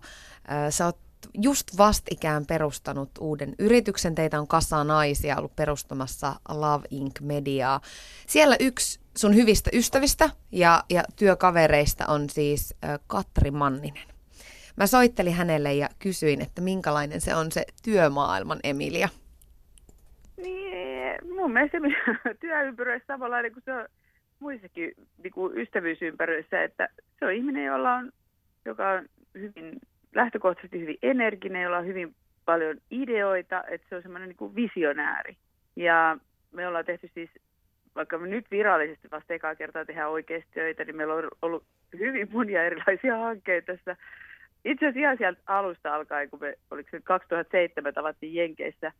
Sä 0.70 0.86
oot 0.86 0.98
just 1.34 1.78
vastikään 1.78 2.46
perustanut 2.46 3.10
uuden 3.20 3.54
yrityksen. 3.58 4.14
Teitä 4.14 4.40
on 4.40 4.48
kasa 4.48 4.84
naisia 4.84 5.36
ollut 5.36 5.56
perustamassa 5.56 6.40
Love 6.48 6.86
Inc. 6.90 7.20
Mediaa. 7.20 7.80
Siellä 8.26 8.56
yksi 8.60 9.00
sun 9.18 9.34
hyvistä 9.34 9.70
ystävistä 9.72 10.30
ja, 10.52 10.84
ja 10.90 11.04
työkavereista 11.16 12.06
on 12.06 12.30
siis 12.30 12.74
Katri 13.06 13.50
Manninen. 13.50 14.08
Mä 14.76 14.86
soittelin 14.86 15.34
hänelle 15.34 15.74
ja 15.74 15.88
kysyin, 15.98 16.40
että 16.40 16.60
minkälainen 16.60 17.20
se 17.20 17.34
on 17.34 17.52
se 17.52 17.64
työmaailman 17.82 18.60
Emilia. 18.64 19.08
Niin, 20.42 21.34
mun 21.34 21.52
mielestä 21.52 21.78
työympyröissä 22.40 23.06
samanlainen 23.06 23.52
kuin 23.52 23.62
se 23.64 23.72
on 23.72 23.86
muissakin 24.40 24.92
niin 25.22 25.32
kuin 25.32 25.58
ystävyysympäröissä, 25.58 26.62
että 26.62 26.88
se 27.18 27.26
on 27.26 27.32
ihminen, 27.32 27.64
jolla 27.64 27.94
on, 27.94 28.12
joka 28.64 28.90
on 28.90 29.06
hyvin 29.34 29.80
lähtökohtaisesti 30.14 30.80
hyvin 30.80 30.98
energinen, 31.02 31.62
jolla 31.62 31.78
on 31.78 31.86
hyvin 31.86 32.14
paljon 32.44 32.76
ideoita, 32.90 33.64
että 33.68 33.86
se 33.88 33.96
on 33.96 34.02
semmoinen 34.02 34.28
niin 34.28 34.36
kuin 34.36 34.54
visionääri. 34.54 35.36
Ja 35.76 36.18
me 36.52 36.68
ollaan 36.68 36.84
tehty 36.84 37.10
siis, 37.14 37.30
vaikka 37.94 38.18
me 38.18 38.26
nyt 38.26 38.50
virallisesti 38.50 39.08
vasta 39.10 39.34
ekaa 39.34 39.54
kertaa 39.54 39.84
tehdään 39.84 40.10
oikeasti 40.10 40.50
töitä, 40.54 40.84
niin 40.84 40.96
meillä 40.96 41.14
on 41.14 41.28
ollut 41.42 41.64
hyvin 41.98 42.28
monia 42.32 42.64
erilaisia 42.64 43.16
hankkeita 43.16 43.72
tässä. 43.72 43.96
Itse 44.64 44.86
asiassa 44.86 45.16
sieltä 45.18 45.40
alusta 45.46 45.94
alkaen, 45.94 46.30
kun 46.30 46.40
me, 46.40 46.54
oliko 46.70 46.88
se 46.90 47.00
2007, 47.04 47.94
tavattiin 47.94 48.34
Jenkeissä 48.34 48.92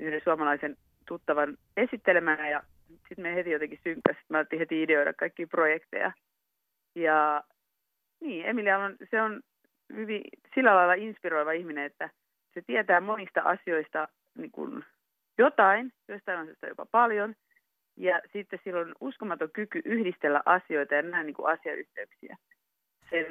yhden 0.00 0.20
suomalaisen 0.24 0.76
tuttavan 1.08 1.56
esittelemään 1.76 2.50
ja 2.50 2.62
sitten 3.08 3.22
me 3.22 3.34
heti 3.34 3.50
jotenkin 3.50 3.80
synkkäsi. 3.82 4.20
Me 4.28 4.38
alettiin 4.38 4.60
heti 4.60 4.82
ideoida 4.82 5.12
kaikki 5.12 5.46
projekteja. 5.46 6.12
Ja 6.94 7.44
niin, 8.20 8.46
Emilia 8.46 8.78
on, 8.78 8.96
se 9.10 9.22
on 9.22 9.40
hyvin 9.92 10.22
sillä 10.54 10.74
lailla 10.74 10.94
inspiroiva 10.94 11.52
ihminen, 11.52 11.84
että 11.84 12.10
se 12.54 12.62
tietää 12.66 13.00
monista 13.00 13.40
asioista 13.40 14.08
niin 14.38 14.50
kuin 14.50 14.84
jotain, 15.38 15.92
jostain 16.08 16.38
asioista 16.38 16.66
jopa 16.66 16.86
paljon, 16.86 17.34
ja 17.96 18.20
sitten 18.32 18.58
sillä 18.64 18.80
on 18.80 18.94
uskomaton 19.00 19.50
kyky 19.52 19.82
yhdistellä 19.84 20.42
asioita 20.44 20.94
ja 20.94 21.02
nähdä 21.02 21.24
niin 21.24 21.34
kuin 21.34 21.52
asiayhteyksiä. 21.52 22.36
Sen 23.10 23.26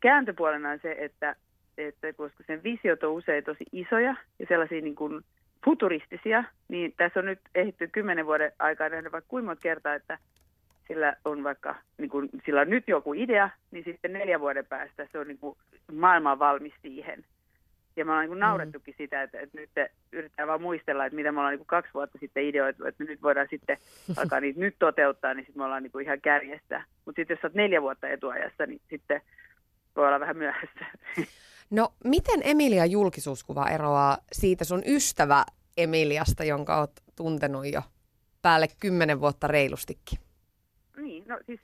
kääntöpuolena 0.00 0.70
on 0.70 0.78
se, 0.82 0.96
että, 0.98 1.36
että 1.78 2.12
koska 2.12 2.44
sen 2.46 2.62
visiot 2.62 3.02
on 3.02 3.12
usein 3.12 3.44
tosi 3.44 3.64
isoja 3.72 4.16
ja 4.38 4.46
sellaisia 4.48 4.80
niin 4.80 4.94
kuin 4.94 5.24
futuristisia, 5.64 6.44
niin 6.68 6.94
tässä 6.96 7.20
on 7.20 7.26
nyt 7.26 7.40
ehditty 7.54 7.88
kymmenen 7.88 8.26
vuoden 8.26 8.52
aikaa 8.58 8.88
nähdä 8.88 9.12
vaikka 9.12 9.28
kuinka 9.28 9.46
monta 9.46 9.60
kertaa, 9.60 9.94
että 9.94 10.18
sillä 10.88 11.16
on 11.24 11.44
vaikka, 11.44 11.74
niin 11.98 12.10
kuin, 12.10 12.28
sillä 12.46 12.60
on 12.60 12.70
nyt 12.70 12.88
joku 12.88 13.14
idea, 13.14 13.50
niin 13.70 13.84
sitten 13.84 14.12
neljä 14.12 14.40
vuoden 14.40 14.66
päästä 14.66 15.08
se 15.12 15.18
on 15.18 15.26
niin 15.26 15.38
kuin 15.38 15.58
maailman 15.92 16.38
valmis 16.38 16.74
siihen. 16.82 17.24
Ja 17.96 18.04
me 18.04 18.10
ollaan 18.10 18.30
niin 18.30 18.38
naurettukin 18.38 18.94
mm. 18.94 18.96
sitä, 18.96 19.22
että, 19.22 19.40
että 19.40 19.58
nyt 19.58 19.70
yritetään 20.12 20.48
vaan 20.48 20.62
muistella, 20.62 21.06
että 21.06 21.16
mitä 21.16 21.32
me 21.32 21.38
ollaan 21.38 21.52
niin 21.52 21.58
kuin 21.58 21.66
kaksi 21.66 21.94
vuotta 21.94 22.18
sitten 22.18 22.44
ideoitu, 22.44 22.84
että 22.84 23.04
nyt 23.04 23.22
voidaan 23.22 23.46
sitten 23.50 23.76
alkaa 24.16 24.40
niitä 24.40 24.60
nyt 24.60 24.76
toteuttaa, 24.78 25.34
niin 25.34 25.46
sitten 25.46 25.60
me 25.60 25.64
ollaan 25.64 25.82
niin 25.82 25.92
kuin 25.92 26.04
ihan 26.04 26.20
kärjestä. 26.20 26.84
Mutta 27.04 27.20
sitten 27.20 27.34
jos 27.34 27.44
olet 27.44 27.54
neljä 27.54 27.82
vuotta 27.82 28.08
etuajassa, 28.08 28.66
niin 28.66 28.80
sitten 28.90 29.20
voi 29.96 30.06
olla 30.06 30.20
vähän 30.20 30.36
myöhässä. 30.36 30.86
No, 31.72 31.88
miten 32.04 32.40
Emilia 32.44 32.86
julkisuuskuva 32.86 33.68
eroaa 33.68 34.18
siitä 34.32 34.64
sun 34.64 34.82
ystävä 34.86 35.44
Emiliasta, 35.76 36.44
jonka 36.44 36.80
oot 36.80 36.90
tuntenut 37.16 37.66
jo 37.72 37.82
päälle 38.42 38.66
kymmenen 38.80 39.20
vuotta 39.20 39.46
reilustikin? 39.46 40.18
Niin, 40.96 41.24
no 41.28 41.38
siis 41.46 41.60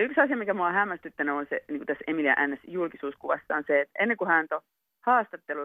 yksi 0.00 0.20
asia, 0.20 0.36
mikä 0.36 0.54
mua 0.54 0.66
on 0.66 0.74
hämmästyttänyt 0.74 1.34
on 1.34 1.46
se, 1.50 1.60
niin 1.68 1.78
kuin 1.78 1.86
tässä 1.86 2.04
Emilia 2.06 2.46
N. 2.46 2.58
julkisuuskuvassa 2.66 3.54
on 3.56 3.64
se, 3.66 3.80
että 3.80 3.98
ennen 4.02 4.16
kuin 4.16 4.28
hän 4.28 4.46
on 4.50 4.60
haastattelu, 5.00 5.60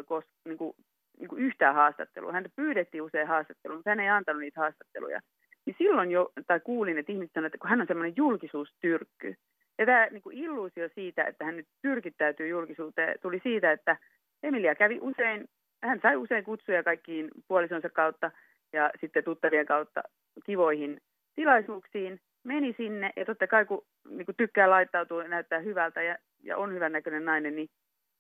niin 0.46 0.58
kuin, 0.58 0.76
niin 1.20 1.30
kuin 1.30 1.42
yhtään 1.42 1.76
haastattelua, 1.76 2.32
häntä 2.32 2.50
pyydettiin 2.56 3.02
usein 3.02 3.28
haastatteluun, 3.28 3.78
mutta 3.78 3.90
hän 3.90 4.00
ei 4.00 4.10
antanut 4.10 4.42
niitä 4.42 4.60
haastatteluja. 4.60 5.20
Niin 5.66 5.76
silloin 5.78 6.12
jo, 6.12 6.32
tai 6.48 6.60
kuulin, 6.60 6.98
että 6.98 7.12
ihmiset 7.12 7.34
sanoivat, 7.34 7.54
että 7.54 7.62
kun 7.62 7.70
hän 7.70 7.82
on 7.82 7.88
semmoinen 7.88 8.14
julkisuustyrkky. 8.18 9.36
Ja 9.78 9.86
tämä 9.86 10.08
niin 10.12 10.22
kuin 10.22 10.38
illuusio 10.38 10.90
siitä, 10.96 11.24
että 11.24 11.46
hän 11.46 11.58
nyt 11.58 11.68
tyrkittäytyy 11.82 12.48
julkisuuteen, 12.48 13.20
tuli 13.22 13.40
siitä, 13.44 13.72
että 13.72 13.98
Emilia 14.44 14.76
kävi 14.76 15.00
usein, 15.02 15.50
hän 15.84 16.00
sai 16.02 16.16
usein 16.16 16.44
kutsuja 16.44 16.84
kaikkiin 16.84 17.30
puolisonsa 17.48 17.90
kautta 17.90 18.32
ja 18.74 18.92
sitten 19.02 19.24
tuttavien 19.24 19.66
kautta 19.66 20.04
kivoihin 20.46 21.02
tilaisuuksiin 21.36 22.20
meni 22.44 22.74
sinne 22.78 23.12
ja 23.16 23.26
totta 23.26 23.48
kai 23.48 23.66
kun 23.66 23.86
niin 24.10 24.26
kuin 24.26 24.36
tykkää 24.36 24.70
laittautua 24.70 25.24
ja 25.24 25.30
näyttää 25.30 25.60
hyvältä 25.60 26.02
ja, 26.02 26.18
ja 26.44 26.58
on 26.58 26.74
hyvän 26.74 26.92
näköinen 26.92 27.26
nainen, 27.26 27.56
niin 27.56 27.70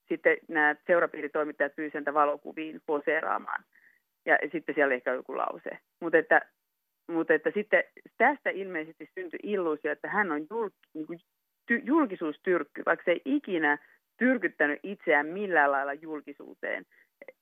sitten 0.07 0.37
nämä 0.47 0.75
seurapiiritoimittajat 0.87 1.75
pyysivät 1.75 2.13
valokuviin 2.13 2.81
poseeraamaan. 2.85 3.63
Ja 4.25 4.37
sitten 4.51 4.75
siellä 4.75 4.93
ehkä 4.93 5.13
joku 5.13 5.37
lause. 5.37 5.69
Mutta 5.99 6.17
että, 6.17 6.41
mutta 7.07 7.33
että 7.33 7.51
sitten 7.53 7.83
tästä 8.17 8.49
ilmeisesti 8.49 9.09
syntyi 9.13 9.39
illuusio, 9.43 9.91
että 9.91 10.09
hän 10.09 10.31
on 10.31 10.47
julk, 10.49 10.73
niin 10.93 11.07
kuin 11.07 11.19
ty, 11.65 11.81
julkisuustyrkky, 11.83 12.83
vaikka 12.85 13.05
se 13.05 13.11
ei 13.11 13.21
ikinä 13.25 13.77
tyrkyttänyt 14.17 14.79
itseään 14.83 15.27
millään 15.27 15.71
lailla 15.71 15.93
julkisuuteen, 15.93 16.85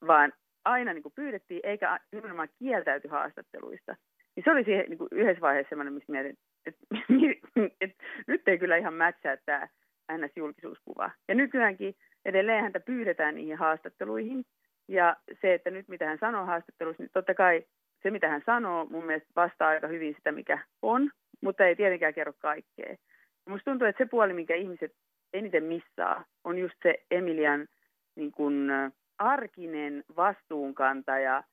vaan 0.08 0.34
aina 0.66 0.94
niin 0.94 1.04
kuin 1.04 1.14
pyydettiin, 1.16 1.60
eikä 1.64 2.00
nimenomaan 2.12 2.50
kieltäyty 2.60 3.08
haastatteluista. 3.08 3.96
Niin 4.36 4.44
se 4.44 4.52
oli 4.52 4.64
siihen 4.64 4.86
niin 4.90 4.98
kuin 4.98 5.08
yhdessä 5.12 5.42
vaiheessa 5.42 5.70
sellainen, 5.70 5.94
missä 5.94 6.12
mietin, 6.12 6.38
et, 6.66 6.76
et, 7.82 7.96
nyt 8.28 8.48
ei 8.48 8.58
kyllä 8.58 8.78
ihan 8.78 8.94
mätsää 8.94 9.38
tämä 9.46 9.68
NS-julkisuuskuva. 10.12 11.12
Ja 11.28 11.36
nykyäänkin 11.36 11.96
edelleen 12.26 12.64
häntä 12.64 12.80
pyydetään 12.80 13.36
niihin 13.36 13.58
haastatteluihin. 13.58 14.46
Ja 14.88 15.16
se, 15.42 15.54
että 15.54 15.70
nyt 15.70 15.88
mitä 15.88 16.06
hän 16.06 16.18
sanoo 16.20 16.46
haastattelussa, 16.46 17.04
niin 17.04 17.12
totta 17.14 17.34
kai 17.34 17.64
se, 18.04 18.12
mitä 18.12 18.30
hän 18.30 18.42
sanoo, 18.46 18.86
mun 18.86 19.06
mielestä 19.06 19.30
vastaa 19.36 19.70
aika 19.70 19.88
hyvin 19.88 20.14
sitä, 20.14 20.32
mikä 20.32 20.60
on, 20.82 21.12
mutta 21.42 21.66
ei 21.66 21.76
tietenkään 21.76 22.14
kerro 22.14 22.34
kaikkea. 22.40 22.96
Musta 23.50 23.72
tuntuu, 23.72 23.88
että 23.88 24.04
se 24.04 24.10
puoli, 24.10 24.34
minkä 24.34 24.56
ihmiset 24.56 24.94
eniten 25.34 25.64
missaa, 25.64 26.26
on 26.44 26.58
just 26.58 26.76
se 26.84 26.96
Emilian 27.12 27.68
niin 28.16 28.32
kun, 28.32 28.70
arkinen 29.18 30.04
vastuunkantaja, 30.16 31.44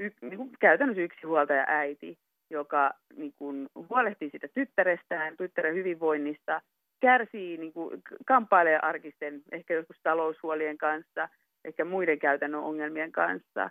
y, 0.00 0.10
niin 0.20 0.36
kuin 0.36 0.50
käytännössä 0.60 1.02
yksinhuoltaja 1.02 1.64
äiti, 1.68 2.18
joka 2.50 2.90
niin 3.16 3.32
kuin, 3.36 3.68
huolehtii 3.90 4.30
sitä 4.30 4.48
tyttärestään, 4.54 5.36
tyttären 5.36 5.74
hyvinvoinnista, 5.74 6.62
kärsii, 7.00 7.56
niin 7.56 7.72
kuin, 7.72 8.02
kamppailee 8.26 8.78
arkisten, 8.78 9.42
ehkä 9.52 9.74
joskus 9.74 10.00
taloushuolien 10.02 10.78
kanssa, 10.78 11.28
ehkä 11.64 11.84
muiden 11.84 12.18
käytännön 12.18 12.60
ongelmien 12.60 13.12
kanssa. 13.12 13.70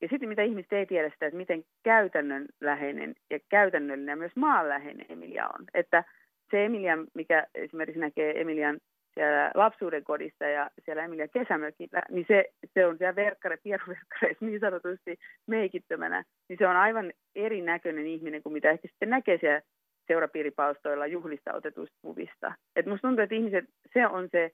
Ja 0.00 0.08
sitten 0.10 0.28
mitä 0.28 0.42
ihmiset 0.42 0.72
ei 0.72 0.86
tiedä 0.86 1.10
sitä, 1.10 1.26
että 1.26 1.36
miten 1.36 1.64
käytännönläheinen 1.82 3.14
ja 3.30 3.38
käytännöllinen 3.48 4.12
ja 4.12 4.16
myös 4.16 4.36
maanläheinen 4.36 5.06
Emilia 5.08 5.46
on. 5.46 5.64
Että 5.74 6.04
se 6.50 6.64
Emilia, 6.64 6.98
mikä 7.14 7.46
esimerkiksi 7.54 8.00
näkee 8.00 8.40
Emilian 8.40 8.80
siellä 9.14 9.50
lapsuuden 9.54 10.04
kodissa 10.04 10.44
ja 10.44 10.70
siellä 10.84 11.04
Emilia 11.04 11.28
kesämökillä, 11.28 12.02
niin 12.10 12.24
se, 12.28 12.44
se 12.74 12.86
on 12.86 12.98
siellä 12.98 13.16
verkkare, 13.16 13.56
pieruverkkareissa 13.56 14.44
niin 14.44 14.60
sanotusti 14.60 15.18
meikittömänä, 15.46 16.24
niin 16.48 16.58
se 16.58 16.68
on 16.68 16.76
aivan 16.76 17.12
erinäköinen 17.34 18.06
ihminen 18.06 18.42
kuin 18.42 18.52
mitä 18.52 18.70
ehkä 18.70 18.88
sitten 18.88 19.10
näkee 19.10 19.38
siellä 19.38 19.60
seurapiiripalstoilla 20.06 21.06
juhlista 21.06 21.54
otetuista 21.54 21.96
kuvista. 22.02 22.52
Et 22.76 22.86
musta 22.86 23.08
tuntuu, 23.08 23.22
että 23.22 23.34
ihmiset, 23.34 23.64
se 23.92 24.06
on 24.06 24.28
se, 24.32 24.50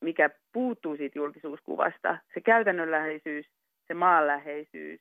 mikä 0.00 0.30
puuttuu 0.52 0.96
siitä 0.96 1.18
julkisuuskuvasta, 1.18 2.18
se 2.34 2.40
käytännönläheisyys, 2.40 3.46
se 3.92 3.96
maanläheisyys 3.96 5.00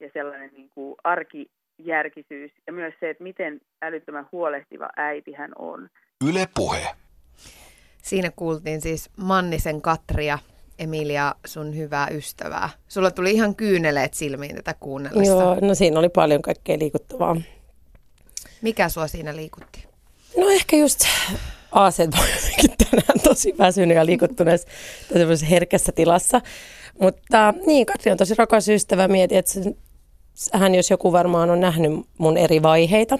ja 0.00 0.10
sellainen 0.12 0.50
niin 0.52 0.70
kuin 0.74 0.94
arkijärkisyys 1.04 2.52
ja 2.66 2.72
myös 2.72 2.94
se, 3.00 3.10
että 3.10 3.22
miten 3.22 3.60
älyttömän 3.82 4.28
huolehtiva 4.32 4.88
äiti 4.96 5.32
hän 5.32 5.52
on. 5.58 5.88
Yle 6.28 6.48
puhe. 6.54 6.86
Siinä 8.02 8.30
kuultiin 8.36 8.80
siis 8.80 9.10
Mannisen 9.16 9.82
Katria, 9.82 10.38
Emilia, 10.78 11.34
sun 11.46 11.76
hyvää 11.76 12.08
ystävää. 12.10 12.68
Sulla 12.88 13.10
tuli 13.10 13.30
ihan 13.30 13.54
kyyneleet 13.56 14.14
silmiin 14.14 14.56
tätä 14.56 14.74
kuunnellessa. 14.80 15.32
Joo, 15.32 15.58
no 15.62 15.74
siinä 15.74 15.98
oli 15.98 16.08
paljon 16.08 16.42
kaikkea 16.42 16.78
liikuttavaa. 16.78 17.36
Mikä 18.62 18.88
sua 18.88 19.06
siinä 19.06 19.36
liikutti? 19.36 19.86
No 20.36 20.48
ehkä 20.48 20.76
just 20.76 21.00
aaseet 21.72 22.10
tänään 22.90 23.20
tosi 23.22 23.54
väsynyt 23.58 23.96
ja 23.96 24.06
liikuttuneessa 24.06 24.68
herkässä 25.50 25.92
tilassa. 25.92 26.40
Mutta 27.00 27.54
niin, 27.66 27.86
Katri 27.86 28.12
on 28.12 28.18
tosi 28.18 28.34
rakas 28.38 28.68
ystävä. 28.68 29.08
Mietin, 29.08 29.38
että 29.38 29.52
hän 30.52 30.74
jos 30.74 30.90
joku 30.90 31.12
varmaan 31.12 31.50
on 31.50 31.60
nähnyt 31.60 31.92
mun 32.18 32.36
eri 32.36 32.62
vaiheita. 32.62 33.18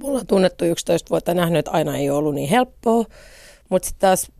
Mulla 0.00 0.18
on 0.18 0.26
tunnettu 0.26 0.64
11 0.64 1.10
vuotta 1.10 1.34
nähnyt, 1.34 1.58
että 1.58 1.70
aina 1.70 1.96
ei 1.96 2.10
ollut 2.10 2.34
niin 2.34 2.48
helppoa. 2.48 3.04
Mutta 3.68 3.88
sitten 3.88 4.00
taas 4.00 4.32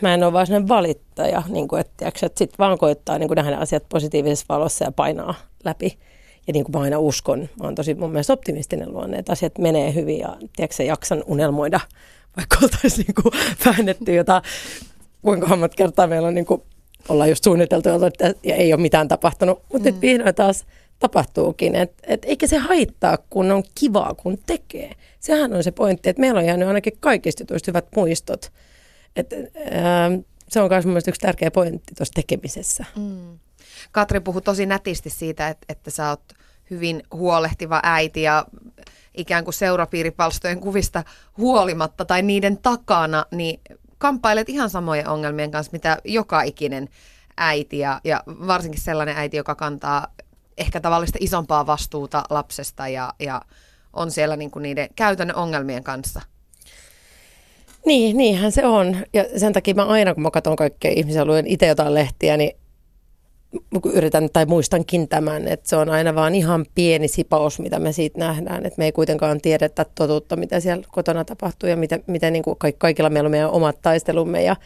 mä 0.00 0.14
en 0.14 0.24
ole 0.24 0.32
vaan 0.32 0.46
sellainen 0.46 0.68
valittaja, 0.68 1.42
niin 1.48 1.68
kuin, 1.68 1.80
että, 1.80 2.08
että 2.08 2.20
sitten 2.20 2.58
vaan 2.58 2.78
koittaa 2.78 3.18
niin 3.18 3.28
kuin 3.28 3.36
nähdä 3.36 3.56
asiat 3.56 3.88
positiivisessa 3.88 4.46
valossa 4.48 4.84
ja 4.84 4.92
painaa 4.92 5.34
läpi. 5.64 5.98
ja 6.46 6.52
niin 6.52 6.64
kuin 6.64 6.76
mä 6.76 6.80
aina 6.82 6.98
uskon, 6.98 7.38
mä 7.40 7.64
oon 7.64 7.74
tosi 7.74 7.94
mun 7.94 8.10
mielestä 8.10 8.32
optimistinen 8.32 8.92
luonne, 8.92 9.18
että 9.18 9.32
asiat 9.32 9.58
menee 9.58 9.94
hyvin 9.94 10.18
ja 10.18 10.36
tiedätkö, 10.56 10.82
jaksan 10.82 11.24
unelmoida, 11.26 11.80
vaikka 12.36 12.58
oltaisiin 12.62 13.06
niin 13.06 13.22
kuin 13.22 13.34
väännetty 13.66 14.14
jotain, 14.14 14.42
kuinka 15.22 15.56
monta 15.56 15.76
kertaa 15.76 16.06
meillä 16.06 16.28
on 16.28 16.34
niin 16.34 16.46
kuin, 16.46 16.62
ollaan 17.08 17.28
just 17.28 17.44
suunniteltu 17.44 17.88
että, 18.06 18.34
ja 18.42 18.54
ei 18.54 18.72
ole 18.72 18.80
mitään 18.80 19.08
tapahtunut, 19.08 19.62
mutta 19.72 19.88
mm. 19.88 19.94
nyt 19.94 20.00
vihdoin 20.00 20.34
taas 20.34 20.66
tapahtuukin, 20.98 21.74
että 21.74 22.02
et 22.06 22.24
eikä 22.24 22.46
se 22.46 22.58
haittaa, 22.58 23.18
kun 23.30 23.50
on 23.50 23.62
kivaa, 23.74 24.14
kun 24.14 24.38
tekee. 24.46 24.92
Sehän 25.20 25.54
on 25.54 25.64
se 25.64 25.70
pointti, 25.70 26.08
että 26.08 26.20
meillä 26.20 26.40
on 26.40 26.46
jäänyt 26.46 26.68
ainakin 26.68 26.92
kaikista 27.00 27.42
jutuista 27.42 27.70
hyvät 27.70 27.86
muistot. 27.96 28.52
Et, 29.16 29.34
ää, 29.70 30.10
se 30.48 30.60
on 30.60 30.70
myös 30.70 30.86
mun 30.86 30.96
yksi 31.08 31.20
tärkeä 31.20 31.50
pointti 31.50 31.94
tuossa 31.94 32.14
tekemisessä. 32.14 32.84
Mm. 32.96 33.38
Katri 33.92 34.20
puhui 34.20 34.42
tosi 34.42 34.66
nätisti 34.66 35.10
siitä, 35.10 35.48
että, 35.48 35.66
että 35.68 35.90
sä 35.90 36.08
oot 36.08 36.20
hyvin 36.70 37.02
huolehtiva 37.12 37.80
äiti 37.82 38.22
ja 38.22 38.46
ikään 39.14 39.44
kuin 39.44 39.54
seurapiiripalstojen 39.54 40.60
kuvista 40.60 41.04
huolimatta 41.36 42.04
tai 42.04 42.22
niiden 42.22 42.58
takana, 42.58 43.26
niin 43.30 43.60
kamppailet 43.98 44.48
ihan 44.48 44.70
samojen 44.70 45.08
ongelmien 45.08 45.50
kanssa, 45.50 45.72
mitä 45.72 45.98
joka 46.04 46.42
ikinen 46.42 46.88
äiti 47.36 47.78
ja, 47.78 48.00
ja 48.04 48.22
varsinkin 48.26 48.80
sellainen 48.80 49.16
äiti, 49.16 49.36
joka 49.36 49.54
kantaa 49.54 50.06
ehkä 50.58 50.80
tavallista 50.80 51.18
isompaa 51.20 51.66
vastuuta 51.66 52.24
lapsesta 52.30 52.88
ja, 52.88 53.12
ja 53.20 53.42
on 53.92 54.10
siellä 54.10 54.36
niin 54.36 54.50
kuin 54.50 54.62
niiden 54.62 54.88
käytännön 54.96 55.36
ongelmien 55.36 55.84
kanssa. 55.84 56.20
Niin, 57.86 58.16
niinhän 58.16 58.52
se 58.52 58.66
on. 58.66 58.96
Ja 59.12 59.24
sen 59.36 59.52
takia 59.52 59.74
mä 59.74 59.84
aina, 59.84 60.14
kun 60.14 60.22
mä 60.22 60.30
katson 60.30 60.56
kaikkea 60.56 60.92
ihmisiä, 60.96 61.24
luen 61.24 61.46
itse 61.46 61.66
jotain 61.66 61.94
lehtiä, 61.94 62.36
niin 62.36 62.56
yritän 63.92 64.28
tai 64.32 64.46
muistankin 64.46 65.08
tämän, 65.08 65.48
että 65.48 65.68
se 65.68 65.76
on 65.76 65.88
aina 65.88 66.14
vaan 66.14 66.34
ihan 66.34 66.66
pieni 66.74 67.08
sipaus, 67.08 67.58
mitä 67.58 67.78
me 67.78 67.92
siitä 67.92 68.18
nähdään. 68.18 68.66
Että 68.66 68.78
me 68.78 68.84
ei 68.84 68.92
kuitenkaan 68.92 69.40
tiedetä 69.40 69.86
totuutta, 69.94 70.36
mitä 70.36 70.60
siellä 70.60 70.84
kotona 70.92 71.24
tapahtuu 71.24 71.68
ja 71.68 71.76
mitä, 71.76 71.98
mitä 72.06 72.30
niin 72.30 72.42
kuin 72.42 72.56
kaikilla 72.78 73.10
meillä 73.10 73.26
on 73.26 73.30
meidän 73.30 73.50
omat 73.50 73.78
taistelumme. 73.82 74.42
Ja, 74.42 74.56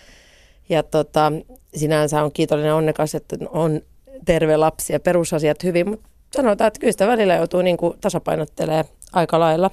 ja 0.68 0.83
tota, 0.83 1.33
sinänsä 1.75 2.23
on 2.23 2.33
kiitollinen 2.33 2.75
onnekas, 2.75 3.14
että 3.14 3.37
on 3.51 3.81
terve 4.25 4.57
lapsi 4.57 4.92
ja 4.92 5.01
perusasiat 5.01 5.64
hyvin, 5.64 5.88
mutta 5.88 6.09
sanotaan, 6.37 6.68
että 6.68 6.81
kyllä 6.81 6.92
sitä 6.92 7.07
välillä 7.07 7.35
joutuu 7.35 7.62
niin 7.62 7.77
kuin 7.77 7.99
tasapainottelemaan 8.01 8.85
aika 9.12 9.40
lailla. 9.40 9.71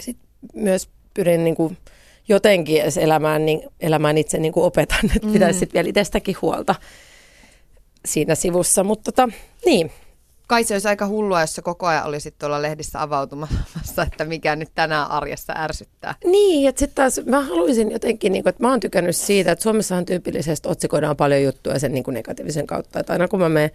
Sitten 0.00 0.28
myös 0.54 0.88
pyrin 1.14 1.44
niin 1.44 1.56
kuin 1.56 1.76
jotenkin 2.28 2.82
elämään, 3.00 3.46
niin, 3.46 3.60
elämään 3.80 4.18
itse 4.18 4.38
niin 4.38 4.52
kuin 4.52 4.64
opetan, 4.64 5.10
että 5.16 5.28
pitäisi 5.32 5.56
mm. 5.56 5.60
sitten 5.60 5.74
vielä 5.74 5.88
itsestäkin 5.88 6.36
huolta 6.42 6.74
siinä 8.04 8.34
sivussa, 8.34 8.84
mutta 8.84 9.12
tota, 9.12 9.28
niin. 9.64 9.90
Kai 10.46 10.64
se 10.64 10.74
olisi 10.74 10.88
aika 10.88 11.06
hullua, 11.06 11.40
jos 11.40 11.54
se 11.54 11.62
koko 11.62 11.86
ajan 11.86 12.04
olisit 12.04 12.38
tuolla 12.38 12.62
lehdissä 12.62 13.02
avautumassa, 13.02 14.02
että 14.02 14.24
mikä 14.24 14.56
nyt 14.56 14.68
tänään 14.74 15.10
arjessa 15.10 15.52
ärsyttää. 15.56 16.14
Niin, 16.24 16.68
että 16.68 16.78
sitten 16.78 16.94
taas 16.94 17.20
mä 17.26 17.40
haluaisin 17.40 17.90
jotenkin, 17.90 18.32
niin 18.32 18.42
kuin, 18.42 18.50
että 18.50 18.62
mä 18.62 18.70
oon 18.70 18.80
tykännyt 18.80 19.16
siitä, 19.16 19.52
että 19.52 19.62
Suomessahan 19.62 20.04
tyypillisesti 20.04 20.68
otsikoidaan 20.68 21.16
paljon 21.16 21.42
juttuja 21.42 21.78
sen 21.78 21.92
niin 21.92 22.04
kuin 22.04 22.14
negatiivisen 22.14 22.66
kautta. 22.66 23.00
Että 23.00 23.12
aina 23.12 23.28
kun 23.28 23.40
mä 23.40 23.48
menen 23.48 23.70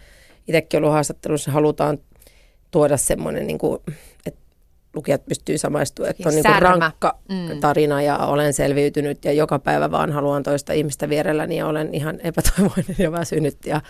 itsekin 0.48 0.78
ollut 0.78 0.92
haastattelussa, 0.94 1.52
halutaan 1.52 1.98
tuoda 2.72 2.98
semmoinen, 2.98 3.48
niin 3.48 3.60
kuin, 3.60 3.80
että 4.26 4.40
lukijat 4.96 5.26
pystyy 5.26 5.58
samaistumaan, 5.58 6.10
että 6.10 6.30
on 6.30 6.36
niin 6.36 6.46
kuin 6.46 6.62
rankka 6.62 7.20
mm. 7.30 7.60
tarina 7.60 8.02
ja 8.02 8.18
olen 8.18 8.54
selviytynyt 8.54 9.26
ja 9.26 9.32
joka 9.32 9.60
päivä 9.60 9.92
vaan 9.92 10.12
haluan 10.12 10.44
toista 10.44 10.74
ihmistä 10.74 11.10
vierelläni 11.10 11.58
ja 11.58 11.68
olen 11.68 11.94
ihan 11.94 12.20
epätoivoinen 12.24 12.96
ja 12.98 13.12
väsynyt 13.12 13.58
ja 13.66 13.82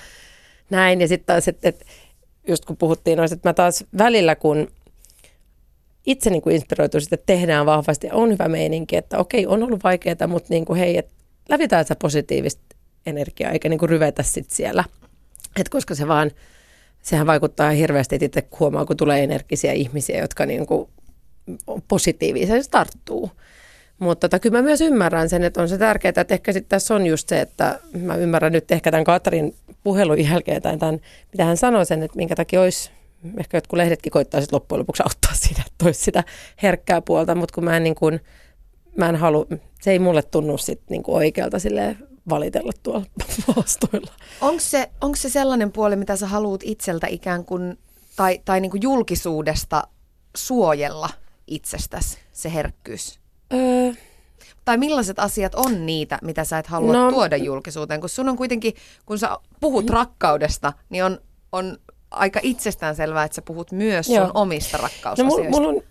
näin. 0.69 1.01
Ja 1.01 1.07
sitten 1.07 1.25
taas, 1.25 1.47
että, 1.47 1.69
että 1.69 1.85
just 2.47 2.65
kun 2.65 2.77
puhuttiin 2.77 3.17
noista, 3.17 3.35
että 3.35 3.49
mä 3.49 3.53
taas 3.53 3.85
välillä 3.97 4.35
kun 4.35 4.67
itse 6.05 6.29
niin 6.29 6.41
kuin 6.41 6.55
että 6.55 7.17
tehdään 7.25 7.65
vahvasti 7.65 8.09
on 8.11 8.31
hyvä 8.31 8.47
meininki, 8.47 8.95
että 8.95 9.17
okei, 9.17 9.47
on 9.47 9.63
ollut 9.63 9.83
vaikeaa, 9.83 10.27
mutta 10.27 10.47
niin 10.49 10.65
kuin 10.65 10.79
hei, 10.79 10.97
että 10.97 11.11
lävitään 11.49 11.85
se 11.85 11.95
positiivista 11.95 12.75
energiaa 13.05 13.51
eikä 13.51 13.69
niin 13.69 13.79
kuin 13.79 13.89
ryvetä 13.89 14.23
sit 14.23 14.49
siellä. 14.49 14.83
Et 15.59 15.69
koska 15.69 15.95
se 15.95 16.07
vaan, 16.07 16.31
sehän 17.01 17.27
vaikuttaa 17.27 17.71
hirveästi, 17.71 18.15
että 18.15 18.25
itse 18.25 18.43
huomaa, 18.59 18.85
kun 18.85 18.97
tulee 18.97 19.23
energisiä 19.23 19.73
ihmisiä, 19.73 20.19
jotka 20.19 20.45
niin 20.45 20.65
kuin 20.65 20.89
positiivisesti 21.87 22.71
tarttuu. 22.71 23.31
Mutta 23.99 24.29
tota, 24.29 24.39
kyllä 24.39 24.57
mä 24.57 24.63
myös 24.63 24.81
ymmärrän 24.81 25.29
sen, 25.29 25.43
että 25.43 25.61
on 25.61 25.69
se 25.69 25.77
tärkeää, 25.77 26.13
että 26.17 26.33
ehkä 26.33 26.53
sitten 26.53 26.69
tässä 26.69 26.95
on 26.95 27.05
just 27.05 27.29
se, 27.29 27.41
että 27.41 27.79
mä 28.01 28.15
ymmärrän 28.15 28.51
nyt 28.51 28.71
ehkä 28.71 28.91
tämän 28.91 29.03
Katrin 29.03 29.55
puhelun 29.83 30.23
jälkeen 30.25 30.61
tai 30.61 30.77
tämän, 30.77 30.99
mitä 31.31 31.45
hän 31.45 31.57
sanoi 31.57 31.85
sen, 31.85 32.03
että 32.03 32.17
minkä 32.17 32.35
takia 32.35 32.61
olisi, 32.61 32.91
ehkä 33.39 33.57
jotkut 33.57 33.77
lehdetkin 33.77 34.11
koittaa 34.11 34.41
sitten 34.41 34.55
loppujen 34.57 34.79
lopuksi 34.79 35.03
auttaa 35.03 35.33
siinä, 35.43 35.63
että 35.67 35.85
olisi 35.85 36.01
sitä 36.01 36.23
herkkää 36.63 37.01
puolta, 37.01 37.35
mutta 37.35 37.55
kun 37.55 37.63
mä 37.63 37.77
en 37.77 37.83
niin 37.83 37.95
kuin, 37.95 38.19
mä 38.97 39.09
en 39.09 39.15
halua, 39.15 39.45
se 39.81 39.91
ei 39.91 39.99
mulle 39.99 40.23
tunnu 40.23 40.57
sitten 40.57 40.85
niin 40.89 41.03
kuin 41.03 41.15
oikealta 41.15 41.59
sille 41.59 41.97
valitella 42.29 42.71
tuolla 42.83 43.05
maastoilla. 43.55 44.11
Onko 44.41 44.59
se, 44.59 44.89
onko 45.01 45.15
se 45.15 45.29
sellainen 45.29 45.71
puoli, 45.71 45.95
mitä 45.95 46.15
sä 46.15 46.27
haluat 46.27 46.61
itseltä 46.63 47.07
ikään 47.07 47.45
kuin, 47.45 47.77
tai, 48.15 48.39
tai 48.45 48.61
niin 48.61 48.71
kuin 48.71 48.81
julkisuudesta 48.81 49.83
suojella 50.37 51.09
itsestäsi, 51.47 52.17
se 52.31 52.53
herkkyys? 52.53 53.19
Öö, 53.53 53.93
tai 54.69 54.77
millaiset 54.77 55.19
asiat 55.19 55.55
on 55.55 55.85
niitä, 55.85 56.19
mitä 56.21 56.43
sä 56.43 56.59
et 56.59 56.67
halua 56.67 56.93
no, 56.93 57.11
tuoda 57.11 57.37
julkisuuteen? 57.37 57.99
Kun 57.99 58.09
sun 58.09 58.29
on 58.29 58.37
kuitenkin, 58.37 58.73
kun 59.05 59.19
sä 59.19 59.37
puhut 59.59 59.85
mm. 59.85 59.93
rakkaudesta, 59.93 60.73
niin 60.89 61.03
on, 61.03 61.19
on 61.51 61.77
aika 62.11 62.39
itsestäänselvää, 62.43 63.23
että 63.23 63.35
sä 63.35 63.41
puhut 63.41 63.71
myös 63.71 64.09
Joo. 64.09 64.25
sun 64.25 64.31
omista 64.33 64.77
rakkausasioista. 64.77 65.43
No, 65.43 65.49
mulla 65.49 65.67
on 65.67 65.81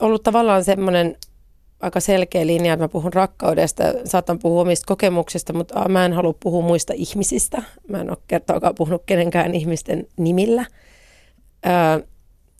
ollut 0.00 0.22
tavallaan 0.22 0.64
semmoinen 0.64 1.16
aika 1.80 2.00
selkeä 2.00 2.46
linja, 2.46 2.72
että 2.72 2.84
mä 2.84 2.88
puhun 2.88 3.12
rakkaudesta, 3.12 3.84
saatan 4.04 4.38
puhua 4.38 4.62
omista 4.62 4.86
kokemuksista, 4.86 5.52
mutta 5.52 5.88
mä 5.88 6.04
en 6.04 6.12
halua 6.12 6.34
puhua 6.40 6.62
muista 6.62 6.92
ihmisistä. 6.96 7.62
Mä 7.88 8.00
en 8.00 8.10
ole 8.10 8.18
kertaakaan 8.28 8.74
puhunut 8.74 9.02
kenenkään 9.06 9.54
ihmisten 9.54 10.06
nimillä. 10.16 10.66
Ää, 11.62 12.00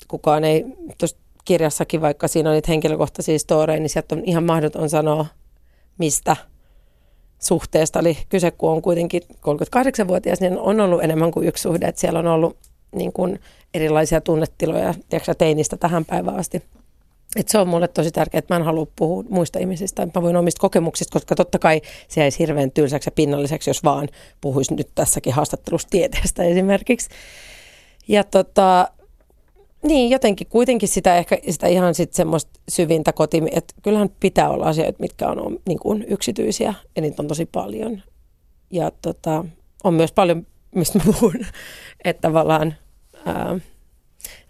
kukaan 0.09 0.45
ei, 0.45 0.64
tuossa 0.99 1.16
kirjassakin, 1.47 2.01
vaikka 2.01 2.29
siinä 2.29 2.51
on 2.51 2.55
niitä 2.55 2.71
henkilökohtaisia 2.71 3.39
storeja, 3.39 3.81
niin 3.81 3.91
sieltä 3.91 4.15
on 4.15 4.23
ihan 4.25 4.45
mahdoton 4.45 4.91
sanoa, 4.91 5.27
mistä 5.99 6.37
suhteesta 7.39 7.99
oli 7.99 8.19
kyse, 8.29 8.51
kun 8.51 8.71
on 8.71 8.83
kuitenkin 8.83 9.23
38-vuotias, 9.33 10.41
niin 10.41 10.59
on 10.59 10.81
ollut 10.81 11.05
enemmän 11.05 11.31
kuin 11.31 11.49
yksi 11.49 11.63
suhde, 11.63 11.87
että 11.87 12.01
siellä 12.01 12.19
on 12.19 12.27
ollut 12.27 12.57
niin 12.95 13.13
kuin 13.13 13.41
erilaisia 13.75 14.21
tunnetiloja 14.21 14.95
tiedätkö, 15.09 15.35
teinistä 15.35 15.77
tähän 15.77 16.05
päivään 16.05 16.39
asti. 16.39 16.63
Et 17.37 17.49
se 17.49 17.59
on 17.59 17.69
mulle 17.69 17.89
tosi 17.89 18.11
tärkeää, 18.11 18.39
että 18.39 18.55
mä 18.55 18.59
en 18.59 18.65
halua 18.65 18.87
puhua 18.97 19.25
muista 19.29 19.59
ihmisistä. 19.59 20.09
Mä 20.15 20.23
voin 20.23 20.37
omista 20.37 20.61
kokemuksista, 20.61 21.13
koska 21.13 21.35
totta 21.35 21.59
kai 21.59 21.81
se 22.09 22.21
jäisi 22.21 22.39
hirveän 22.39 22.71
tylsäksi 22.71 23.09
ja 23.09 23.13
pinnalliseksi, 23.13 23.71
jos 23.71 23.85
vaan 23.85 24.09
puhuisi 24.41 24.75
nyt 24.75 24.89
tässäkin 24.95 25.33
haastattelussa 25.33 25.89
tieteestä 25.91 26.43
esimerkiksi. 26.43 27.09
Ja 28.09 28.25
tota, 28.25 28.89
niin, 29.87 30.11
jotenkin 30.11 30.46
kuitenkin 30.46 30.88
sitä 30.88 31.16
ehkä 31.16 31.38
sitä 31.51 31.66
ihan 31.66 31.94
sit 31.94 32.12
semmoista 32.12 32.61
syvintä 32.68 33.12
koti, 33.12 33.42
että 33.51 33.75
kyllähän 33.83 34.11
pitää 34.20 34.51
olla 34.51 34.66
asioita, 34.66 35.01
mitkä 35.01 35.29
on 35.29 35.59
niin 35.68 35.79
kuin 35.79 36.05
yksityisiä 36.09 36.75
ja 36.96 37.03
niitä 37.03 37.22
on 37.22 37.29
tosi 37.29 37.46
paljon. 37.46 38.03
Ja 38.70 38.90
tota, 39.03 39.44
on 39.85 39.94
myös 39.94 40.12
paljon, 40.12 40.46
mistä 40.75 40.99
mä 40.99 41.05
puhun, 41.05 41.35
että 42.05 42.20
tavallaan, 42.20 42.75
ää, 43.27 43.59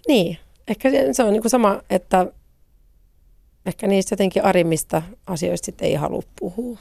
niin, 0.08 0.38
ehkä 0.68 0.90
se 1.12 1.22
on 1.22 1.32
niin 1.32 1.42
kuin 1.42 1.50
sama, 1.50 1.82
että 1.90 2.26
ehkä 3.66 3.86
niistä 3.86 4.12
jotenkin 4.12 4.44
arimmista 4.44 5.02
asioista 5.26 5.66
sitten 5.66 5.88
ei 5.88 5.94
halua 5.94 6.22
puhua. 6.40 6.78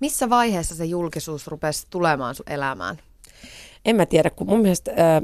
Missä 0.00 0.30
vaiheessa 0.30 0.74
se 0.74 0.84
julkisuus 0.84 1.46
rupesi 1.46 1.86
tulemaan 1.90 2.34
sun 2.34 2.50
elämään? 2.50 2.96
En 3.84 3.96
mä 3.96 4.06
tiedä, 4.06 4.30
kun 4.30 4.46
mun 4.46 4.60
mielestä, 4.60 4.92
ää, 4.96 5.22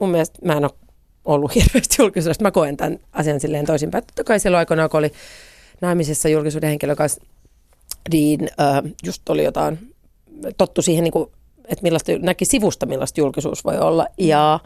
mun 0.00 0.10
mielestä 0.10 0.38
mä 0.46 0.52
en 0.52 0.64
ole 0.64 0.81
ollut 1.24 1.54
hirveästi 1.56 1.96
julkisuudesta. 1.98 2.44
Mä 2.44 2.50
koen 2.50 2.76
tämän 2.76 2.98
asian 3.12 3.40
silleen 3.40 3.66
toisinpäin. 3.66 4.04
Totta 4.06 4.24
kai 4.24 4.40
silloin 4.40 4.58
aikoinaan, 4.58 4.90
kun 4.90 4.98
oli 4.98 5.12
naimisessa 5.80 6.28
julkisuuden 6.28 6.68
henkilön 6.68 6.96
kanssa, 6.96 7.22
niin 8.12 8.48
äh, 8.60 8.92
just 9.06 9.28
oli 9.28 9.44
jotain, 9.44 9.94
tottu 10.56 10.82
siihen, 10.82 11.04
niin 11.04 11.12
kuin, 11.12 11.30
että 11.64 11.82
millaista, 11.82 12.12
näki 12.18 12.44
sivusta, 12.44 12.86
millaista 12.86 13.20
julkisuus 13.20 13.64
voi 13.64 13.78
olla. 13.78 14.06
Ja 14.18 14.60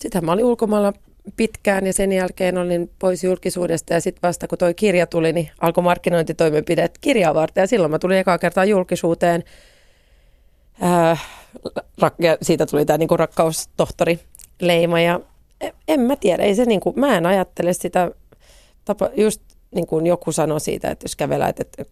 sitten 0.00 0.24
mä 0.24 0.32
olin 0.32 0.44
ulkomailla 0.44 0.92
pitkään 1.36 1.86
ja 1.86 1.92
sen 1.92 2.12
jälkeen 2.12 2.58
olin 2.58 2.90
pois 2.98 3.24
julkisuudesta 3.24 3.94
ja 3.94 4.00
sitten 4.00 4.28
vasta 4.28 4.48
kun 4.48 4.58
toi 4.58 4.74
kirja 4.74 5.06
tuli, 5.06 5.32
niin 5.32 5.50
alkoi 5.60 5.84
markkinointitoimenpiteet 5.84 6.98
kirjaa 7.00 7.34
varten 7.34 7.62
ja 7.62 7.66
silloin 7.66 7.90
mä 7.90 7.98
tulin 7.98 8.18
ekaa 8.18 8.38
kertaa 8.38 8.64
julkisuuteen. 8.64 9.44
Äh, 10.82 11.26
ja 12.18 12.38
siitä 12.42 12.66
tuli 12.66 12.84
tämä 12.84 12.98
niinku 12.98 13.16
rakkaustohtori 13.16 14.20
leima 14.60 15.00
ja 15.00 15.20
en 15.88 16.00
mä 16.00 16.16
tiedä, 16.16 16.42
ei 16.42 16.54
se 16.54 16.64
niin 16.64 16.80
kuin, 16.80 17.00
mä 17.00 17.16
en 17.16 17.26
ajattele 17.26 17.72
sitä, 17.72 18.10
tapa, 18.84 19.10
just 19.16 19.42
niin 19.74 19.86
kuin 19.86 20.06
joku 20.06 20.32
sanoi 20.32 20.60
siitä, 20.60 20.90
että 20.90 21.04
jos 21.04 21.16
kävelee, 21.16 21.48
että, 21.48 21.84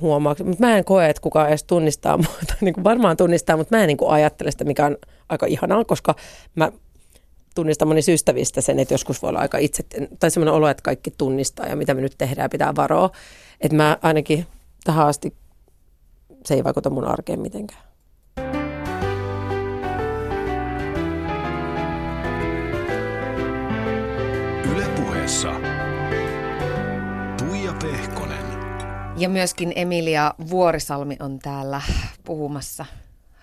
huomaa, 0.00 0.36
mutta 0.44 0.66
mä 0.66 0.78
en 0.78 0.84
koe, 0.84 1.08
että 1.08 1.22
kukaan 1.22 1.48
edes 1.48 1.64
tunnistaa 1.64 2.16
muuta, 2.16 2.54
niin 2.60 2.74
kuin 2.74 2.84
varmaan 2.84 3.16
tunnistaa, 3.16 3.56
mutta 3.56 3.76
mä 3.76 3.82
en 3.82 3.86
niin 3.86 3.96
kuin 3.96 4.10
ajattele 4.10 4.50
sitä, 4.50 4.64
mikä 4.64 4.86
on 4.86 4.96
aika 5.28 5.46
ihanaa, 5.46 5.84
koska 5.84 6.14
mä 6.54 6.72
tunnistan 7.54 7.88
monissa 7.88 8.12
ystävistä 8.12 8.60
sen, 8.60 8.78
että 8.78 8.94
joskus 8.94 9.22
voi 9.22 9.28
olla 9.28 9.38
aika 9.38 9.58
itse, 9.58 9.84
tai 10.18 10.30
semmoinen 10.30 10.54
olo, 10.54 10.68
että 10.68 10.82
kaikki 10.82 11.10
tunnistaa 11.18 11.66
ja 11.66 11.76
mitä 11.76 11.94
me 11.94 12.00
nyt 12.00 12.14
tehdään 12.18 12.50
pitää 12.50 12.76
varoa. 12.76 13.10
Että 13.60 13.76
mä 13.76 13.98
ainakin 14.02 14.46
tähän 14.84 15.06
asti 15.06 15.34
se 16.44 16.54
ei 16.54 16.64
vaikuta 16.64 16.90
mun 16.90 17.04
arkeen 17.04 17.40
mitenkään. 17.40 17.89
Ylepuheessa 25.30 25.52
Tuija 27.38 27.74
Pehkonen. 27.82 28.44
Ja 29.16 29.28
myöskin 29.28 29.72
Emilia 29.76 30.34
Vuorisalmi 30.50 31.16
on 31.20 31.38
täällä 31.38 31.82
puhumassa 32.24 32.86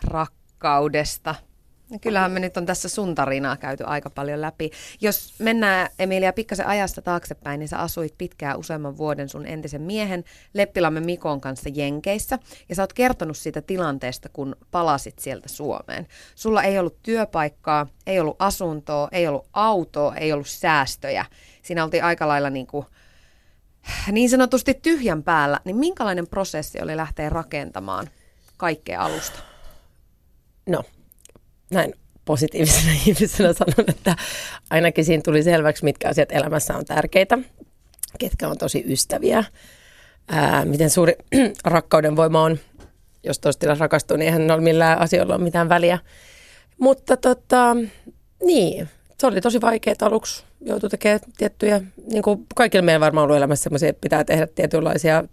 rakkaudesta– 0.03 1.35
No 1.89 1.99
kyllähän 2.01 2.31
me 2.31 2.39
nyt 2.39 2.57
on 2.57 2.65
tässä 2.65 2.89
sun 2.89 3.15
tarinaa 3.15 3.57
käyty 3.57 3.83
aika 3.83 4.09
paljon 4.09 4.41
läpi. 4.41 4.71
Jos 5.01 5.33
mennään 5.39 5.89
Emilia 5.99 6.33
pikkasen 6.33 6.67
ajasta 6.67 7.01
taaksepäin, 7.01 7.59
niin 7.59 7.67
sä 7.67 7.79
asuit 7.79 8.13
pitkään 8.17 8.59
useamman 8.59 8.97
vuoden 8.97 9.29
sun 9.29 9.45
entisen 9.45 9.81
miehen 9.81 10.23
Leppilamme 10.53 10.99
Mikon 10.99 11.41
kanssa 11.41 11.69
Jenkeissä. 11.73 12.39
Ja 12.69 12.75
sä 12.75 12.83
oot 12.83 12.93
kertonut 12.93 13.37
siitä 13.37 13.61
tilanteesta, 13.61 14.29
kun 14.29 14.55
palasit 14.71 15.19
sieltä 15.19 15.49
Suomeen. 15.49 16.07
Sulla 16.35 16.63
ei 16.63 16.79
ollut 16.79 16.97
työpaikkaa, 17.03 17.87
ei 18.07 18.19
ollut 18.19 18.35
asuntoa, 18.39 19.07
ei 19.11 19.27
ollut 19.27 19.47
autoa, 19.53 20.15
ei 20.15 20.33
ollut 20.33 20.47
säästöjä. 20.47 21.25
Siinä 21.61 21.83
oltiin 21.83 22.03
aika 22.03 22.27
lailla 22.27 22.49
niin 22.49 22.67
kuin 22.67 22.85
niin 24.11 24.29
sanotusti 24.29 24.73
tyhjän 24.73 25.23
päällä, 25.23 25.59
niin 25.63 25.75
minkälainen 25.75 26.27
prosessi 26.27 26.81
oli 26.81 26.97
lähteä 26.97 27.29
rakentamaan 27.29 28.09
kaikkea 28.57 29.01
alusta? 29.01 29.39
No, 30.69 30.83
näin 31.71 31.93
positiivisena 32.25 32.91
ihmisenä 33.05 33.53
sanon, 33.53 33.89
että 33.89 34.15
ainakin 34.69 35.05
siinä 35.05 35.21
tuli 35.25 35.43
selväksi, 35.43 35.83
mitkä 35.83 36.09
asiat 36.09 36.31
elämässä 36.31 36.77
on 36.77 36.85
tärkeitä, 36.85 37.37
ketkä 38.19 38.47
on 38.47 38.57
tosi 38.57 38.83
ystäviä, 38.87 39.43
ää, 40.27 40.65
miten 40.65 40.89
suuri 40.89 41.15
rakkauden 41.65 42.15
voima 42.15 42.43
on. 42.43 42.59
Jos 43.23 43.39
tosiaan 43.39 43.77
rakastuu, 43.77 44.17
niin 44.17 44.25
eihän 44.25 44.51
ole 44.51 44.61
millään 44.61 44.99
asioilla 44.99 45.35
ole 45.35 45.43
mitään 45.43 45.69
väliä. 45.69 45.99
Mutta 46.79 47.17
tota, 47.17 47.75
niin, 48.43 48.89
se 49.19 49.27
oli 49.27 49.41
tosi 49.41 49.61
vaikeaa 49.61 49.95
aluksi. 50.01 50.43
Joutui 50.61 50.89
tekemään 50.89 51.19
tiettyjä, 51.37 51.81
niin 52.11 52.23
kuin 52.23 52.45
kaikilla 52.55 52.85
meillä 52.85 53.05
varmaan 53.05 53.23
ollut 53.23 53.37
elämässä 53.37 53.69
että 53.81 54.01
pitää 54.01 54.23
tehdä 54.23 54.47
tietynlaisia 54.47 55.23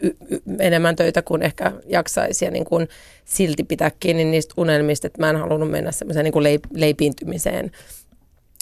y- 0.00 0.16
enemmän 0.58 0.96
töitä 0.96 1.22
kuin 1.22 1.42
ehkä 1.42 1.72
jaksaisi 1.86 2.44
ja 2.44 2.50
niin 2.50 2.64
kuin 2.64 2.88
silti 3.24 3.64
pitää 3.64 3.90
kiinni 4.00 4.24
niistä 4.24 4.54
unelmista, 4.56 5.06
että 5.06 5.22
mä 5.22 5.30
en 5.30 5.36
halunnut 5.36 5.70
mennä 5.70 5.92
semmoiseen 5.92 6.24
niin 6.24 6.32
kuin 6.32 6.44
leip- 6.44 6.70
leipiintymiseen. 6.70 7.70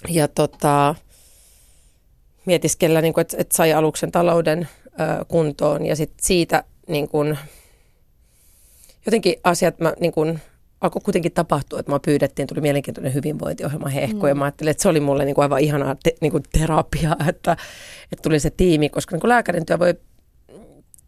Ja 0.08 0.28
tota, 0.28 0.94
mietiskellä, 2.46 3.00
niin 3.00 3.14
kuin, 3.14 3.22
että, 3.22 3.36
että 3.40 3.56
sai 3.56 3.72
aluksen 3.72 4.12
talouden 4.12 4.68
ö, 4.86 5.24
kuntoon 5.28 5.86
ja 5.86 5.96
sit 5.96 6.12
siitä 6.20 6.64
niin 6.88 7.08
kuin, 7.08 7.38
jotenkin 9.06 9.34
asiat 9.44 9.80
mä 9.80 9.94
niin 10.00 10.12
kuin, 10.12 10.40
alkoi 10.80 11.02
kuitenkin 11.04 11.32
tapahtua, 11.32 11.80
että 11.80 11.92
mä 11.92 12.00
pyydettiin, 12.00 12.48
tuli 12.48 12.60
mielenkiintoinen 12.60 13.14
hyvinvointiohjelma 13.14 13.88
Hehko, 13.88 14.22
mm. 14.22 14.28
ja 14.28 14.34
mä 14.34 14.44
ajattelin, 14.44 14.70
että 14.70 14.82
se 14.82 14.88
oli 14.88 15.00
mulle 15.00 15.24
niin 15.24 15.34
kuin 15.34 15.42
aivan 15.42 15.60
ihanaa 15.60 15.96
te, 16.02 16.14
niin 16.20 16.32
kuin 16.32 16.42
terapiaa, 16.52 17.16
että, 17.28 17.56
että 18.12 18.22
tuli 18.22 18.40
se 18.40 18.50
tiimi, 18.50 18.88
koska 18.88 19.14
niin 19.14 19.20
kuin 19.20 19.28
lääkärin 19.28 19.66
työ 19.66 19.78
voi 19.78 19.94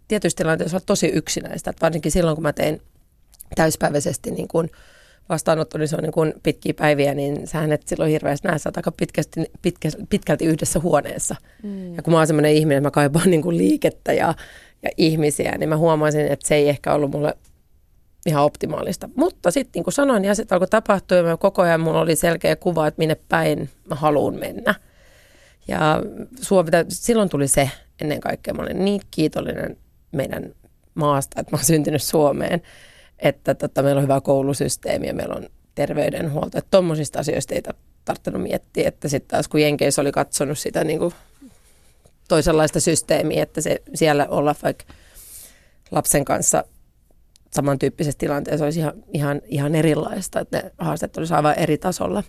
tietyissä 0.08 0.36
tilanteissa 0.36 0.76
olla 0.76 0.84
tosi 0.86 1.06
yksinäistä, 1.06 1.70
että 1.70 1.86
varsinkin 1.86 2.12
silloin, 2.12 2.36
kun 2.36 2.42
mä 2.42 2.52
tein 2.52 2.82
täyspäiväisesti 3.54 4.30
niin 4.30 4.48
kuin 4.48 4.70
vastaanotto, 5.28 5.78
niin 5.78 5.88
se 5.88 5.96
on 5.96 6.02
niin 6.02 6.12
kuin 6.12 6.34
pitkiä 6.42 6.74
päiviä, 6.74 7.14
niin 7.14 7.46
sähän 7.46 7.72
et 7.72 7.88
silloin 7.88 8.10
hirveästi 8.10 8.48
näe, 8.48 8.58
sä 8.58 8.72
aika 8.76 8.92
pitkästi, 8.92 9.44
pitkä, 9.62 9.88
pitkälti 10.08 10.44
yhdessä 10.44 10.80
huoneessa. 10.80 11.36
Mm. 11.62 11.94
Ja 11.94 12.02
kun 12.02 12.12
mä 12.12 12.18
oon 12.18 12.26
semmoinen 12.26 12.52
ihminen, 12.52 12.78
että 12.78 12.86
mä 12.86 12.90
kaipaan 12.90 13.30
niin 13.30 13.42
kuin 13.42 13.58
liikettä 13.58 14.12
ja, 14.12 14.34
ja 14.82 14.90
ihmisiä, 14.96 15.58
niin 15.58 15.68
mä 15.68 15.76
huomasin, 15.76 16.26
että 16.26 16.48
se 16.48 16.54
ei 16.54 16.68
ehkä 16.68 16.94
ollut 16.94 17.10
mulle 17.10 17.34
ihan 18.26 18.44
optimaalista. 18.44 19.08
Mutta 19.16 19.50
sitten 19.50 19.70
niin 19.74 19.84
kuin 19.84 19.94
sanoin, 19.94 20.22
niin 20.22 20.36
sitten 20.36 20.56
alkoi 20.56 20.68
tapahtua 20.68 21.18
ja 21.18 21.36
koko 21.36 21.62
ajan 21.62 21.80
mulla 21.80 22.00
oli 22.00 22.16
selkeä 22.16 22.56
kuva, 22.56 22.86
että 22.86 22.98
minne 22.98 23.16
päin 23.28 23.70
mä 23.88 23.94
haluan 23.94 24.34
mennä. 24.34 24.74
Ja 25.68 26.02
Suomi, 26.40 26.70
silloin 26.88 27.28
tuli 27.28 27.48
se 27.48 27.70
ennen 28.00 28.20
kaikkea. 28.20 28.54
Mä 28.54 28.62
olen 28.62 28.84
niin 28.84 29.00
kiitollinen 29.10 29.76
meidän 30.14 30.54
maasta, 30.94 31.40
että 31.40 31.52
mä 31.52 31.58
oon 31.58 31.64
syntynyt 31.64 32.02
Suomeen, 32.02 32.62
että 33.18 33.54
tota, 33.54 33.82
meillä 33.82 33.98
on 33.98 34.04
hyvä 34.04 34.20
koulusysteemi 34.20 35.06
ja 35.06 35.14
meillä 35.14 35.34
on 35.34 35.48
terveydenhuolto. 35.74 36.58
Että 36.58 36.70
tuommoisista 36.70 37.18
asioista 37.18 37.54
ei 37.54 37.62
tarvinnut 38.04 38.42
miettiä, 38.42 38.88
että 38.88 39.08
sitten 39.08 39.28
taas 39.28 39.48
kun 39.48 39.60
Jenkeissä 39.60 40.02
oli 40.02 40.12
katsonut 40.12 40.58
sitä 40.58 40.84
niin 40.84 40.98
kuin 40.98 41.14
toisenlaista 42.28 42.80
systeemiä, 42.80 43.42
että 43.42 43.60
se 43.60 43.82
siellä 43.94 44.26
olla 44.30 44.54
vaikka 44.62 44.84
lapsen 45.90 46.24
kanssa 46.24 46.64
samantyyppisessä 47.54 48.18
tilanteessa 48.18 48.64
olisi 48.64 48.80
ihan, 48.80 48.92
ihan, 49.12 49.40
ihan 49.46 49.74
erilaista, 49.74 50.40
että 50.40 50.58
ne 50.58 50.72
haasteet 50.78 51.16
olisi 51.16 51.34
aivan 51.34 51.58
eri 51.58 51.78
tasolla. 51.78 52.22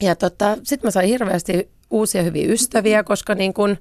Ja 0.00 0.16
tota, 0.16 0.58
sitten 0.62 0.86
mä 0.86 0.90
sain 0.90 1.08
hirveästi 1.08 1.70
uusia 1.90 2.22
hyviä 2.22 2.52
ystäviä, 2.52 3.04
koska 3.04 3.34
niin 3.34 3.54
kun, 3.54 3.76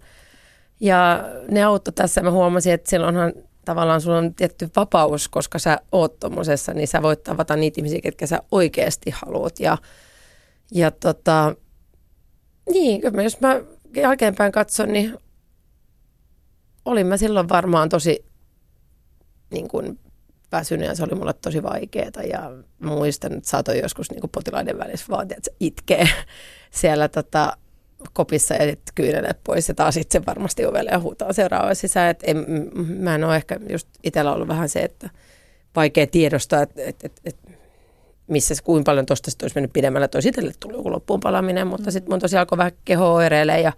ja 0.80 1.24
ne 1.52 1.64
auttoi 1.64 1.94
tässä. 1.94 2.22
Mä 2.22 2.32
huomasin, 2.32 2.74
että 2.74 2.90
silloinhan 2.90 3.34
tavallaan 3.66 4.02
sulla 4.02 4.18
on 4.18 4.34
tietty 4.34 4.70
vapaus, 4.76 5.28
koska 5.28 5.60
sä 5.60 5.78
oot 5.92 6.20
tommosessa, 6.20 6.74
niin 6.74 6.88
sä 6.88 7.02
voit 7.02 7.24
tavata 7.24 7.56
niitä 7.56 7.80
ihmisiä, 7.82 8.02
ketkä 8.02 8.28
sä 8.28 8.42
oikeasti 8.52 9.12
haluat. 9.12 9.60
Ja, 9.60 9.78
ja 10.74 10.92
tota, 10.92 11.56
niin, 12.70 13.02
jos 13.24 13.42
mä 13.42 13.62
jälkeenpäin 13.96 14.52
katson, 14.52 14.94
niin 14.94 15.18
olin 16.86 17.08
mä 17.08 17.18
silloin 17.18 17.50
varmaan 17.50 17.90
tosi 17.90 18.26
niin 19.52 19.68
kuin 19.68 20.00
väsynyt 20.52 20.88
ja 20.88 20.96
se 20.96 21.04
oli 21.04 21.16
mulle 21.16 21.34
tosi 21.34 21.64
vaikeaa. 21.64 22.24
Ja 22.30 22.52
muistan, 22.80 23.34
että 23.34 23.50
saatoin 23.50 23.80
joskus 23.80 24.12
niin 24.12 24.22
kuin 24.22 24.32
potilaiden 24.32 24.78
välissä 24.78 25.06
vaatia, 25.10 25.38
että 25.38 25.52
se 25.52 25.56
itkee 25.60 26.10
siellä 26.82 27.08
tota, 27.08 27.58
kopissa 28.14 28.54
ja 28.54 28.66
sitten 28.66 28.96
kyynelet 28.96 29.38
pois 29.44 29.68
ja 29.68 29.74
taas 29.74 29.98
itse 29.98 30.26
varmasti 30.26 30.66
ovelle 30.66 30.90
ja 30.92 31.00
huutaa 31.00 31.34
seuraava 31.34 31.74
sisään. 31.74 32.10
Et 32.10 32.24
en, 32.24 32.46
mä 33.00 33.16
en 33.16 33.24
ole 33.24 33.36
ehkä 33.36 33.60
just 33.70 33.88
itsellä 34.04 34.34
ollut 34.34 34.48
vähän 34.48 34.70
se, 34.70 34.80
että 34.80 35.10
vaikea 35.76 36.08
tiedostaa, 36.08 36.62
että 36.62 36.82
et, 36.84 36.96
et, 37.04 37.22
et, 37.26 37.38
missä 38.28 38.56
kuinka 38.64 38.92
paljon 38.92 39.06
tuosta 39.06 39.32
olisi 39.42 39.56
mennyt 39.56 39.74
pidemmällä. 39.74 40.08
Toisi 40.08 40.30
itselle 40.30 40.52
tuli 40.60 40.74
joku 40.74 40.92
loppuun 40.92 41.20
palaminen, 41.20 41.68
mutta 41.68 41.90
mm. 41.90 41.92
sitten 41.92 42.12
mun 42.12 42.20
tosiaan 42.20 42.40
alkoi 42.40 42.58
vähän 42.58 42.72
keho 42.86 43.14
oireilee 43.14 43.62
ja, 43.62 43.74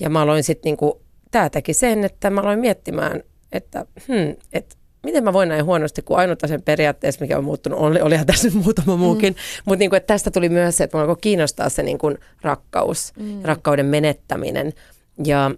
ja 0.00 0.10
mä 0.10 0.20
aloin 0.20 0.44
sitten 0.44 0.70
niinku, 0.70 1.00
tämä 1.30 1.50
teki 1.50 1.74
sen, 1.74 2.04
että 2.04 2.30
mä 2.30 2.40
aloin 2.40 2.58
miettimään, 2.58 3.22
että 3.52 3.86
hmm, 4.08 4.36
et, 4.52 4.77
miten 5.02 5.24
mä 5.24 5.32
voin 5.32 5.48
näin 5.48 5.64
huonosti, 5.64 6.02
kun 6.02 6.18
ainut 6.18 6.38
sen 6.46 6.62
periaatteessa, 6.62 7.20
mikä 7.20 7.38
on 7.38 7.44
muuttunut, 7.44 7.78
oli, 7.78 8.00
olihan 8.00 8.26
tässä 8.26 8.48
nyt 8.48 8.64
muutama 8.64 8.96
muukin, 8.96 9.32
mm. 9.32 9.62
mutta 9.64 9.78
niin 9.78 9.94
että 9.94 10.14
tästä 10.14 10.30
tuli 10.30 10.48
myös 10.48 10.76
se, 10.76 10.84
että 10.84 10.96
mä 10.96 11.00
alkoi 11.00 11.16
kiinnostaa 11.20 11.68
se 11.68 11.82
niin 11.82 11.98
kuin 11.98 12.18
rakkaus, 12.42 13.12
mm. 13.16 13.42
rakkauden 13.42 13.86
menettäminen 13.86 14.72
ja 15.24 15.50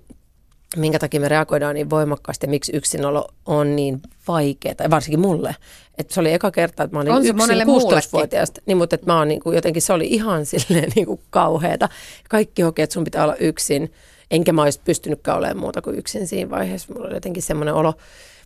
minkä 0.76 0.98
takia 0.98 1.20
me 1.20 1.28
reagoidaan 1.28 1.74
niin 1.74 1.90
voimakkaasti 1.90 2.46
ja 2.46 2.50
miksi 2.50 2.76
yksinolo 2.76 3.28
on 3.46 3.76
niin 3.76 4.00
vaikeaa, 4.28 4.90
varsinkin 4.90 5.20
mulle. 5.20 5.56
Että 5.98 6.14
se 6.14 6.20
oli 6.20 6.32
eka 6.32 6.50
kerta, 6.50 6.82
että 6.82 6.96
mä 6.96 7.00
olin 7.00 7.16
yksin 7.16 7.36
16-vuotiaasta, 7.36 8.60
niin, 8.66 8.76
mutta 8.76 8.94
että 8.94 9.06
mä 9.06 9.18
oon 9.18 9.28
niin 9.28 9.40
kuin, 9.40 9.54
jotenkin 9.56 9.82
se 9.82 9.92
oli 9.92 10.06
ihan 10.06 10.46
silleen 10.46 10.92
niin 10.94 11.06
kuin 11.06 11.20
kauheata. 11.30 11.88
Kaikki 12.28 12.62
hokee, 12.62 12.82
että 12.82 12.94
sun 12.94 13.04
pitää 13.04 13.24
olla 13.24 13.36
yksin, 13.36 13.92
enkä 14.30 14.52
mä 14.52 14.62
olisi 14.62 14.80
pystynytkään 14.84 15.38
olemaan 15.38 15.58
muuta 15.58 15.82
kuin 15.82 15.98
yksin 15.98 16.26
siinä 16.26 16.50
vaiheessa. 16.50 16.92
Mulla 16.92 17.06
oli 17.06 17.16
jotenkin 17.16 17.42
semmoinen 17.42 17.74
olo, 17.74 17.94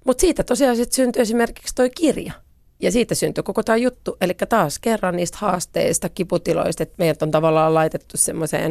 mutta 0.04 0.20
siitä 0.20 0.44
tosiaan 0.44 0.76
sitten 0.76 0.96
syntyi 0.96 1.22
esimerkiksi 1.22 1.74
toi 1.74 1.90
kirja. 1.90 2.32
Ja 2.82 2.92
siitä 2.92 3.14
syntyi 3.14 3.42
koko 3.42 3.62
tämä 3.62 3.76
juttu. 3.76 4.16
Eli 4.20 4.34
taas 4.48 4.78
kerran 4.78 5.16
niistä 5.16 5.38
haasteista, 5.40 6.08
kiputiloista, 6.08 6.82
että 6.82 6.94
meidät 6.98 7.22
on 7.22 7.30
tavallaan 7.30 7.74
laitettu 7.74 8.16
semmoiseen, 8.16 8.70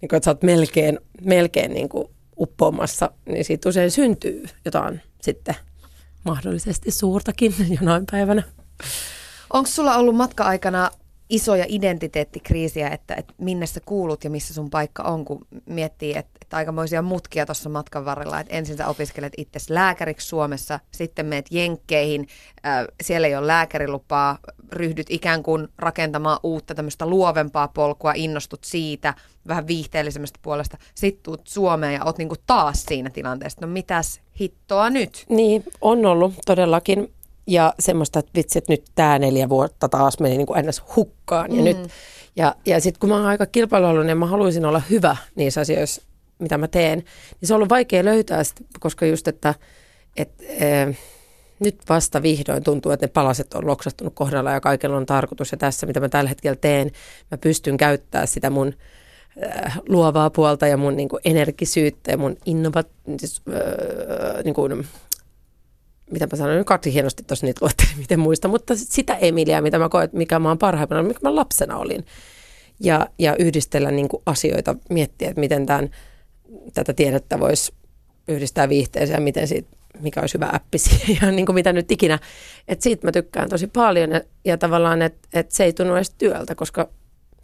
niin 0.00 0.14
että 0.14 0.24
sä 0.24 0.30
oot 0.30 0.42
melkein, 0.42 0.98
melkein 1.22 1.74
niin 1.74 1.88
kuin 1.88 2.08
uppoamassa, 2.38 3.10
niin 3.26 3.44
siitä 3.44 3.68
usein 3.68 3.90
syntyy 3.90 4.44
jotain 4.64 5.00
sitten 5.22 5.54
mahdollisesti 6.24 6.90
suurtakin 6.90 7.54
jonain 7.80 8.04
päivänä. 8.10 8.42
Onko 9.52 9.70
sulla 9.70 9.96
ollut 9.96 10.16
matka-aikana 10.16 10.90
isoja 11.28 11.64
identiteettikriisiä, 11.68 12.88
että, 12.88 13.14
että 13.14 13.34
minne 13.38 13.66
sä 13.66 13.80
kuulut 13.86 14.24
ja 14.24 14.30
missä 14.30 14.54
sun 14.54 14.70
paikka 14.70 15.02
on, 15.02 15.24
kun 15.24 15.46
miettii, 15.66 16.10
että, 16.16 16.38
että 16.42 16.56
aikamoisia 16.56 17.02
mutkia 17.02 17.46
tuossa 17.46 17.68
matkan 17.68 18.04
varrella, 18.04 18.40
että 18.40 18.56
ensin 18.56 18.76
sä 18.76 18.88
opiskelet 18.88 19.32
itse 19.36 19.58
lääkäriksi 19.68 20.28
Suomessa, 20.28 20.80
sitten 20.90 21.26
meet 21.26 21.46
Jenkkeihin, 21.50 22.28
äh, 22.66 22.84
siellä 23.02 23.26
ei 23.26 23.36
ole 23.36 23.46
lääkärilupaa, 23.46 24.38
ryhdyt 24.72 25.06
ikään 25.10 25.42
kuin 25.42 25.68
rakentamaan 25.78 26.38
uutta 26.42 26.74
tämmöistä 26.74 27.06
luovempaa 27.06 27.68
polkua, 27.68 28.12
innostut 28.16 28.64
siitä, 28.64 29.14
vähän 29.48 29.66
viihteellisemmästä 29.66 30.38
puolesta, 30.42 30.78
sitten 30.94 31.22
tuut 31.22 31.46
Suomeen 31.46 31.94
ja 31.94 32.04
oot 32.04 32.18
niinku 32.18 32.36
taas 32.46 32.84
siinä 32.84 33.10
tilanteessa, 33.10 33.60
no 33.60 33.66
mitäs 33.66 34.20
hittoa 34.40 34.90
nyt? 34.90 35.24
Niin, 35.28 35.64
on 35.80 36.06
ollut 36.06 36.34
todellakin 36.46 37.12
ja 37.46 37.74
semmoista, 37.80 38.18
että 38.18 38.32
vitsi, 38.34 38.58
että 38.58 38.72
nyt 38.72 38.84
tämä 38.94 39.18
neljä 39.18 39.48
vuotta 39.48 39.88
taas 39.88 40.20
meni 40.20 40.36
niin 40.36 40.46
kuin 40.46 40.66
ns. 40.66 40.82
hukkaan. 40.96 41.52
Ja, 41.52 41.58
mm. 41.58 41.64
nyt, 41.64 41.78
Ja, 42.36 42.54
ja 42.66 42.80
sitten 42.80 43.00
kun 43.00 43.08
mä 43.08 43.16
oon 43.16 43.26
aika 43.26 43.46
kilpailuhaluinen 43.46 44.08
ja 44.08 44.16
mä 44.16 44.26
haluaisin 44.26 44.64
olla 44.64 44.82
hyvä 44.90 45.16
niissä 45.34 45.60
asioissa, 45.60 46.02
mitä 46.38 46.58
mä 46.58 46.68
teen, 46.68 46.98
niin 46.98 47.48
se 47.48 47.54
on 47.54 47.56
ollut 47.56 47.68
vaikea 47.68 48.04
löytää, 48.04 48.44
sit, 48.44 48.56
koska 48.80 49.06
just, 49.06 49.28
että 49.28 49.54
et, 50.16 50.30
e, 50.40 50.86
nyt 51.60 51.76
vasta 51.88 52.22
vihdoin 52.22 52.62
tuntuu, 52.62 52.92
että 52.92 53.06
ne 53.06 53.10
palaset 53.14 53.54
on 53.54 53.66
loksattunut 53.66 54.14
kohdalla 54.14 54.50
ja 54.50 54.60
kaikella 54.60 54.96
on 54.96 55.06
tarkoitus. 55.06 55.52
Ja 55.52 55.58
tässä, 55.58 55.86
mitä 55.86 56.00
mä 56.00 56.08
tällä 56.08 56.28
hetkellä 56.28 56.56
teen, 56.60 56.90
mä 57.30 57.38
pystyn 57.38 57.76
käyttämään 57.76 58.28
sitä 58.28 58.50
mun 58.50 58.74
äh, 59.66 59.80
luovaa 59.88 60.30
puolta 60.30 60.66
ja 60.66 60.76
mun 60.76 60.96
niin 60.96 61.08
kuin, 61.08 61.20
energisyyttä 61.24 62.10
ja 62.10 62.18
mun 62.18 62.36
innovat, 62.46 62.88
siis, 63.20 63.42
äh, 63.48 64.44
niin 64.44 64.54
kuin, 64.54 64.86
mitä 66.10 66.26
mä 66.32 66.36
sanoin, 66.36 66.64
kaksi 66.64 66.92
hienosti 66.92 67.22
tuossa 67.22 67.46
niitä 67.46 67.58
luettelin, 67.62 67.98
miten 68.04 68.20
muista, 68.20 68.48
mutta 68.48 68.74
sitä 68.76 69.14
Emilia, 69.14 69.62
mitä 69.62 69.78
mä 69.78 69.88
koen, 69.88 70.10
mikä 70.12 70.38
mä 70.38 70.48
oon 70.48 70.58
parhaimmana, 70.58 71.02
mikä 71.02 71.20
mä 71.22 71.34
lapsena 71.34 71.76
olin. 71.76 72.06
Ja, 72.80 73.06
ja 73.18 73.36
yhdistellä 73.38 73.90
niin 73.90 74.08
kuin 74.08 74.22
asioita, 74.26 74.76
miettiä, 74.90 75.28
että 75.28 75.40
miten 75.40 75.66
tämän, 75.66 75.90
tätä 76.74 76.92
tiedettä 76.92 77.40
voisi 77.40 77.72
yhdistää 78.28 78.68
viihteeseen 78.68 79.16
ja 79.16 79.20
miten 79.20 79.48
siitä, 79.48 79.76
mikä 80.00 80.20
olisi 80.20 80.34
hyvä 80.34 80.50
appi 80.52 80.78
siihen 80.88 81.18
ja 81.22 81.30
niin 81.30 81.46
kuin 81.46 81.54
mitä 81.54 81.72
nyt 81.72 81.92
ikinä. 81.92 82.18
Että 82.68 82.82
siitä 82.82 83.06
mä 83.06 83.12
tykkään 83.12 83.48
tosi 83.48 83.66
paljon 83.66 84.10
ja, 84.10 84.20
ja 84.44 84.58
tavallaan, 84.58 85.02
että, 85.02 85.28
että 85.34 85.54
se 85.56 85.64
ei 85.64 85.72
tunnu 85.72 85.94
edes 85.94 86.10
työltä, 86.10 86.54
koska 86.54 86.88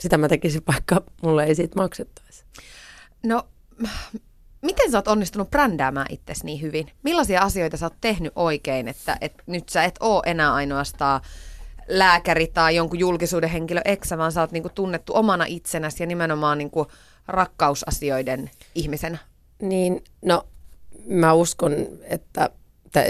sitä 0.00 0.18
mä 0.18 0.28
tekisin, 0.28 0.62
vaikka 0.66 1.02
mulle 1.22 1.44
ei 1.44 1.54
siitä 1.54 1.76
maksettaisi. 1.76 2.44
No 3.22 3.46
Miten 4.62 4.90
sä 4.90 4.98
oot 4.98 5.08
onnistunut 5.08 5.50
brändäämään 5.50 6.06
itsesi 6.10 6.46
niin 6.46 6.60
hyvin? 6.60 6.86
Millaisia 7.02 7.40
asioita 7.40 7.76
sä 7.76 7.86
oot 7.86 7.94
tehnyt 8.00 8.32
oikein, 8.36 8.88
että, 8.88 9.16
että 9.20 9.42
nyt 9.46 9.68
sä 9.68 9.84
et 9.84 9.94
oo 10.00 10.22
enää 10.26 10.54
ainoastaan 10.54 11.20
lääkäri 11.88 12.46
tai 12.46 12.76
jonkun 12.76 12.98
julkisuuden 12.98 13.50
henkilö 13.50 13.80
eksä, 13.84 14.18
vaan 14.18 14.32
sä 14.32 14.40
oot 14.40 14.52
niinku 14.52 14.68
tunnettu 14.74 15.12
omana 15.16 15.44
itsenäsi 15.48 16.02
ja 16.02 16.06
nimenomaan 16.06 16.58
niinku 16.58 16.86
rakkausasioiden 17.28 18.50
ihmisenä? 18.74 19.18
Niin, 19.62 20.04
no 20.24 20.46
mä 21.06 21.32
uskon, 21.32 21.72
että 22.02 22.50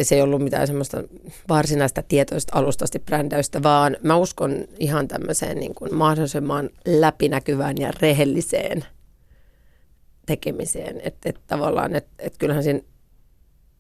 se 0.03 0.15
ei 0.15 0.23
ollut 0.23 0.43
mitään 0.43 0.67
semmoista 0.67 1.03
varsinaista 1.49 2.03
tietoista 2.03 2.59
alustasti 2.59 2.99
brändäystä, 2.99 3.63
vaan 3.63 3.97
mä 4.03 4.17
uskon 4.17 4.65
ihan 4.79 5.09
tämmöiseen 5.09 5.57
niin 5.57 5.75
kuin 5.75 5.95
mahdollisimman 5.95 6.71
läpinäkyvään 6.87 7.79
ja 7.79 7.93
rehelliseen– 8.01 8.85
tekemiseen. 10.27 11.01
Että 11.01 11.29
et 11.29 11.41
tavallaan, 11.47 11.95
että 11.97 12.11
et 12.19 12.39
kyllähän 12.39 12.63
siinä 12.63 12.81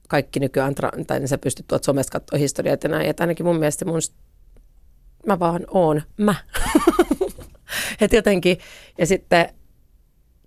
kaikki 0.08 0.40
nykyään, 0.40 0.74
tai 1.06 1.18
niin 1.18 1.28
sä 1.28 1.38
pystyt 1.38 1.66
tuot 1.66 1.84
somesta 1.84 2.20
katsoa 2.20 2.38
historiaa 2.38 2.76
ja 2.82 2.88
näin. 2.88 3.10
Että 3.10 3.22
ainakin 3.22 3.46
mun 3.46 3.58
mielestä 3.58 3.84
mun, 3.84 4.00
mä 5.26 5.38
vaan 5.38 5.66
oon 5.70 6.02
mä. 6.16 6.34
että 8.00 8.16
jotenkin, 8.16 8.58
ja 8.98 9.06
sitten, 9.06 9.48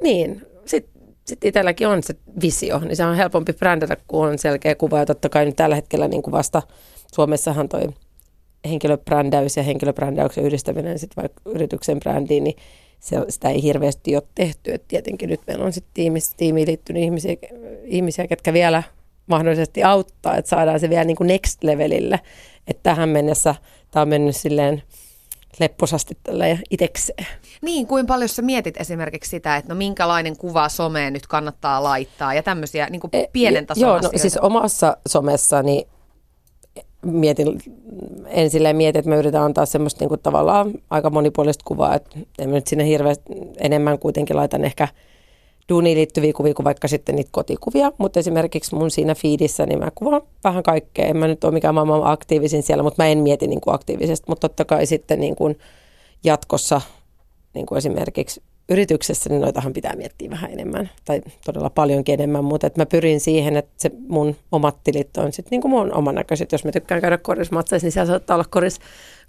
niin, 0.02 0.42
sitten 0.66 1.02
sit 1.26 1.44
itselläkin 1.44 1.88
on 1.88 2.04
se 2.04 2.16
visio, 2.42 2.80
niin 2.80 2.96
se 2.96 3.06
on 3.06 3.16
helpompi 3.16 3.54
brändätä, 3.54 3.98
kun 4.08 4.28
on 4.28 4.38
selkeä 4.38 4.76
kuva. 4.76 5.00
Ja 5.00 5.06
totta 5.06 5.30
kai 5.30 5.46
nyt 5.46 5.56
tällä 5.56 5.76
hetkellä 5.76 6.08
niin 6.08 6.22
kuin 6.22 6.32
vasta 6.32 6.62
Suomessahan 7.16 7.70
toi 7.70 7.88
henkilöbrändäys 8.70 9.58
ja 9.58 9.64
henkilöbrändäyksen 9.64 10.44
yhdistäminen 10.44 11.00
sitten 11.00 11.22
vaikka 11.22 11.42
yrityksen 11.46 12.00
brändiin, 12.00 12.44
niin 12.44 12.56
se, 13.00 13.18
sitä 13.30 13.50
ei 13.50 13.64
hirveästi 13.64 14.16
ole 14.16 14.24
tehty. 14.36 14.74
Et 14.74 14.88
tietenkin 14.88 15.30
nyt 15.30 15.42
meillä 15.48 15.66
on 15.66 15.74
sitten 15.74 15.94
tiimissä, 15.94 16.34
tiimiin 16.38 16.68
liittynyt 16.68 17.04
ihmisiä, 17.04 17.36
ihmisiä, 17.84 18.28
ketkä 18.28 18.54
vielä 18.54 18.84
mahdollisesti 19.28 19.84
auttaa, 19.84 20.38
että 20.38 20.50
saadaan 20.50 20.80
se 20.80 20.90
vielä 20.90 21.04
niin 21.04 21.18
kuin 21.18 21.28
next 21.28 21.64
levelille. 21.64 22.20
Että 22.68 22.84
tähän 22.84 23.10
mennessä 23.10 23.56
tämä 23.92 24.02
on 24.02 24.10
mennyt 24.10 24.36
silleen 24.36 24.84
lepposasti 25.60 26.18
tällä 26.24 26.46
itekseen. 26.70 27.28
Niin, 27.62 27.88
kuin 27.88 28.08
paljon 28.08 28.30
sä 28.30 28.42
mietit 28.42 28.82
esimerkiksi 28.82 29.30
sitä, 29.30 29.56
että 29.56 29.74
no 29.74 29.78
minkälainen 29.78 30.38
kuva 30.38 30.70
someen 30.70 31.14
nyt 31.14 31.28
kannattaa 31.28 31.84
laittaa 31.84 32.34
ja 32.34 32.44
tämmöisiä 32.44 32.90
niin 32.90 33.02
kuin 33.02 33.10
e, 33.14 33.28
pienen 33.34 33.66
tason 33.66 33.82
Joo, 33.82 34.00
no, 34.00 34.10
siis 34.16 34.38
omassa 34.38 34.98
somessani 35.08 35.88
mietin, 37.06 37.60
en 38.28 38.50
silleen 38.50 38.76
mietin, 38.76 39.00
että 39.00 39.10
me 39.10 39.16
yritetään 39.16 39.46
antaa 39.46 39.66
semmoista 39.66 40.00
niin 40.02 40.10
kuin 40.10 40.22
tavallaan 40.24 40.72
aika 40.90 41.10
monipuolista 41.10 41.64
kuvaa, 41.68 41.96
että 41.96 42.20
en 42.40 42.52
nyt 42.52 42.68
sinne 42.68 42.88
hirveästi 42.88 43.34
enemmän 43.60 44.00
kuitenkin 44.00 44.36
laitan 44.36 44.66
ehkä 44.66 44.88
duuniin 45.70 45.98
liittyviä 45.98 46.34
kuvia 46.34 46.54
kuin 46.54 46.64
vaikka 46.64 46.88
sitten 46.88 47.16
niitä 47.16 47.30
kotikuvia, 47.32 47.92
mutta 47.98 48.20
esimerkiksi 48.20 48.76
mun 48.76 48.92
siinä 48.92 49.16
feedissä 49.16 49.66
niin 49.66 49.80
mä 49.80 49.92
kuvaan 49.96 50.22
vähän 50.44 50.64
kaikkea. 50.64 51.06
En 51.06 51.18
mä 51.18 51.28
nyt 51.28 51.44
ole 51.44 51.54
mikään 51.54 51.76
maailman 51.76 52.02
aktiivisin 52.04 52.64
siellä, 52.64 52.84
mutta 52.84 53.04
mä 53.04 53.08
en 53.08 53.18
mieti 53.18 53.48
niin 53.48 53.62
kuin 53.62 53.76
aktiivisesti, 53.76 54.26
mutta 54.30 54.50
totta 54.50 54.66
kai 54.66 54.86
sitten 54.86 55.20
niin 55.20 55.36
kuin 55.36 55.60
jatkossa 56.24 56.82
niin 57.54 57.66
kuin 57.66 57.78
esimerkiksi 57.78 58.42
yrityksessä, 58.70 59.30
niin 59.30 59.42
noitahan 59.42 59.74
pitää 59.74 59.96
miettiä 59.96 60.30
vähän 60.30 60.52
enemmän, 60.52 60.90
tai 61.06 61.22
todella 61.46 61.70
paljonkin 61.70 62.14
enemmän, 62.14 62.44
mutta 62.44 62.68
että 62.68 62.82
mä 62.82 62.86
pyrin 62.86 63.20
siihen, 63.20 63.58
että 63.58 63.74
se 63.78 63.92
mun 64.08 64.36
omat 64.52 64.84
tilit 64.84 65.18
on 65.18 65.34
sitten 65.34 65.52
niin 65.52 65.62
kuin 65.62 65.72
mun 65.72 65.94
oman 65.94 66.16
näköiset. 66.16 66.52
Jos 66.52 66.66
mä 66.66 66.72
tykkään 66.72 67.02
käydä 67.02 67.18
korismatseissa, 67.18 67.86
niin 67.86 67.92
siellä 67.92 68.08
saattaa 68.08 68.36
olla 68.36 68.46
koris, 68.50 68.80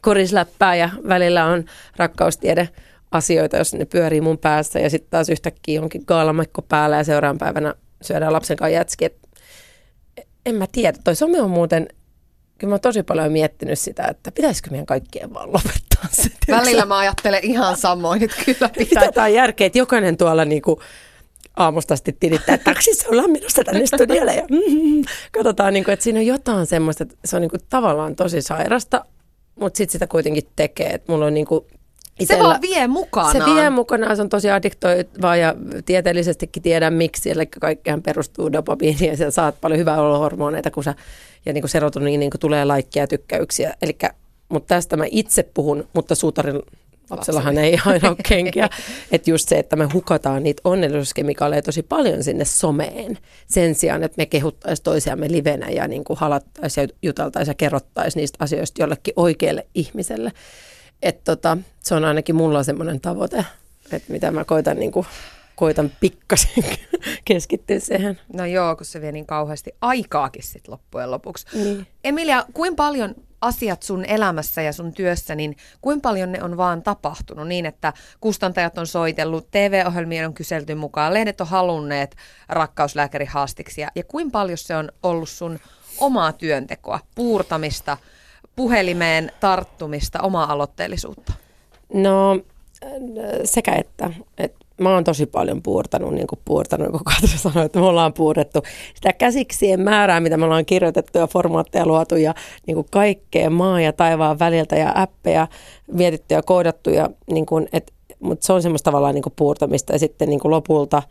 korisläppää 0.02 0.76
ja 0.76 0.90
välillä 1.08 1.44
on 1.44 1.64
rakkaustiede 1.96 2.68
asioita, 3.12 3.56
jos 3.56 3.74
ne 3.74 3.84
pyörii 3.84 4.20
mun 4.20 4.38
päässä 4.38 4.80
ja 4.80 4.90
sitten 4.90 5.10
taas 5.10 5.28
yhtäkkiä 5.28 5.82
onkin 5.82 6.04
gaalamekko 6.06 6.62
päällä 6.62 6.96
ja 6.96 7.04
seuraavan 7.04 7.38
päivänä 7.38 7.74
syödään 8.02 8.32
lapsen 8.32 8.56
kanssa 8.56 8.74
jätski. 8.74 9.10
En 10.46 10.54
mä 10.54 10.66
tiedä, 10.72 10.98
toi 11.04 11.16
some 11.16 11.42
on 11.42 11.50
muuten 11.50 11.88
kyllä 12.58 12.70
mä 12.70 12.74
oon 12.74 12.80
tosi 12.80 13.02
paljon 13.02 13.32
miettinyt 13.32 13.78
sitä, 13.78 14.04
että 14.04 14.32
pitäisikö 14.32 14.70
meidän 14.70 14.86
kaikkien 14.86 15.34
vaan 15.34 15.52
lopettaa 15.52 16.08
se. 16.12 16.30
Välillä 16.48 16.84
mä 16.84 16.98
ajattelen 16.98 17.40
ihan 17.42 17.76
samoin, 17.76 18.22
että 18.22 18.36
kyllä 18.44 18.68
pitää. 18.78 19.02
Mitä 19.02 19.12
tämä 19.12 19.28
järkeä, 19.28 19.66
että 19.66 19.78
jokainen 19.78 20.16
tuolla 20.16 20.44
niinku 20.44 20.82
aamusta 21.56 21.94
asti 21.94 22.16
tilittää, 22.20 22.54
että 22.54 22.74
taksissa 22.74 23.08
ollaan 23.08 23.30
menossa 23.30 23.64
tänne 23.64 23.86
studiolle 23.86 24.34
ja 24.34 24.44
mm, 24.50 25.02
katsotaan, 25.32 25.74
niinku, 25.74 25.90
että 25.90 26.02
siinä 26.02 26.18
on 26.20 26.26
jotain 26.26 26.66
semmoista, 26.66 27.02
että 27.02 27.16
se 27.24 27.36
on 27.36 27.42
niinku 27.42 27.58
tavallaan 27.68 28.16
tosi 28.16 28.42
sairasta, 28.42 29.04
mutta 29.60 29.76
sitten 29.76 29.92
sitä 29.92 30.06
kuitenkin 30.06 30.44
tekee. 30.56 30.90
Että 30.90 31.12
mulla 31.12 31.26
on 31.26 31.34
niinku 31.34 31.66
Itellä, 32.20 32.42
se 32.42 32.48
vaan 32.48 32.60
vie 32.62 32.86
mukanaan. 32.86 33.32
Se 33.32 33.44
vie 33.44 33.70
mukanaan, 33.70 34.16
se 34.16 34.22
on 34.22 34.28
tosi 34.28 34.50
addiktoivaa 34.50 35.36
ja 35.36 35.54
tieteellisestikin 35.86 36.62
tiedän 36.62 36.94
miksi, 36.94 37.30
eli 37.30 37.46
kaikkihan 37.46 38.02
perustuu 38.02 38.52
dopamiiniin 38.52 39.18
ja 39.18 39.30
saat 39.30 39.60
paljon 39.60 39.80
hyvää 39.80 39.96
hormoneita, 39.96 40.70
kun 40.70 40.84
sä, 40.84 40.94
ja 41.46 41.52
niin 41.52 41.62
kuin 41.62 41.70
serotoniin 41.70 42.20
niin 42.20 42.30
kuin 42.30 42.40
tulee 42.40 42.64
laikkia 42.64 43.02
ja 43.02 43.06
tykkäyksiä. 43.06 43.74
Elikkä, 43.82 44.10
mutta 44.48 44.74
tästä 44.74 44.96
mä 44.96 45.04
itse 45.10 45.42
puhun, 45.54 45.88
mutta 45.92 46.14
suutarin 46.14 46.62
lapsellahan 47.10 47.58
ei 47.58 47.78
aina 47.86 48.08
ole 48.08 48.16
kenkiä. 48.28 48.68
että 49.12 49.30
just 49.30 49.48
se, 49.48 49.58
että 49.58 49.76
me 49.76 49.88
hukataan 49.94 50.42
niitä 50.42 50.60
onnellisuuskemikaaleja 50.64 51.62
tosi 51.62 51.82
paljon 51.82 52.24
sinne 52.24 52.44
someen. 52.44 53.18
Sen 53.46 53.74
sijaan, 53.74 54.02
että 54.02 54.16
me 54.18 54.26
kehuttaisiin 54.26 54.84
toisiamme 54.84 55.30
livenä 55.30 55.68
ja 55.68 55.88
niin 55.88 56.04
kuin 56.04 56.18
halattaisiin 56.18 56.88
ja 56.88 56.94
juteltaisiin 57.02 57.50
ja 57.50 57.54
kerrottaisiin 57.54 58.20
niistä 58.20 58.44
asioista 58.44 58.82
jollekin 58.82 59.14
oikealle 59.16 59.66
ihmiselle. 59.74 60.32
Et 61.02 61.24
tota, 61.24 61.58
se 61.82 61.94
on 61.94 62.04
ainakin 62.04 62.34
mulla 62.34 62.62
semmoinen 62.62 63.00
tavoite, 63.00 63.44
että 63.92 64.12
mitä 64.12 64.30
mä 64.30 64.44
koitan, 64.44 64.76
niin 64.76 64.92
kuin, 64.92 65.06
koitan 65.56 65.90
pikkasen 66.00 66.64
keskittyä 67.24 67.78
siihen. 67.78 68.20
No 68.32 68.46
joo, 68.46 68.76
kun 68.76 68.86
se 68.86 69.00
vie 69.00 69.12
niin 69.12 69.26
kauheasti 69.26 69.72
aikaakin 69.80 70.42
sit 70.42 70.68
loppujen 70.68 71.10
lopuksi. 71.10 71.46
Niin. 71.52 71.86
Emilia, 72.04 72.44
kuinka 72.52 72.76
paljon 72.76 73.14
asiat 73.40 73.82
sun 73.82 74.04
elämässä 74.04 74.62
ja 74.62 74.72
sun 74.72 74.92
työssä, 74.92 75.34
niin 75.34 75.56
kuinka 75.80 76.08
paljon 76.08 76.32
ne 76.32 76.42
on 76.42 76.56
vaan 76.56 76.82
tapahtunut 76.82 77.48
niin, 77.48 77.66
että 77.66 77.92
kustantajat 78.20 78.78
on 78.78 78.86
soitellut, 78.86 79.50
TV-ohjelmien 79.50 80.26
on 80.26 80.34
kyselty 80.34 80.74
mukaan, 80.74 81.14
lehdet 81.14 81.40
on 81.40 81.46
halunneet 81.46 82.16
rakkauslääkärihaastiksi 82.48 83.80
ja, 83.80 83.88
ja 83.94 84.04
kuinka 84.04 84.30
paljon 84.30 84.58
se 84.58 84.76
on 84.76 84.92
ollut 85.02 85.28
sun 85.28 85.58
omaa 85.98 86.32
työntekoa, 86.32 87.00
puurtamista– 87.14 87.96
puhelimeen 88.56 89.32
tarttumista, 89.40 90.20
omaa 90.20 90.52
aloitteellisuutta? 90.52 91.32
No 91.94 92.40
sekä 93.44 93.74
että. 93.74 94.10
että 94.38 94.66
mä 94.80 94.94
oon 94.94 95.04
tosi 95.04 95.26
paljon 95.26 95.62
puurtanut, 95.62 96.14
niin 96.14 96.26
kuin 96.26 96.38
puurtanut, 96.44 96.90
kun 96.90 97.00
Katri 97.04 97.38
sanoi, 97.38 97.66
että 97.66 97.78
me 97.78 97.86
ollaan 97.86 98.12
puurrettu 98.12 98.62
sitä 98.94 99.12
käsiksien 99.12 99.80
määrää, 99.80 100.20
mitä 100.20 100.36
me 100.36 100.44
ollaan 100.44 100.66
kirjoitettu 100.66 101.18
ja 101.18 101.26
formaatteja 101.26 101.86
luotu 101.86 102.16
ja 102.16 102.34
niin 102.66 102.74
kuin 102.74 102.86
kaikkea 102.90 103.50
maa 103.50 103.80
ja 103.80 103.92
taivaan 103.92 104.38
väliltä 104.38 104.76
ja 104.76 104.92
appeja 104.94 105.48
mietitty 105.92 106.34
ja 106.34 106.42
koodattu. 106.42 106.90
Ja, 106.90 107.10
niin 107.30 107.46
kuin, 107.46 107.68
et, 107.72 107.92
mutta 108.20 108.46
se 108.46 108.52
on 108.52 108.62
semmoista 108.62 108.90
tavallaan 108.90 109.14
niin 109.14 109.22
kuin 109.22 109.32
puurtamista 109.36 109.92
ja 109.92 109.98
sitten 109.98 110.28
niin 110.28 110.40
kuin 110.40 110.50
lopulta 110.50 111.02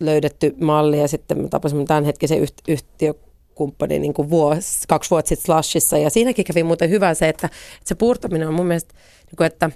löydetty 0.00 0.54
malli 0.60 1.00
ja 1.00 1.08
sitten 1.08 1.38
mä 1.42 1.48
tapasin 1.48 1.86
tämänhetkisen 1.86 2.46
yhtiö 2.68 3.14
kumppani 3.54 3.98
niin 3.98 4.14
kuin 4.14 4.30
vuosi, 4.30 4.80
kaksi 4.88 5.10
vuotta 5.10 5.28
sitten 5.28 5.44
Slashissa. 5.44 5.98
Ja 5.98 6.10
siinäkin 6.10 6.44
kävi 6.44 6.62
muuten 6.62 6.90
hyvä 6.90 7.14
se, 7.14 7.28
että, 7.28 7.46
että 7.46 7.88
se 7.88 7.94
puurtaminen 7.94 8.48
on 8.48 8.54
mun 8.54 8.66
mielestä, 8.66 8.94
niin 9.26 9.36
kuin, 9.36 9.46
että 9.46 9.70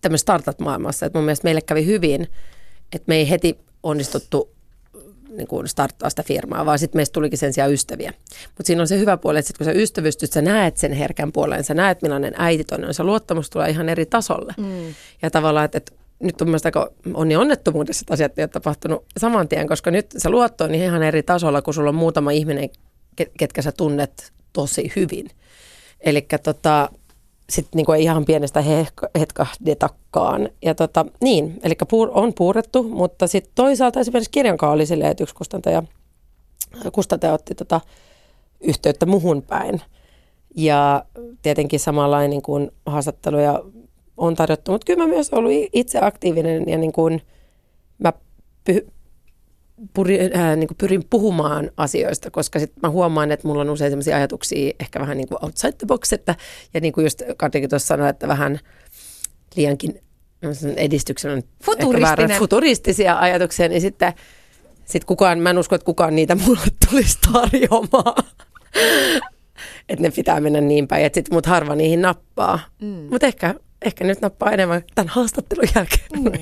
tämmöisessä 0.00 0.24
startup-maailmassa, 0.24 1.06
että 1.06 1.18
mun 1.18 1.24
mielestä 1.24 1.44
meille 1.44 1.60
kävi 1.60 1.86
hyvin, 1.86 2.22
että 2.92 3.04
me 3.06 3.16
ei 3.16 3.30
heti 3.30 3.58
onnistuttu 3.82 4.50
niin 5.36 5.48
kuin 5.48 5.68
starttaa 5.68 6.10
sitä 6.10 6.22
firmaa, 6.22 6.66
vaan 6.66 6.78
sitten 6.78 6.98
meistä 6.98 7.12
tulikin 7.12 7.38
sen 7.38 7.52
sijaan 7.52 7.72
ystäviä. 7.72 8.12
Mutta 8.46 8.66
siinä 8.66 8.82
on 8.82 8.88
se 8.88 8.98
hyvä 8.98 9.16
puoli, 9.16 9.38
että 9.38 9.46
sit 9.46 9.58
kun 9.58 9.64
sä 9.64 9.72
ystävystyt, 9.72 10.32
sä 10.32 10.42
näet 10.42 10.76
sen 10.76 10.92
herkän 10.92 11.32
puolen, 11.32 11.64
sä 11.64 11.74
näet 11.74 12.02
millainen 12.02 12.34
äiti 12.36 12.64
on, 12.72 12.80
niin 12.80 12.94
se 12.94 13.02
luottamus 13.02 13.50
tulee 13.50 13.70
ihan 13.70 13.88
eri 13.88 14.06
tasolle. 14.06 14.54
Mm. 14.56 14.94
Ja 15.22 15.30
tavallaan, 15.30 15.64
että, 15.64 15.78
että 15.78 15.92
nyt 16.22 16.40
on 16.40 16.48
mielestäni 16.48 16.68
aika 16.68 16.92
onni 17.14 17.36
onnettomuudessa, 17.36 18.02
että 18.02 18.14
asiat 18.14 18.38
ei 18.38 18.42
ole 18.42 18.48
tapahtunut 18.48 19.04
saman 19.18 19.48
tien, 19.48 19.68
koska 19.68 19.90
nyt 19.90 20.06
se 20.18 20.30
luotto 20.30 20.64
on 20.64 20.74
ihan 20.74 21.02
eri 21.02 21.22
tasolla, 21.22 21.62
kun 21.62 21.74
sulla 21.74 21.88
on 21.88 21.94
muutama 21.94 22.30
ihminen, 22.30 22.70
ketkä 23.38 23.62
sä 23.62 23.72
tunnet 23.72 24.32
tosi 24.52 24.92
hyvin. 24.96 25.28
Eli 26.00 26.26
tota, 26.42 26.88
sitten 27.50 27.76
niinku 27.76 27.92
ihan 27.92 28.24
pienestä 28.24 28.64
hetkahdetakaan. 29.18 30.48
Ja 30.62 30.74
tota, 30.74 31.06
niin, 31.20 31.60
eli 31.62 31.74
puur, 31.90 32.10
on 32.12 32.34
puurettu, 32.34 32.82
mutta 32.82 33.26
sitten 33.26 33.52
toisaalta 33.54 34.00
esimerkiksi 34.00 34.30
kirjankaan 34.30 34.72
oli 34.72 34.86
silleen, 34.86 35.10
että 35.10 35.24
yksi 35.24 35.34
kustantaja, 35.34 35.82
kustantaja 36.92 37.32
otti 37.32 37.54
tota 37.54 37.80
yhteyttä 38.60 39.06
muhun 39.06 39.42
päin. 39.42 39.80
Ja 40.56 41.04
tietenkin 41.42 41.80
samanlainen 41.80 42.30
niin 42.30 42.42
kuin 42.42 42.70
haastatteluja 42.86 43.62
on 44.16 44.34
tarjottu, 44.34 44.72
mutta 44.72 44.84
kyllä 44.84 45.04
mä 45.04 45.08
myös 45.08 45.30
ollut 45.30 45.52
itse 45.72 45.98
aktiivinen 46.02 46.68
ja 46.68 46.78
niin 46.78 46.92
kuin 46.92 47.22
mä 47.98 48.12
py, 48.64 48.86
puri, 49.94 50.20
äh, 50.20 50.56
niin 50.56 50.68
kuin 50.68 50.78
pyrin 50.78 51.04
puhumaan 51.10 51.70
asioista, 51.76 52.30
koska 52.30 52.58
sit 52.58 52.72
mä 52.82 52.90
huomaan, 52.90 53.32
että 53.32 53.48
mulla 53.48 53.60
on 53.60 53.70
usein 53.70 53.90
sellaisia 53.90 54.16
ajatuksia 54.16 54.72
ehkä 54.80 55.00
vähän 55.00 55.16
niin 55.16 55.28
kuin 55.28 55.44
outside 55.44 55.72
the 55.72 55.86
box, 55.86 56.12
että, 56.12 56.34
ja 56.74 56.80
niin 56.80 56.92
kuin 56.92 57.04
just 57.04 57.22
Katrikin 57.36 57.70
tuossa 57.70 57.86
sanoi, 57.86 58.08
että 58.08 58.28
vähän 58.28 58.58
liiankin 59.56 60.00
edistyksen 60.76 61.44
Futuristinen. 61.64 62.38
futuristisia 62.38 63.18
ajatuksia, 63.18 63.68
niin 63.68 63.80
sitten 63.80 64.12
sit 64.84 65.04
kukaan, 65.04 65.38
mä 65.38 65.50
en 65.50 65.58
usko, 65.58 65.74
että 65.74 65.84
kukaan 65.84 66.16
niitä 66.16 66.34
mulle 66.34 66.66
tulisi 66.90 67.18
tarjoamaan. 67.32 68.24
että 69.88 70.02
ne 70.02 70.10
pitää 70.10 70.40
mennä 70.40 70.60
niin 70.60 70.88
päin, 70.88 71.04
että 71.04 71.16
sitten 71.16 71.34
mut 71.34 71.46
harva 71.46 71.74
niihin 71.74 72.02
nappaa. 72.02 72.58
Mm. 72.80 73.06
Mutta 73.10 73.26
ehkä 73.26 73.54
ehkä 73.84 74.04
nyt 74.04 74.20
nappaa 74.20 74.50
enemmän 74.50 74.82
tämän 74.94 75.08
haastattelun 75.08 75.68
jälkeen. 75.74 76.08
Mm. 76.16 76.32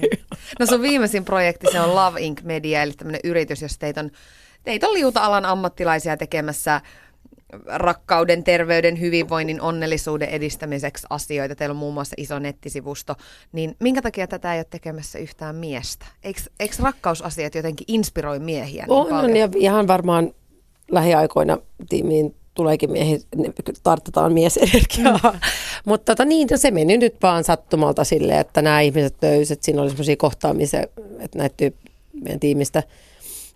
No 0.59 0.67
sun 0.67 0.83
viimeisin 0.83 1.25
projekti, 1.25 1.67
se 1.73 1.81
on 1.81 1.95
Love 1.95 2.21
Inc. 2.21 2.43
Media, 2.43 2.83
eli 2.83 2.93
tämmöinen 2.93 3.21
yritys, 3.25 3.63
jossa 3.63 3.79
teitä 3.79 4.01
on, 4.01 4.11
teitä 4.65 4.89
on 4.89 4.95
liuta-alan 4.95 5.45
ammattilaisia 5.45 6.17
tekemässä 6.17 6.81
rakkauden, 7.67 8.45
terveyden, 8.45 9.01
hyvinvoinnin, 9.01 9.61
onnellisuuden 9.61 10.29
edistämiseksi 10.29 11.07
asioita. 11.11 11.55
Teillä 11.55 11.73
on 11.73 11.77
muun 11.77 11.95
muassa 11.95 12.15
iso 12.17 12.39
nettisivusto. 12.39 13.15
Niin 13.53 13.77
minkä 13.81 14.03
takia 14.03 14.27
tätä 14.27 14.55
ei 14.55 14.59
ole 14.59 14.67
tekemässä 14.71 15.19
yhtään 15.19 15.57
miestä? 15.57 16.07
Eikö, 16.23 16.41
eikö 16.61 16.75
rakkausasiat 16.83 17.55
jotenkin 17.55 17.85
inspiroi 17.89 18.39
miehiä 18.39 18.85
niin 18.85 18.93
on, 18.93 19.07
paljon? 19.07 19.25
On, 19.25 19.37
ja 19.37 19.49
ihan 19.57 19.87
varmaan 19.87 20.35
lähiaikoina 20.91 21.59
tiimiin 21.89 22.35
tuleekin 22.55 22.91
miehi, 22.91 23.21
tartutaan 23.83 24.33
miesenergiaa. 24.33 25.33
Mm. 25.33 25.41
Mutta 25.87 26.13
tota, 26.13 26.25
niin, 26.25 26.49
se 26.57 26.71
meni 26.71 26.99
nyt 26.99 27.15
vaan 27.23 27.45
sattumalta 27.45 28.05
silleen, 28.05 28.41
että 28.41 28.63
nämä 28.63 28.81
ihmiset 28.81 29.17
löysi, 29.23 29.53
että 29.53 29.65
siinä 29.65 29.83
oli 29.83 29.91
semmoisia 29.91 30.17
kohtaamisia, 30.17 30.83
että 31.19 31.39
näitä 31.39 31.55
tyyp- 31.67 31.91
meidän 32.13 32.41
tiimistä 32.41 32.83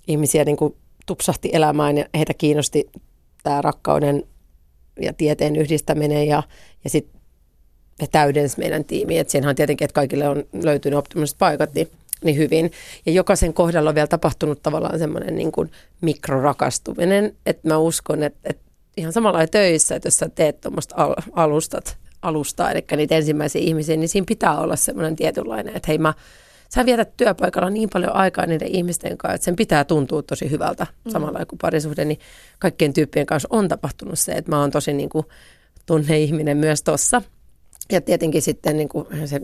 ihmisiä 0.07 0.45
niin 0.45 0.57
kuin 0.57 0.77
tupsahti 1.07 1.51
elämään 1.53 1.99
ja 1.99 2.05
heitä 2.15 2.35
kiinnosti 2.35 2.91
tämä 3.43 3.63
rakkauden 3.63 4.25
ja 5.01 5.13
tieteen 5.13 5.57
yhdistäminen 5.57 6.27
ja, 6.27 6.43
ja 6.85 6.91
sitten 6.91 7.21
he 8.01 8.07
täydensi 8.07 8.59
meidän 8.59 8.85
tiimiä. 8.85 9.21
Että 9.21 9.31
siinähän 9.31 9.57
tietenkin, 9.57 9.85
että 9.85 9.95
kaikille 9.95 10.29
on 10.29 10.45
löytynyt 10.63 10.99
optimaaliset 10.99 11.39
paikat, 11.39 11.75
niin, 11.75 11.89
niin 12.25 12.37
hyvin. 12.37 12.73
Ja 13.07 13.13
jokaisen 13.13 13.55
kohdalla 13.55 13.91
on 13.91 13.95
vielä 13.95 14.07
tapahtunut 14.07 14.63
tavallaan 14.63 14.99
semmoinen 14.99 15.37
niin 15.37 15.53
kuin 15.53 15.71
mikrorakastuminen, 16.01 17.37
että 17.47 17.69
mä 17.69 17.79
uskon, 17.79 18.23
että, 18.23 18.41
että 18.45 18.63
ihan 18.97 19.13
samalla 19.13 19.47
töissä, 19.47 19.97
että 19.97 20.07
jos 20.07 20.17
sä 20.17 20.29
teet 20.29 20.61
tuommoista 20.61 20.95
al- 20.97 21.15
alustat, 21.33 21.97
alustaa, 22.23 22.71
eli 22.71 22.85
niitä 22.97 23.17
ensimmäisiä 23.17 23.63
ihmisiä, 23.63 23.97
niin 23.97 24.09
siinä 24.09 24.25
pitää 24.29 24.61
olla 24.61 24.77
semmoinen 24.77 25.17
tietynlainen, 25.17 25.77
että 25.77 25.87
hei 25.89 25.99
mä, 25.99 26.15
sä 26.75 26.87
vietät 26.87 27.17
työpaikalla 27.17 27.71
niin 27.71 27.89
paljon 27.93 28.15
aikaa 28.15 28.47
niiden 28.47 28.69
ihmisten 28.69 29.19
kanssa, 29.19 29.35
että 29.35 29.45
sen 29.45 29.57
pitää 29.57 29.85
tuntua 29.85 30.23
tosi 30.23 30.51
hyvältä 30.51 30.87
mm. 31.05 31.11
samalla 31.11 31.47
kuin 31.47 31.59
parisuhde, 31.63 32.05
niin 32.05 32.19
kaikkien 32.59 32.93
tyyppien 32.93 33.27
kanssa 33.27 33.49
on 33.51 33.69
tapahtunut 33.69 34.19
se, 34.19 34.33
että 34.33 34.51
mä 34.51 34.61
oon 34.61 34.71
tosi 34.71 34.93
niin 34.93 35.09
kuin 35.09 35.27
tunne-ihminen 35.87 36.57
myös 36.57 36.83
tossa. 36.83 37.23
Ja 37.93 38.01
tietenkin 38.01 38.43
sitten 38.43 38.77
niin 38.77 38.89
kuin 38.89 39.07
se 39.27 39.41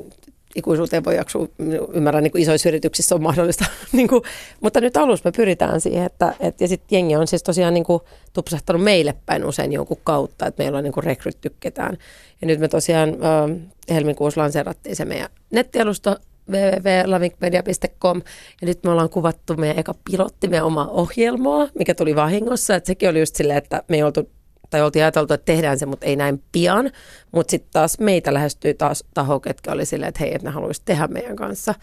ikuisuuteen 0.54 1.04
voi 1.04 1.16
jaksua, 1.16 1.48
ymmärrän, 1.92 2.22
niin 2.22 2.32
kuin 2.32 2.42
isoissa 2.42 2.68
yrityksissä 2.68 3.14
on 3.14 3.22
mahdollista, 3.22 3.64
niin 3.92 4.08
kuin, 4.08 4.22
mutta 4.60 4.80
nyt 4.80 4.96
alussa 4.96 5.28
me 5.28 5.32
pyritään 5.36 5.80
siihen, 5.80 6.06
että, 6.06 6.34
et, 6.40 6.60
ja 6.60 6.68
sitten 6.68 6.96
jengi 6.96 7.16
on 7.16 7.26
siis 7.26 7.42
tosiaan 7.42 7.74
niin 7.74 7.84
kuin, 7.84 8.00
tupsahtanut 8.32 8.82
meille 8.82 9.14
päin 9.26 9.44
usein 9.44 9.72
jonkun 9.72 10.00
kautta, 10.04 10.46
että 10.46 10.62
meillä 10.62 10.78
on 10.78 10.84
niin 10.84 10.92
kuin 10.92 11.04
rekrytty 11.04 11.54
ketään. 11.60 11.98
Ja 12.40 12.46
nyt 12.46 12.60
me 12.60 12.68
tosiaan 12.68 13.08
äh, 13.08 13.56
helmikuussa 13.90 14.40
lanseerattiin 14.40 14.96
se 14.96 15.04
meidän 15.04 15.28
nettialusta 15.50 16.16
www.lavinkmedia.com 16.50 18.22
ja 18.60 18.66
nyt 18.66 18.84
me 18.84 18.90
ollaan 18.90 19.10
kuvattu 19.10 19.56
meidän 19.56 19.78
eka 19.78 19.94
pilotti, 20.10 20.48
meidän 20.48 20.66
omaa 20.66 20.88
ohjelmaa, 20.88 21.68
mikä 21.78 21.94
tuli 21.94 22.16
vahingossa, 22.16 22.74
että 22.74 22.86
sekin 22.86 23.08
oli 23.08 23.20
just 23.20 23.36
silleen, 23.36 23.58
että 23.58 23.82
me 23.88 23.96
ei 23.96 24.02
oltu 24.02 24.30
tai 24.70 24.82
oltiin 24.82 25.02
ajateltu, 25.02 25.34
että 25.34 25.44
tehdään 25.44 25.78
se, 25.78 25.86
mutta 25.86 26.06
ei 26.06 26.16
näin 26.16 26.42
pian. 26.52 26.90
Mutta 27.32 27.50
sitten 27.50 27.72
taas 27.72 27.98
meitä 27.98 28.34
lähestyi 28.34 28.74
taas 28.74 29.04
taho, 29.14 29.40
ketkä 29.40 29.72
oli 29.72 29.86
silleen, 29.86 30.08
että 30.08 30.20
hei, 30.20 30.34
että 30.34 30.48
ne 30.48 30.54
haluaisi 30.54 30.82
tehdä 30.84 31.06
meidän 31.06 31.36
kanssa. 31.36 31.74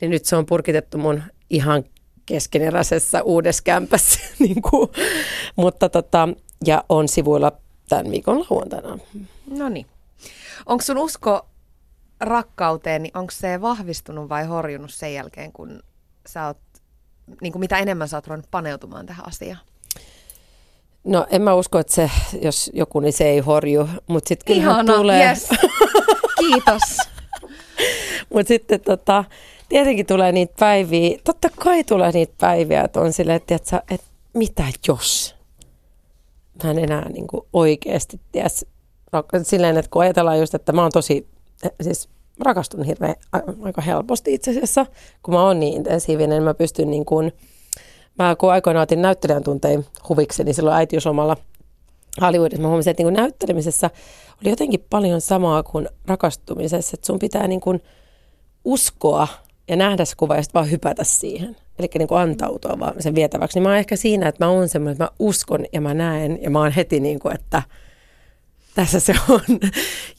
Niin 0.00 0.10
nyt 0.10 0.24
se 0.24 0.36
on 0.36 0.46
purkitettu 0.46 0.98
mun 0.98 1.22
ihan 1.50 1.84
keskeneräisessä 2.26 3.22
uudessa 3.22 3.62
kämpässä. 3.62 4.20
niin 4.38 4.62
kuin. 4.62 4.90
Mutta 5.56 5.88
tota, 5.88 6.28
ja 6.64 6.84
on 6.88 7.08
sivuilla 7.08 7.52
tämän 7.88 8.10
viikon 8.10 8.40
lauantaina. 8.40 8.98
No 9.50 9.68
niin. 9.68 9.86
Onko 10.66 10.82
sun 10.82 10.98
usko 10.98 11.46
rakkauteen, 12.20 13.02
niin 13.02 13.18
onko 13.18 13.30
se 13.30 13.60
vahvistunut 13.60 14.28
vai 14.28 14.44
horjunut 14.44 14.90
sen 14.90 15.14
jälkeen, 15.14 15.52
kun 15.52 15.82
sä 16.28 16.46
oot, 16.46 16.58
niin 17.40 17.52
kuin 17.52 17.60
mitä 17.60 17.78
enemmän 17.78 18.08
sä 18.08 18.16
oot 18.16 18.26
ruvennut 18.26 18.50
paneutumaan 18.50 19.06
tähän 19.06 19.28
asiaan? 19.28 19.60
No 21.04 21.26
en 21.30 21.42
mä 21.42 21.54
usko, 21.54 21.78
että 21.78 21.94
se, 21.94 22.10
jos 22.42 22.70
joku, 22.74 23.00
niin 23.00 23.12
se 23.12 23.28
ei 23.28 23.38
horju, 23.38 23.88
mutta 24.06 24.28
sitten 24.28 24.54
kyllähän 24.54 24.86
tulee... 24.86 25.28
Yes. 25.28 25.48
Kiitos. 26.38 26.82
mutta 28.34 28.48
sitten 28.48 28.80
tota, 28.80 29.24
tietenkin 29.68 30.06
tulee 30.06 30.32
niitä 30.32 30.54
päiviä, 30.60 31.18
totta 31.24 31.48
kai 31.56 31.84
tulee 31.84 32.12
niitä 32.12 32.34
päiviä, 32.38 32.82
että 32.82 33.00
on 33.00 33.12
silleen, 33.12 33.36
että, 33.36 33.54
että, 33.54 33.82
että 33.90 34.06
mitä 34.34 34.64
jos? 34.88 35.34
Mä 36.64 36.70
en 36.70 36.78
enää 36.78 37.08
niin 37.08 37.26
kuin 37.26 37.46
oikeasti 37.52 38.20
ties. 38.32 38.66
Silleen, 39.42 39.76
että 39.76 39.90
kun 39.90 40.02
ajatellaan 40.02 40.40
just, 40.40 40.54
että 40.54 40.72
mä 40.72 40.82
oon 40.82 40.92
tosi, 40.92 41.26
siis 41.82 42.08
rakastun 42.40 42.82
hirveän 42.82 43.14
aika 43.62 43.82
helposti 43.82 44.34
itse 44.34 44.50
asiassa, 44.50 44.86
kun 45.22 45.34
mä 45.34 45.42
oon 45.42 45.60
niin 45.60 45.74
intensiivinen, 45.74 46.30
niin 46.30 46.42
mä 46.42 46.54
pystyn 46.54 46.90
niin 46.90 47.04
kuin, 47.04 47.32
Mä 48.18 48.36
kun 48.36 48.52
aikoinaan 48.52 48.82
otin 48.82 49.02
näyttelijän 49.02 49.44
tuntein 49.44 49.86
huvikseni 50.08 50.46
niin 50.46 50.54
silloin 50.54 50.76
äitiyslomalla 50.76 51.36
Hollywoodissa, 52.20 52.62
mä 52.62 52.68
huomasin, 52.68 52.90
että 52.90 53.02
niin 53.02 53.14
näyttelemisessä 53.14 53.90
oli 54.42 54.50
jotenkin 54.50 54.86
paljon 54.90 55.20
samaa 55.20 55.62
kuin 55.62 55.88
rakastumisessa, 56.06 56.94
että 56.94 57.06
sun 57.06 57.18
pitää 57.18 57.48
niin 57.48 57.60
kuin 57.60 57.82
uskoa 58.64 59.28
ja 59.68 59.76
nähdä 59.76 60.04
se 60.04 60.16
kuva 60.16 60.36
ja 60.36 60.42
sitten 60.42 60.60
vaan 60.60 60.70
hypätä 60.70 61.04
siihen. 61.04 61.56
Eli 61.78 61.88
niin 61.98 62.08
kuin 62.08 62.20
antautua 62.20 62.78
vaan 62.78 63.02
sen 63.02 63.14
vietäväksi. 63.14 63.56
Niin 63.56 63.62
mä 63.62 63.68
oon 63.68 63.78
ehkä 63.78 63.96
siinä, 63.96 64.28
että 64.28 64.44
mä 64.44 64.50
oon 64.50 64.68
semmoinen, 64.68 64.92
että 64.92 65.04
mä 65.04 65.10
uskon 65.18 65.66
ja 65.72 65.80
mä 65.80 65.94
näen 65.94 66.38
ja 66.42 66.50
mä 66.50 66.58
oon 66.58 66.72
heti 66.72 67.00
niin 67.00 67.18
kuin, 67.18 67.34
että– 67.34 67.62
tässä 68.80 69.00
se 69.00 69.14
on. 69.28 69.40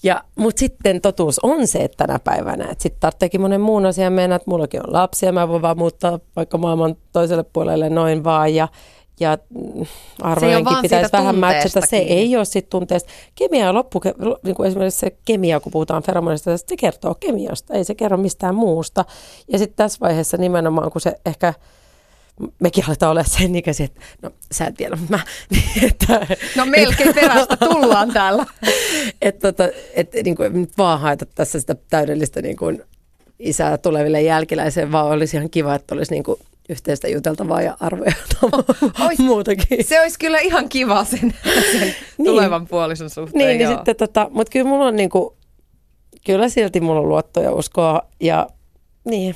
Ja, 0.04 0.24
mutta 0.36 0.60
sitten 0.60 1.02
totuus 1.02 1.40
on 1.40 1.68
se, 1.68 1.80
että 1.80 2.08
tänä 2.08 2.20
päivänä, 2.20 2.64
että 2.72 2.84
sitten 2.84 3.00
tarvitseekin 3.00 3.42
monen 3.42 3.62
muun 3.62 3.86
asian 3.86 4.14
mennä, 4.14 4.36
että 4.36 4.50
mullakin 4.50 4.88
on 4.88 4.94
lapsia, 4.94 5.32
mä 5.32 5.48
voin 5.48 5.62
vaan 5.62 5.78
muuttaa 5.78 6.20
vaikka 6.36 6.58
maailman 6.58 6.96
toiselle 7.14 7.44
puolelle 7.44 7.90
noin 7.90 8.24
vaan 8.24 8.56
ja, 8.56 8.68
ja 9.20 9.38
arvojenkin 10.22 10.78
pitäisi 10.82 11.12
vähän 11.14 11.36
matchata. 11.36 11.82
Se 11.88 11.98
ei 11.98 12.38
ole 12.38 12.46
sitten 12.46 12.70
tunteesta. 12.70 13.10
Kemia 13.36 13.70
on 13.70 13.76
loppu, 13.76 14.02
niin 14.44 14.56
kuin 14.56 14.68
esimerkiksi 14.68 15.00
se 15.00 15.16
kemia, 15.26 15.60
kun 15.60 15.72
puhutaan 15.72 16.04
feromonista, 16.04 16.58
se 16.58 16.78
kertoo 16.80 17.16
kemiasta, 17.16 17.74
ei 17.74 17.84
se 17.84 17.96
kerro 17.96 18.18
mistään 18.18 18.56
muusta. 18.56 19.06
Ja 19.48 19.58
sitten 19.58 19.76
tässä 19.76 19.98
vaiheessa 20.02 20.38
nimenomaan, 20.38 20.92
kun 20.92 21.02
se 21.02 21.16
ehkä 21.26 21.54
mekin 22.60 22.84
aletaan 22.88 23.12
olla 23.12 23.24
sen 23.24 23.56
ikäisiä, 23.56 23.86
että 23.86 24.02
no 24.22 24.32
sä 24.52 24.66
et 24.66 24.80
vielä, 24.80 24.96
mutta 24.96 25.18
mä... 25.18 25.24
Niin, 25.50 25.86
että, 25.92 26.28
no 26.56 26.66
melkein 26.66 27.14
perästä 27.16 27.58
tullaan 27.58 28.12
täällä. 28.14 28.46
että 29.22 29.52
tota, 29.52 29.70
et, 29.94 30.14
niin 30.24 30.36
kuin, 30.36 30.62
nyt 30.62 30.78
vaan 30.78 31.00
haeta 31.00 31.26
tässä 31.26 31.60
sitä 31.60 31.76
täydellistä 31.90 32.42
niin 32.42 32.58
kuin, 32.58 32.84
isää 33.40 33.78
tuleville 33.78 34.22
jälkiläisille, 34.22 34.92
vaan 34.92 35.08
olisi 35.08 35.38
ihan 35.38 35.50
kiva, 35.50 35.76
että 35.76 35.96
olisi 35.96 36.12
niin 36.12 36.24
kuin, 36.24 36.40
yhteistä 36.70 37.08
juteltavaa 37.08 37.62
ja 37.62 37.78
arvoja 37.80 38.14
ois, 39.08 39.20
muutakin. 39.20 39.86
Se 39.86 40.02
olisi 40.02 40.20
kyllä 40.20 40.40
ihan 40.40 40.70
kiva 40.70 41.04
sen, 41.04 41.34
sen 41.72 41.82
niin. 41.82 41.96
tulevan 42.26 42.68
puolison 42.68 43.10
suhteen. 43.10 43.48
Niin, 43.48 43.58
niin 43.58 43.70
sitten, 43.70 43.96
tota, 43.96 44.30
mutta 44.34 44.52
kyllä 44.52 44.70
mulla 44.70 44.86
on 44.86 44.96
niin 44.96 45.10
kuin, 45.10 45.36
kyllä 46.26 46.50
silti 46.50 46.82
mulla 46.82 47.02
on 47.02 47.10
luottoja 47.10 47.52
uskoa 47.52 48.02
ja 48.20 48.48
niin, 49.04 49.36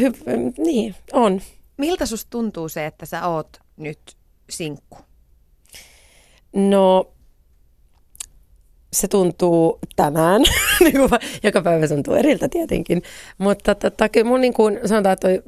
hy, 0.00 0.12
niin 0.58 0.94
on. 1.12 1.40
Miltä 1.82 2.06
susta 2.06 2.30
tuntuu 2.30 2.68
se, 2.68 2.86
että 2.86 3.06
sä 3.06 3.28
oot 3.28 3.60
nyt 3.76 4.16
sinkku? 4.50 4.98
No, 6.52 7.12
se 8.92 9.08
tuntuu 9.08 9.78
tänään, 9.96 10.42
niin 10.80 10.94
joka 11.42 11.62
päivä 11.62 11.86
se 11.86 11.94
tuntuu 11.94 12.14
eriltä 12.14 12.48
tietenkin, 12.48 13.02
mutta 13.38 13.74
tota, 13.74 14.08
kyllä 14.08 14.28
mun 14.28 14.40
niin 14.40 14.54
kuin 14.54 14.80
sanotaan, 14.86 15.12
että 15.12 15.28
toi, 15.28 15.42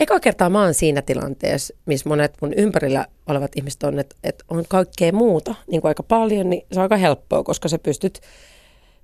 eka 0.00 0.20
kertaa 0.20 0.50
mä 0.50 0.62
oon 0.62 0.74
siinä 0.74 1.02
tilanteessa, 1.02 1.74
missä 1.86 2.08
monet 2.08 2.34
mun 2.40 2.54
ympärillä 2.54 3.06
olevat 3.26 3.52
ihmiset 3.56 3.82
on, 3.82 3.98
että, 3.98 4.16
että 4.24 4.44
on 4.48 4.64
kaikkea 4.68 5.12
muuta 5.12 5.54
niin 5.70 5.80
kuin 5.80 5.88
aika 5.88 6.02
paljon, 6.02 6.50
niin 6.50 6.62
se 6.72 6.80
on 6.80 6.82
aika 6.82 6.96
helppoa, 6.96 7.44
koska 7.44 7.68
sä 7.68 7.78
pystyt 7.78 8.20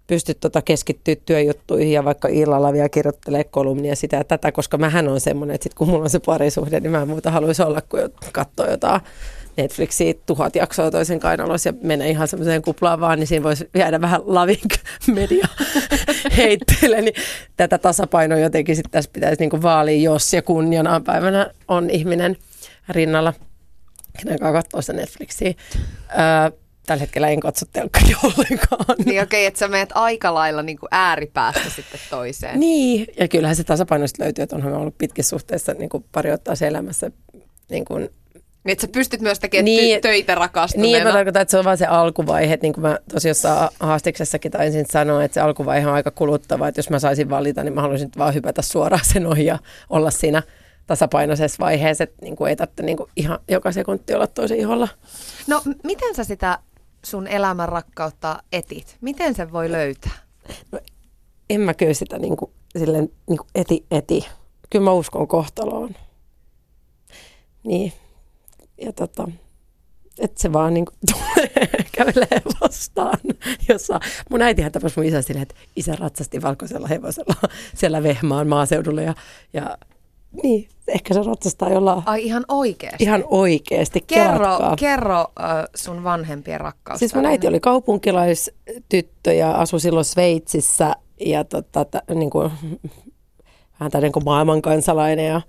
pystyt 0.06 0.40
tota 0.40 0.62
keskittyä 0.62 1.16
työjuttuihin 1.26 1.92
ja 1.92 2.04
vaikka 2.04 2.28
illalla 2.28 2.72
vielä 2.72 2.88
kirjoittelee 2.88 3.44
kolumnia 3.44 3.96
sitä 3.96 4.16
ja 4.16 4.24
tätä, 4.24 4.52
koska 4.52 4.78
mähän 4.78 5.08
on 5.08 5.20
semmoinen, 5.20 5.54
että 5.54 5.62
sit 5.62 5.74
kun 5.74 5.88
mulla 5.88 6.04
on 6.04 6.10
se 6.10 6.20
parisuhde, 6.20 6.80
niin 6.80 6.90
mä 6.90 7.02
en 7.02 7.08
muuta 7.08 7.30
haluaisi 7.30 7.62
olla 7.62 7.80
kuin 7.80 8.02
katsoa 8.32 8.66
jotain 8.66 9.00
Netflixiä 9.56 10.14
tuhat 10.26 10.56
jaksoa 10.56 10.90
toisen 10.90 11.20
kainalossa 11.20 11.68
ja 11.68 11.72
mennä 11.82 12.06
ihan 12.06 12.28
semmoiseen 12.28 12.62
kuplaan 12.62 13.00
vaan, 13.00 13.18
niin 13.18 13.26
siinä 13.26 13.42
voisi 13.42 13.70
jäädä 13.74 14.00
vähän 14.00 14.20
lavink 14.24 14.74
media 15.06 15.48
heitteille. 16.36 17.00
Niin 17.00 17.14
tätä 17.56 17.78
tasapainoa 17.78 18.38
jotenkin 18.38 18.76
sitten 18.76 18.90
tässä 18.90 19.10
pitäisi 19.12 19.42
niinku 19.42 19.62
vaalia, 19.62 20.02
jos 20.02 20.32
ja 20.32 20.42
kun 20.42 20.72
jonain 20.72 21.04
päivänä 21.04 21.50
on 21.68 21.90
ihminen 21.90 22.36
rinnalla, 22.88 23.34
kenen 24.18 24.38
kanssa 24.38 24.80
sitä 24.80 24.92
Netflixiä. 24.92 25.54
Öö, 26.10 26.58
tällä 26.86 27.00
hetkellä 27.00 27.28
en 27.28 27.40
katso 27.40 27.66
telkkaria 27.72 28.16
ollenkaan. 28.24 28.96
Niin 29.04 29.22
okei, 29.22 29.22
okay, 29.22 29.44
että 29.44 29.58
sä 29.58 29.68
menet 29.68 29.90
aika 29.94 30.34
lailla 30.34 30.62
niin 30.62 30.78
kuin 30.78 30.88
ääripäästä 30.90 31.70
sitten 31.76 32.00
toiseen. 32.10 32.60
Niin, 32.60 33.06
ja 33.18 33.28
kyllähän 33.28 33.56
se 33.56 33.64
tasapaino 33.64 34.06
löytyy, 34.18 34.42
että 34.42 34.56
onhan 34.56 34.72
ollut 34.72 34.98
pitkissä 34.98 35.30
suhteessa 35.30 35.72
niin 35.72 35.88
kuin 35.88 36.04
pari 36.12 36.32
ottaa 36.32 36.54
elämässä 36.66 37.10
niin 37.70 37.84
kuin 37.84 38.10
niin, 38.66 38.72
että 38.72 38.86
sä 38.86 38.92
pystyt 38.92 39.20
myös 39.20 39.38
tekemään 39.38 39.64
niin, 39.64 40.00
töitä 40.00 40.34
rakastuneena. 40.34 40.96
Niin, 40.98 41.06
mä 41.06 41.12
tarkoitan, 41.12 41.42
että 41.42 41.50
se 41.50 41.58
on 41.58 41.64
vain 41.64 41.78
se 41.78 41.86
alkuvaihe, 41.86 42.58
niin 42.62 42.72
kuin 42.72 42.82
mä 42.82 42.98
tosiaan 43.12 43.30
jossain 43.30 43.70
haastiksessakin 43.80 44.52
taisin 44.52 44.86
sanoa, 44.90 45.24
että 45.24 45.34
se 45.34 45.40
alkuvaihe 45.40 45.86
on 45.86 45.94
aika 45.94 46.10
kuluttava, 46.10 46.68
että 46.68 46.78
jos 46.78 46.90
mä 46.90 46.98
saisin 46.98 47.30
valita, 47.30 47.64
niin 47.64 47.74
mä 47.74 47.80
haluaisin 47.80 48.10
vaan 48.18 48.34
hypätä 48.34 48.62
suoraan 48.62 49.04
sen 49.04 49.26
ohi 49.26 49.44
ja 49.44 49.58
olla 49.90 50.10
siinä 50.10 50.42
tasapainoisessa 50.86 51.56
vaiheessa, 51.60 52.04
että 52.04 52.16
niin 52.22 52.36
kuin 52.36 52.48
ei 52.48 52.56
tarvitse 52.56 52.82
niin 52.82 52.96
kuin 52.96 53.10
ihan 53.16 53.38
joka 53.48 53.72
sekunti 53.72 54.14
olla 54.14 54.26
toisen 54.26 54.58
iholla. 54.58 54.88
No, 55.46 55.62
miten 55.82 56.14
sä 56.14 56.24
sitä 56.24 56.58
sun 57.06 57.26
elämän 57.26 57.68
rakkautta 57.68 58.42
etit? 58.52 58.96
Miten 59.00 59.34
se 59.34 59.52
voi 59.52 59.72
löytää? 59.72 60.12
No, 60.72 60.80
en 61.50 61.60
mä 61.60 61.74
kyllä 61.74 61.94
sitä 61.94 62.18
niin 62.18 62.36
kuin, 62.36 62.50
silleen, 62.78 63.08
niin 63.28 63.38
kuin 63.38 63.48
eti, 63.54 63.86
eti. 63.90 64.26
Kyllä 64.70 64.84
mä 64.84 64.92
uskon 64.92 65.28
kohtaloon. 65.28 65.94
Niin. 67.64 67.92
Ja 68.80 68.92
tota, 68.92 69.28
että 70.18 70.42
se 70.42 70.52
vaan 70.52 70.74
niin 70.74 70.84
kuin, 70.84 70.96
tulee, 71.12 71.68
kävelee 71.96 72.42
vastaan. 72.60 73.18
Jossa, 73.68 74.00
mun 74.30 74.42
äitihän 74.42 74.72
tapasi 74.72 74.94
mun 74.96 75.06
isä 75.06 75.22
silleen, 75.22 75.42
että 75.42 75.54
isä 75.76 75.96
ratsasti 75.96 76.42
valkoisella 76.42 76.88
hevosella 76.88 77.34
siellä 77.74 78.02
Vehmaan 78.02 78.48
maaseudulla 78.48 79.02
ja, 79.02 79.14
ja 79.52 79.78
niin, 80.42 80.68
ehkä 80.88 81.14
se 81.14 81.22
ratsastaa 81.22 81.70
jollain... 81.70 82.02
Ai 82.06 82.24
ihan 82.24 82.44
oikeasti? 82.48 83.04
Ihan 83.04 83.24
oikeasti, 83.30 84.00
Kerro, 84.06 84.58
kerro 84.78 85.26
sun 85.74 86.04
vanhempien 86.04 86.60
rakkaus. 86.60 86.98
Siis 86.98 87.14
mun 87.14 87.26
äiti 87.26 87.48
oli 87.48 87.60
kaupunkilaistyttö 87.60 89.32
ja 89.32 89.52
asui 89.52 89.80
silloin 89.80 90.04
Sveitsissä 90.04 90.96
ja 91.20 91.44
tota, 91.44 91.84
t- 91.84 92.14
niin 92.14 92.30
kuin, 92.30 92.50
vähän 93.80 93.90
tämmöinen 93.90 94.12
kuin 94.12 94.24
maailmankansalainen 94.24 95.26
ja 95.26 95.40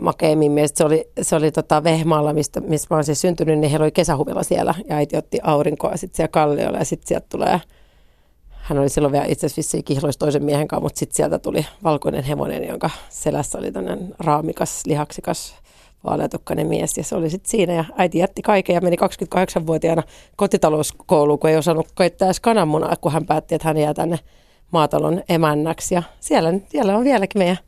makeimmin 0.00 0.52
mielestä 0.52 0.78
se 0.78 0.84
oli, 0.84 1.10
se 1.22 1.36
oli 1.36 1.52
tota 1.52 1.84
Vehmaalla, 1.84 2.32
mistä, 2.32 2.60
missä 2.60 2.86
mä 2.90 2.96
olen 2.96 3.04
siis 3.04 3.20
syntynyt, 3.20 3.58
niin 3.58 3.70
heillä 3.70 3.84
oli 3.84 3.92
kesähuvilla 3.92 4.42
siellä 4.42 4.74
ja 4.88 4.96
äiti 4.96 5.16
otti 5.16 5.38
aurinkoa 5.42 5.96
sitten 5.96 6.16
siellä 6.16 6.28
kalliolla 6.28 6.78
ja 6.78 6.84
sitten 6.84 7.08
sieltä 7.08 7.26
tulee– 7.30 7.60
hän 8.70 8.78
oli 8.78 8.88
silloin 8.88 9.12
vielä 9.12 9.24
itse 9.28 9.46
asiassa 9.46 9.78
kihloisi 9.84 10.18
toisen 10.18 10.44
miehen 10.44 10.68
kanssa, 10.68 10.82
mutta 10.82 10.98
sitten 10.98 11.16
sieltä 11.16 11.38
tuli 11.38 11.66
valkoinen 11.84 12.24
hevonen, 12.24 12.68
jonka 12.68 12.90
selässä 13.08 13.58
oli 13.58 13.72
tämmöinen 13.72 14.14
raamikas, 14.18 14.82
lihaksikas, 14.86 15.54
vaaleatukkainen 16.04 16.66
mies. 16.66 16.96
Ja 16.98 17.04
se 17.04 17.16
oli 17.16 17.30
sitten 17.30 17.50
siinä 17.50 17.72
ja 17.72 17.84
äiti 17.96 18.18
jätti 18.18 18.42
kaiken 18.42 18.74
ja 18.74 18.80
meni 18.80 18.96
28-vuotiaana 18.96 20.02
kotitalouskouluun, 20.36 21.38
kun 21.38 21.50
ei 21.50 21.56
osannut 21.56 21.86
koittaa 21.94 22.26
edes 22.26 22.40
kananmunaa, 22.40 22.96
kun 23.00 23.12
hän 23.12 23.26
päätti, 23.26 23.54
että 23.54 23.68
hän 23.68 23.76
jää 23.76 23.94
tänne 23.94 24.18
maatalon 24.70 25.22
emännäksi. 25.28 25.94
Ja 25.94 26.02
siellä, 26.20 26.52
siellä 26.68 26.96
on 26.96 27.04
vieläkin 27.04 27.38
meidän, 27.38 27.58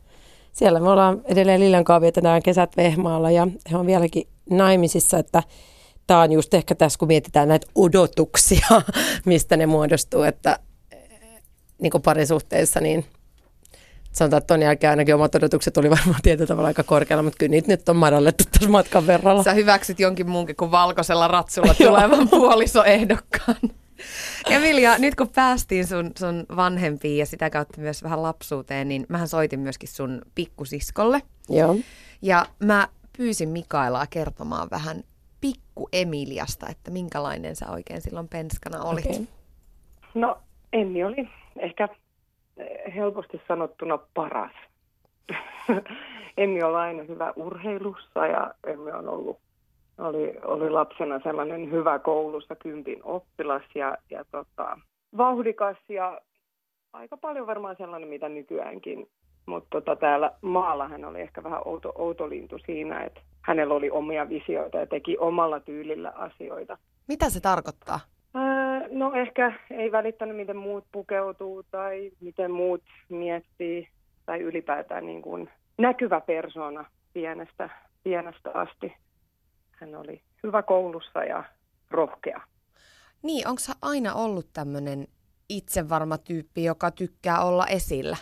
siellä 0.51 0.79
me 0.79 0.89
ollaan 0.89 1.21
edelleen 1.25 1.59
Liljan 1.59 1.83
kanssa 1.83 2.01
vietetään 2.01 2.43
kesät 2.43 2.77
Vehmaalla 2.77 3.31
ja 3.31 3.47
he 3.71 3.77
on 3.77 3.85
vieläkin 3.85 4.27
naimisissa, 4.49 5.17
että 5.17 5.43
tämä 6.07 6.21
on 6.21 6.31
just 6.31 6.53
ehkä 6.53 6.75
tässä, 6.75 6.99
kun 6.99 7.07
mietitään 7.07 7.47
näitä 7.47 7.67
odotuksia, 7.75 8.67
mistä 9.25 9.57
ne 9.57 9.65
muodostuu, 9.65 10.21
että 10.21 10.59
niin 11.81 11.91
kuin 11.91 12.01
parisuhteissa, 12.01 12.79
niin 12.79 13.05
sanotaan, 14.11 14.37
että 14.37 14.53
ton 14.53 14.61
jälkeen 14.61 14.91
ainakin 14.91 15.15
omat 15.15 15.35
odotukset 15.35 15.77
oli 15.77 15.89
varmaan 15.89 16.19
tietyllä 16.23 16.47
tavalla 16.47 16.67
aika 16.67 16.83
korkealla, 16.83 17.23
mutta 17.23 17.37
kyllä 17.37 17.49
niitä 17.49 17.67
nyt 17.67 17.89
on 17.89 17.95
madallettu 17.95 18.43
tässä 18.51 18.69
matkan 18.69 19.07
verralla. 19.07 19.43
Sä 19.43 19.53
hyväksyt 19.53 19.99
jonkin 19.99 20.29
muunkin 20.29 20.55
kuin 20.55 20.71
valkoisella 20.71 21.27
ratsulla 21.27 21.73
tulevan 21.87 22.29
puolisoehdokkaan. 22.29 23.57
Emilia, 24.49 24.97
nyt 24.97 25.15
kun 25.15 25.29
päästiin 25.29 25.87
sun, 25.87 26.11
sun 26.19 26.45
vanhempiin 26.55 27.17
ja 27.17 27.25
sitä 27.25 27.49
kautta 27.49 27.81
myös 27.81 28.03
vähän 28.03 28.23
lapsuuteen, 28.23 28.87
niin 28.87 29.05
mähän 29.09 29.27
soitin 29.27 29.59
myöskin 29.59 29.89
sun 29.89 30.21
pikkusiskolle. 30.35 31.21
Joo. 31.49 31.75
Ja 32.21 32.45
mä 32.59 32.87
pyysin 33.17 33.49
Mikaelaa 33.49 34.07
kertomaan 34.09 34.67
vähän 34.71 35.03
pikku 35.41 35.89
Emiliasta, 35.93 36.67
että 36.69 36.91
minkälainen 36.91 37.55
sä 37.55 37.69
oikein 37.69 38.01
silloin 38.01 38.27
penskana 38.27 38.83
olit. 38.83 39.05
Okay. 39.05 39.25
No, 40.13 40.37
Emmi 40.73 41.03
oli 41.03 41.29
ehkä 41.59 41.89
eh, 42.57 42.95
helposti 42.95 43.41
sanottuna 43.47 43.99
paras. 44.13 44.51
Emmi 46.37 46.63
oli 46.63 46.75
aina 46.75 47.03
hyvä 47.03 47.33
urheilussa 47.35 48.27
ja 48.27 48.53
Emmi 48.67 48.91
on 48.91 49.09
ollut, 49.09 49.39
oli, 49.97 50.35
oli 50.43 50.69
lapsena 50.69 51.19
sellainen 51.23 51.71
hyvä 51.71 51.99
koulussa 51.99 52.55
kympin 52.55 52.99
oppilas 53.03 53.63
ja, 53.75 53.97
ja 54.09 54.25
tota, 54.31 54.79
vauhdikas 55.17 55.77
ja 55.89 56.21
aika 56.93 57.17
paljon 57.17 57.47
varmaan 57.47 57.75
sellainen, 57.77 58.09
mitä 58.09 58.29
nykyäänkin. 58.29 59.09
Mutta 59.45 59.67
tota, 59.69 59.95
täällä 59.95 60.31
maalla 60.41 60.87
hän 60.87 61.05
oli 61.05 61.21
ehkä 61.21 61.43
vähän 61.43 61.61
outo, 61.65 61.91
outo 61.95 62.29
lintu 62.29 62.59
siinä, 62.65 62.99
että 62.99 63.21
hänellä 63.41 63.73
oli 63.73 63.89
omia 63.89 64.29
visioita 64.29 64.77
ja 64.77 64.87
teki 64.87 65.17
omalla 65.17 65.59
tyylillä 65.59 66.09
asioita. 66.09 66.77
Mitä 67.07 67.29
se 67.29 67.39
tarkoittaa? 67.39 67.99
No 68.93 69.13
ehkä 69.13 69.53
ei 69.71 69.91
välittänyt, 69.91 70.35
miten 70.35 70.57
muut 70.57 70.85
pukeutuu 70.91 71.63
tai 71.71 72.11
miten 72.21 72.51
muut 72.51 72.83
miettii 73.09 73.87
tai 74.25 74.41
ylipäätään 74.41 75.05
niin 75.05 75.21
kuin 75.21 75.49
näkyvä 75.77 76.21
persona 76.21 76.85
pienestä, 77.13 77.69
pienestä 78.03 78.51
asti. 78.53 78.93
Hän 79.71 79.95
oli 79.95 80.21
hyvä 80.43 80.61
koulussa 80.61 81.23
ja 81.23 81.43
rohkea. 81.91 82.41
Niin, 83.23 83.47
onko 83.47 83.61
aina 83.81 84.13
ollut 84.13 84.47
tämmöinen 84.53 85.07
itsevarma 85.49 86.17
tyyppi, 86.17 86.63
joka 86.63 86.91
tykkää 86.91 87.43
olla 87.43 87.67
esillä? 87.67 88.17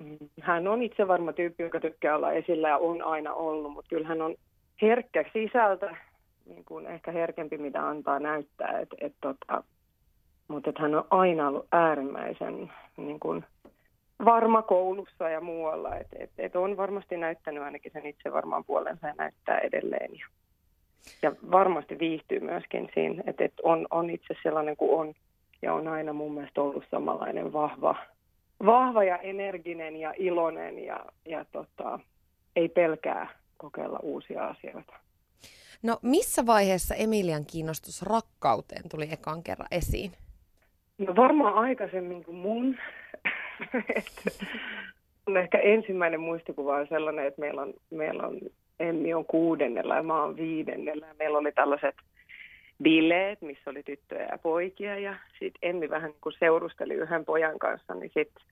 Mm, 0.00 0.18
hän 0.40 0.68
on 0.68 0.82
itsevarma 0.82 1.32
tyyppi, 1.32 1.62
joka 1.62 1.80
tykkää 1.80 2.16
olla 2.16 2.32
esillä 2.32 2.68
ja 2.68 2.78
on 2.78 3.02
aina 3.02 3.34
ollut, 3.34 3.72
mutta 3.72 3.88
kyllä 3.88 4.08
hän 4.08 4.22
on 4.22 4.34
herkkä 4.82 5.24
sisältä, 5.32 5.96
niin 6.46 6.64
kuin 6.64 6.86
ehkä 6.86 7.12
herkempi, 7.12 7.58
mitä 7.58 7.88
antaa 7.88 8.18
näyttää. 8.18 8.78
Et, 8.80 8.88
et 9.00 9.14
tota, 9.20 9.64
mutta 10.52 10.70
että 10.70 10.82
hän 10.82 10.94
on 10.94 11.04
aina 11.10 11.48
ollut 11.48 11.66
äärimmäisen 11.72 12.72
niin 12.96 13.20
kuin, 13.20 13.44
varma 14.24 14.62
koulussa 14.62 15.28
ja 15.28 15.40
muualla. 15.40 15.96
Että 15.96 16.16
et, 16.20 16.30
et 16.38 16.56
on 16.56 16.76
varmasti 16.76 17.16
näyttänyt 17.16 17.62
ainakin 17.62 17.92
sen 17.92 18.06
itse 18.06 18.32
varmaan 18.32 18.64
puolensa 18.64 19.06
ja 19.06 19.14
näyttää 19.18 19.58
edelleen. 19.58 20.10
Ja, 20.12 20.26
ja 21.22 21.32
varmasti 21.50 21.98
viihtyy 21.98 22.40
myöskin 22.40 22.88
siinä, 22.94 23.22
että 23.26 23.44
et 23.44 23.52
on, 23.62 23.86
on 23.90 24.10
itse 24.10 24.34
sellainen 24.42 24.76
kuin 24.76 25.00
on. 25.00 25.14
Ja 25.62 25.74
on 25.74 25.88
aina 25.88 26.12
mun 26.12 26.34
mielestä 26.34 26.62
ollut 26.62 26.84
samanlainen 26.90 27.52
vahva, 27.52 27.96
vahva 28.66 29.04
ja 29.04 29.18
energinen 29.18 29.96
ja 29.96 30.14
iloinen 30.16 30.84
ja, 30.84 31.04
ja 31.26 31.44
tota, 31.52 31.98
ei 32.56 32.68
pelkää 32.68 33.28
kokeilla 33.56 33.98
uusia 34.02 34.46
asioita. 34.46 34.92
No 35.82 35.98
missä 36.02 36.46
vaiheessa 36.46 36.94
Emilian 36.94 37.46
kiinnostus 37.46 38.02
rakkauteen 38.02 38.88
tuli 38.88 39.08
ekan 39.12 39.42
kerran 39.42 39.68
esiin? 39.70 40.12
No 41.06 41.16
varmaan 41.16 41.54
aikaisemmin 41.54 42.24
kuin 42.24 42.36
mun. 42.36 42.76
on 45.26 45.36
ehkä 45.36 45.58
ensimmäinen 45.58 46.20
muistikuva 46.20 46.76
on 46.76 46.86
sellainen, 46.88 47.26
että 47.26 47.40
meillä 47.40 47.62
on, 47.62 47.74
meillä 47.90 48.26
on 48.26 48.40
Emmi 48.80 49.14
on 49.14 49.24
kuudennella 49.24 49.96
ja 49.96 50.02
mä 50.02 50.22
oon 50.22 50.36
viidennellä. 50.36 51.06
Meillä 51.18 51.38
oli 51.38 51.52
tällaiset 51.52 51.94
bileet, 52.82 53.42
missä 53.42 53.70
oli 53.70 53.82
tyttöjä 53.82 54.28
ja 54.30 54.38
poikia 54.38 54.98
ja 54.98 55.14
sitten 55.38 55.70
Emmi 55.70 55.90
vähän 55.90 56.10
niin 56.10 56.20
kuin 56.20 56.34
seurusteli 56.38 56.94
yhden 56.94 57.24
pojan 57.24 57.58
kanssa, 57.58 57.94
niin 57.94 58.10
sitten 58.14 58.42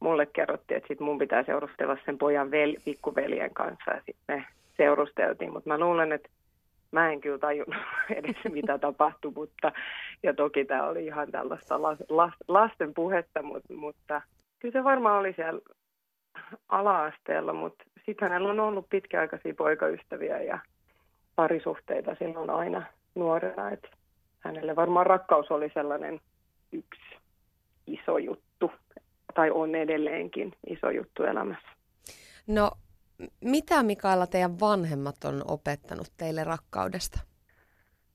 mulle 0.00 0.26
kerrottiin, 0.26 0.78
että 0.78 0.88
sit 0.88 1.00
mun 1.00 1.18
pitää 1.18 1.44
seurustella 1.44 1.96
sen 2.04 2.18
pojan 2.18 2.50
vel, 2.50 2.74
pikkuveljen 2.84 3.54
kanssa 3.54 3.90
ja 3.90 4.00
sitten 4.06 4.36
me 4.36 4.44
seurusteltiin. 4.76 5.52
Mutta 5.52 5.68
mä 5.68 5.78
luulen, 5.78 6.12
että 6.12 6.28
mä 6.92 7.12
en 7.12 7.20
kyllä 7.20 7.38
tajunnut 7.38 7.82
edes 8.16 8.36
mitä 8.52 8.78
tapahtui, 8.78 9.32
mutta 9.34 9.72
ja 10.22 10.34
toki 10.34 10.64
tämä 10.64 10.86
oli 10.86 11.06
ihan 11.06 11.30
tällaista 11.30 11.82
las, 11.82 11.98
las, 12.08 12.32
lasten 12.48 12.94
puhetta, 12.94 13.42
mutta, 13.42 13.74
mutta 13.74 14.22
kyllä 14.58 14.72
se 14.72 14.84
varmaan 14.84 15.18
oli 15.18 15.32
siellä 15.32 15.60
ala-asteella, 16.68 17.52
mutta 17.52 17.84
sitten 18.06 18.28
hänellä 18.28 18.50
on 18.50 18.60
ollut 18.60 18.86
pitkäaikaisia 18.90 19.54
poikaystäviä 19.54 20.40
ja 20.40 20.58
parisuhteita 21.36 22.16
silloin 22.18 22.50
aina 22.50 22.82
nuorena, 23.14 23.70
että 23.70 23.88
hänelle 24.40 24.76
varmaan 24.76 25.06
rakkaus 25.06 25.50
oli 25.50 25.70
sellainen 25.74 26.20
yksi 26.72 27.16
iso 27.86 28.18
juttu, 28.18 28.72
tai 29.34 29.50
on 29.50 29.74
edelleenkin 29.74 30.52
iso 30.66 30.90
juttu 30.90 31.22
elämässä. 31.22 31.68
No, 32.46 32.70
mitä 33.44 33.82
Mikaela 33.82 34.26
teidän 34.26 34.60
vanhemmat 34.60 35.24
on 35.24 35.42
opettanut 35.48 36.06
teille 36.16 36.44
rakkaudesta? 36.44 37.20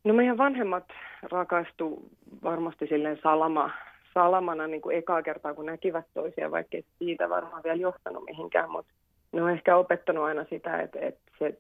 No 0.04 0.14
meidän 0.14 0.38
vanhemmat 0.38 0.86
rakastu 1.32 2.10
varmasti 2.44 2.88
silleen 2.88 3.20
salama, 3.24 3.72
salamana 4.14 4.68
niin 4.68 4.82
kuin 4.82 4.98
ekaa 4.98 5.24
kertaa, 5.24 5.54
kun 5.54 5.66
näkivät 5.66 6.06
toisia, 6.14 6.52
vaikka 6.52 6.78
siitä 7.00 7.30
varmaan 7.30 7.64
vielä 7.64 7.82
johtanut 7.82 8.26
mihinkään, 8.26 8.72
mutta 8.72 8.94
ne 9.32 9.44
on 9.44 9.50
ehkä 9.50 9.78
opettanut 9.78 10.24
aina 10.24 10.46
sitä, 10.50 10.82
että, 10.82 11.00
että 11.00 11.32
se, 11.40 11.58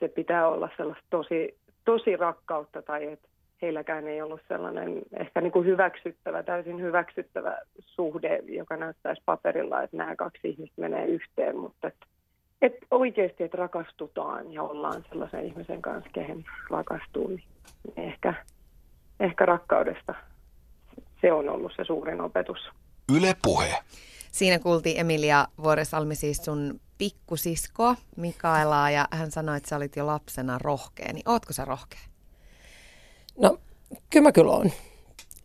se 0.00 0.08
pitää 0.08 0.48
olla 0.48 0.68
sellaista 0.76 1.04
tosi, 1.10 1.58
tosi 1.84 2.16
rakkautta 2.16 2.82
tai 2.82 3.12
että 3.12 3.28
heilläkään 3.62 4.08
ei 4.08 4.22
ollut 4.22 4.40
sellainen 4.48 5.02
ehkä 5.20 5.40
niin 5.40 5.52
kuin 5.52 5.66
hyväksyttävä, 5.66 6.42
täysin 6.42 6.80
hyväksyttävä 6.80 7.58
suhde, 7.78 8.40
joka 8.46 8.76
näyttäisi 8.76 9.22
paperilla, 9.24 9.82
että 9.82 9.96
nämä 9.96 10.16
kaksi 10.16 10.48
ihmistä 10.48 10.80
menee 10.80 11.06
yhteen, 11.06 11.56
mutta 11.56 11.88
että, 11.88 12.06
että 12.62 12.86
oikeasti, 12.90 13.44
että 13.44 13.56
rakastutaan 13.56 14.52
ja 14.52 14.62
ollaan 14.62 15.04
sellaisen 15.08 15.46
ihmisen 15.46 15.82
kanssa, 15.82 16.10
kehen 16.14 16.44
rakastuu, 16.70 17.28
niin 17.28 17.44
ehkä, 17.96 18.34
ehkä 19.20 19.46
rakkaudesta 19.46 20.14
se 21.20 21.32
on 21.32 21.48
ollut 21.48 21.72
se 21.76 21.84
suurin 21.84 22.20
opetus. 22.20 22.58
Yle 23.16 23.36
Puhe. 23.42 23.74
Siinä 24.32 24.58
kuultiin 24.58 25.00
Emilia 25.00 25.46
Vuoresalmi 25.62 26.14
siis 26.14 26.36
sun 26.36 26.80
pikkusiskoa 26.98 27.96
Mikaelaa 28.16 28.90
ja 28.90 29.08
hän 29.10 29.30
sanoi, 29.30 29.56
että 29.56 29.68
sä 29.68 29.76
olit 29.76 29.96
jo 29.96 30.06
lapsena 30.06 30.58
rohkea. 30.58 31.12
Niin 31.12 31.28
ootko 31.28 31.52
sä 31.52 31.64
rohkea? 31.64 32.00
No, 33.38 33.58
kyllä 34.10 34.22
mä 34.22 34.32
kyllä 34.32 34.52
oon. 34.52 34.70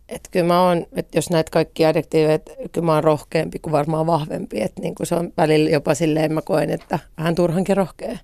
Että 0.10 0.30
kyllä 0.32 0.46
mä 0.46 0.68
oon, 0.68 0.86
että 0.96 1.18
jos 1.18 1.30
näet 1.30 1.50
kaikki 1.50 1.86
adjektiiveja, 1.86 2.36
että 2.36 2.52
kyllä 2.72 2.86
mä 2.86 2.94
oon 2.94 3.04
rohkeampi 3.04 3.60
kuin 3.60 3.72
varmaan 3.72 4.06
vahvempi. 4.06 4.62
Että 4.62 4.82
niin 4.82 4.96
se 5.04 5.16
on 5.16 5.34
välillä 5.38 5.70
jopa 5.70 5.96
silleen 5.96 6.34
mä 6.34 6.42
koen, 6.42 6.70
että 6.70 7.00
vähän 7.18 7.36
turhankin 7.36 7.78
rohkea. 7.78 8.18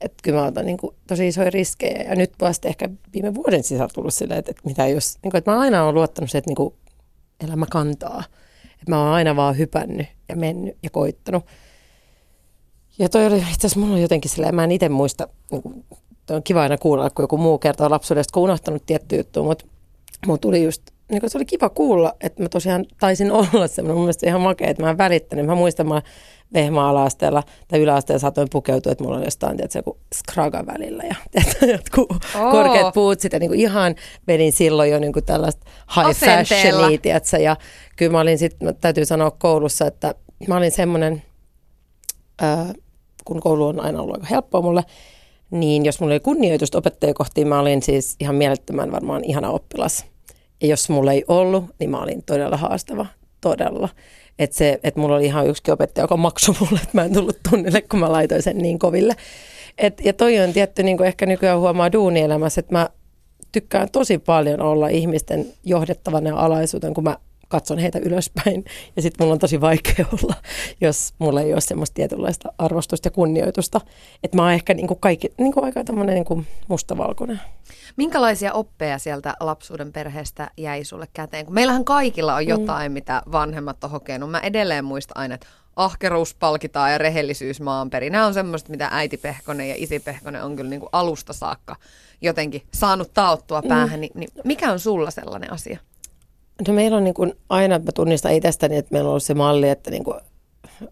Että 0.00 0.16
kyllä 0.22 0.40
mä 0.40 0.46
otan 0.46 0.66
niin 0.66 0.78
kuin 0.78 0.96
tosi 1.06 1.28
isoja 1.28 1.50
riskejä. 1.50 2.02
Ja 2.02 2.16
nyt 2.16 2.32
vasta 2.40 2.68
ehkä 2.68 2.88
viime 3.12 3.34
vuoden 3.34 3.62
sisällä 3.62 3.88
tullut 3.94 4.14
silleen, 4.14 4.38
että, 4.38 4.50
että 4.50 4.62
mitä 4.64 4.86
jos, 4.86 5.18
niin 5.22 5.30
kuin, 5.30 5.38
että 5.38 5.50
mä 5.50 5.60
aina 5.60 5.84
olen 5.84 5.94
luottanut 5.94 6.30
se, 6.30 6.38
että 6.38 6.48
niin 6.48 6.56
kuin 6.56 6.74
elämä 7.44 7.66
kantaa. 7.70 8.24
Että 8.64 8.84
mä 8.88 9.02
oon 9.02 9.12
aina 9.12 9.36
vaan 9.36 9.58
hypännyt 9.58 10.06
ja 10.28 10.36
mennyt 10.36 10.76
ja 10.82 10.90
koittanut. 10.90 11.44
Ja 12.98 13.08
toi 13.08 13.26
oli 13.26 13.36
itse 13.38 13.66
asiassa 13.66 13.80
mulla 13.80 13.98
jotenkin 13.98 14.30
silleen, 14.30 14.54
mä 14.54 14.64
en 14.64 14.72
itse 14.72 14.88
muista, 14.88 15.28
niin 15.50 15.62
kuin, 15.62 15.84
on 16.30 16.42
kiva 16.42 16.62
aina 16.62 16.78
kuulla, 16.78 17.10
kun 17.10 17.22
joku 17.22 17.36
muu 17.38 17.58
kertoo 17.58 17.90
lapsuudesta, 17.90 18.32
kun 18.32 18.42
unohtanut 18.42 18.86
tietty 18.86 19.16
juttu, 19.16 19.44
mutta 19.44 19.64
mulla 20.26 20.38
tuli 20.38 20.64
just, 20.64 20.82
niin 21.10 21.30
se 21.30 21.38
oli 21.38 21.44
kiva 21.44 21.68
kuulla, 21.68 22.14
että 22.20 22.42
mä 22.42 22.48
tosiaan 22.48 22.84
taisin 23.00 23.32
olla 23.38 23.66
semmoinen, 23.66 23.96
mun 23.96 24.04
mielestä 24.04 24.26
ihan 24.26 24.40
makea, 24.40 24.68
että 24.68 24.82
mä 24.82 24.90
en 24.90 24.98
välittänyt. 24.98 25.46
Mä 25.46 25.54
muistan, 25.54 25.88
mä 25.88 26.02
vehma-ala-asteella 26.54 27.42
tai 27.68 27.80
yläasteella 27.80 28.18
saatoin 28.18 28.48
pukeutua, 28.52 28.92
että 28.92 29.04
mulla 29.04 29.16
oli 29.16 29.24
jostain 29.24 29.56
tietysti, 29.56 29.78
joku 29.78 29.98
skraga 30.14 30.66
välillä 30.66 31.02
ja 31.02 31.14
tietysti, 31.30 31.70
jotkut 31.70 32.10
oh. 32.10 32.50
korkeat 32.50 32.94
puutsit 32.94 33.32
ja 33.32 33.38
niin 33.38 33.50
kuin 33.50 33.60
ihan 33.60 33.94
vedin 34.26 34.52
silloin 34.52 34.90
jo 34.90 34.98
niin 34.98 35.12
kuin 35.12 35.24
tällaista 35.24 35.66
high 35.96 36.20
fashionia, 36.20 36.98
tiedätkö, 36.98 37.36
ja 37.36 37.56
kyllä 37.96 38.12
mä 38.12 38.20
olin 38.20 38.38
sitten, 38.38 38.76
täytyy 38.80 39.04
sanoa 39.04 39.30
koulussa, 39.30 39.86
että 39.86 40.14
mä 40.48 40.56
olin 40.56 40.72
semmoinen, 40.72 41.22
äh, 42.42 42.70
kun 43.24 43.40
koulu 43.40 43.66
on 43.66 43.80
aina 43.80 44.02
ollut 44.02 44.14
aika 44.14 44.26
helppoa 44.30 44.62
mulle, 44.62 44.84
niin 45.50 45.84
jos 45.84 46.00
mulla 46.00 46.12
oli 46.12 46.20
kunnioitusta 46.20 46.78
opettajia 46.78 47.14
kohtiin, 47.14 47.48
mä 47.48 47.60
olin 47.60 47.82
siis 47.82 48.16
ihan 48.20 48.34
mielettömän 48.34 48.92
varmaan 48.92 49.24
ihana 49.24 49.50
oppilas. 49.50 50.09
Ja 50.60 50.68
jos 50.68 50.88
mulla 50.88 51.12
ei 51.12 51.24
ollut, 51.28 51.64
niin 51.78 51.90
mä 51.90 52.02
olin 52.02 52.22
todella 52.22 52.56
haastava, 52.56 53.06
todella. 53.40 53.88
Että 54.38 54.56
se, 54.56 54.80
että 54.82 55.00
mulla 55.00 55.16
oli 55.16 55.24
ihan 55.24 55.46
yksi 55.46 55.70
opettaja, 55.70 56.04
joka 56.04 56.16
maksoi 56.16 56.54
mulle, 56.60 56.80
että 56.82 56.98
mä 56.98 57.04
en 57.04 57.12
tullut 57.12 57.38
tunnille, 57.50 57.82
kun 57.82 58.00
mä 58.00 58.12
laitoin 58.12 58.42
sen 58.42 58.58
niin 58.58 58.78
koville. 58.78 59.16
Et, 59.78 60.00
ja 60.04 60.12
toi 60.12 60.40
on 60.40 60.52
tietty, 60.52 60.82
niin 60.82 60.96
kuin 60.96 61.06
ehkä 61.06 61.26
nykyään 61.26 61.58
huomaa 61.58 61.92
duunielämässä, 61.92 62.58
että 62.60 62.72
mä 62.72 62.88
tykkään 63.52 63.90
tosi 63.90 64.18
paljon 64.18 64.60
olla 64.60 64.88
ihmisten 64.88 65.46
johdettavana 65.64 66.28
ja 66.28 66.36
alaisuuden, 66.36 66.94
kun 66.94 67.04
mä 67.04 67.16
katson 67.50 67.78
heitä 67.78 67.98
ylöspäin. 67.98 68.64
Ja 68.96 69.02
sitten 69.02 69.24
mulla 69.24 69.32
on 69.32 69.38
tosi 69.38 69.60
vaikea 69.60 70.06
olla, 70.22 70.34
jos 70.80 71.14
mulla 71.18 71.40
ei 71.40 71.52
ole 71.52 71.60
semmoista 71.60 71.94
tietynlaista 71.94 72.52
arvostusta 72.58 73.06
ja 73.06 73.10
kunnioitusta. 73.10 73.80
Että 74.24 74.36
mä 74.36 74.42
oon 74.42 74.52
ehkä 74.52 74.74
niinku 74.74 74.94
kaikki, 74.94 75.32
niinku 75.38 75.64
aika 75.64 75.84
tämmöinen 75.84 76.14
niinku 76.14 76.44
mustavalkoinen. 76.68 77.40
Minkälaisia 77.96 78.52
oppeja 78.52 78.98
sieltä 78.98 79.34
lapsuuden 79.40 79.92
perheestä 79.92 80.50
jäi 80.56 80.84
sulle 80.84 81.08
käteen? 81.12 81.44
Kun 81.44 81.54
meillähän 81.54 81.84
kaikilla 81.84 82.34
on 82.34 82.42
mm. 82.42 82.48
jotain, 82.48 82.92
mm. 82.92 82.94
mitä 82.94 83.22
vanhemmat 83.32 83.84
on 83.84 83.90
hokenut. 83.90 84.30
Mä 84.30 84.40
edelleen 84.40 84.84
muistan 84.84 85.16
aina, 85.16 85.34
että 85.34 85.46
ahkeruus 85.76 86.34
palkitaan 86.34 86.92
ja 86.92 86.98
rehellisyys 86.98 87.60
maanperi. 87.60 88.10
Nämä 88.10 88.26
on 88.26 88.34
semmoista, 88.34 88.70
mitä 88.70 88.88
äiti 88.92 89.16
Pehkonen 89.16 89.68
ja 89.68 89.74
isi 89.78 90.00
Pehkonen 90.00 90.42
on 90.42 90.56
kyllä 90.56 90.70
niin 90.70 90.80
kuin 90.80 90.90
alusta 90.92 91.32
saakka 91.32 91.76
jotenkin 92.20 92.62
saanut 92.74 93.14
taottua 93.14 93.60
mm. 93.60 93.68
päähän. 93.68 93.98
Mm. 93.98 94.00
Niin, 94.00 94.12
niin 94.14 94.30
mikä 94.44 94.72
on 94.72 94.78
sulla 94.78 95.10
sellainen 95.10 95.52
asia? 95.52 95.78
No 96.68 96.74
meillä 96.74 96.96
on 96.96 97.04
niin 97.04 97.14
kuin 97.14 97.32
aina, 97.48 97.78
mä 97.78 97.92
tunnistan 97.94 98.32
itsestäni, 98.32 98.76
että 98.76 98.92
meillä 98.92 99.08
on 99.08 99.10
ollut 99.10 99.22
se 99.22 99.34
malli, 99.34 99.68
että 99.68 99.90
niin 99.90 100.04
kuin 100.04 100.20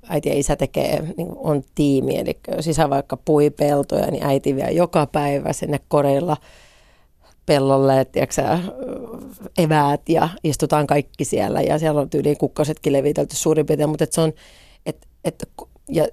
äiti 0.08 0.28
ja 0.28 0.38
isä 0.38 0.56
tekee, 0.56 1.02
niin 1.16 1.28
on 1.36 1.62
tiimi. 1.74 2.18
Eli 2.18 2.38
jos 2.56 2.66
isä 2.66 2.90
vaikka 2.90 3.16
pui 3.16 3.50
peltoja, 3.50 4.10
niin 4.10 4.26
äiti 4.26 4.56
vie 4.56 4.70
joka 4.70 5.06
päivä 5.06 5.52
sinne 5.52 5.80
koreilla 5.88 6.36
pellolle, 7.46 8.04
tiedätkö, 8.04 8.58
eväät 9.58 10.08
ja 10.08 10.28
istutaan 10.44 10.86
kaikki 10.86 11.24
siellä. 11.24 11.60
Ja 11.60 11.78
siellä 11.78 12.00
on 12.00 12.10
tyyliin 12.10 12.38
kukkasetkin 12.38 12.92
levitelty 12.92 13.36
suurin 13.36 13.66
piirtein, 13.66 13.88
mutta 13.90 14.04
et 14.04 14.12
se 14.12 14.20
on, 14.20 14.32
et, 14.86 15.06
et, 15.24 15.48
ja 15.88 16.08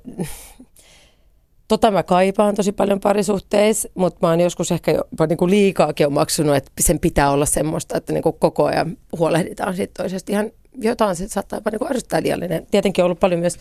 Tota 1.68 1.92
mä 1.92 2.04
kaipaan 2.04 2.56
tosi 2.56 2.72
paljon 2.72 3.00
parisuhteissa, 3.00 3.90
mutta 3.96 4.20
mä 4.22 4.30
oon 4.30 4.40
joskus 4.40 4.72
ehkä 4.72 4.92
jopa 4.92 5.28
niin 5.28 5.38
kuin 5.38 5.52
liikaakin 5.52 6.08
omaksunut, 6.08 6.56
että 6.56 6.72
sen 6.80 7.00
pitää 7.00 7.32
olla 7.32 7.46
semmoista, 7.46 7.98
että 7.98 8.14
niin 8.14 8.24
kuin 8.24 8.36
koko 8.40 8.66
ajan 8.66 8.98
huolehditaan 9.18 9.76
siitä 9.76 9.94
toisesta. 10.04 10.32
Ihan 10.32 10.52
jotain 10.78 11.16
se 11.16 11.28
saattaa 11.28 11.58
jopa 11.58 11.70
niin 11.70 11.80
kuin 11.80 11.90
ärsyttää 11.90 12.22
liiallinen. 12.22 12.68
Tietenkin 12.72 13.04
on 13.04 13.06
ollut 13.06 13.20
paljon 13.20 13.40
myös 13.40 13.58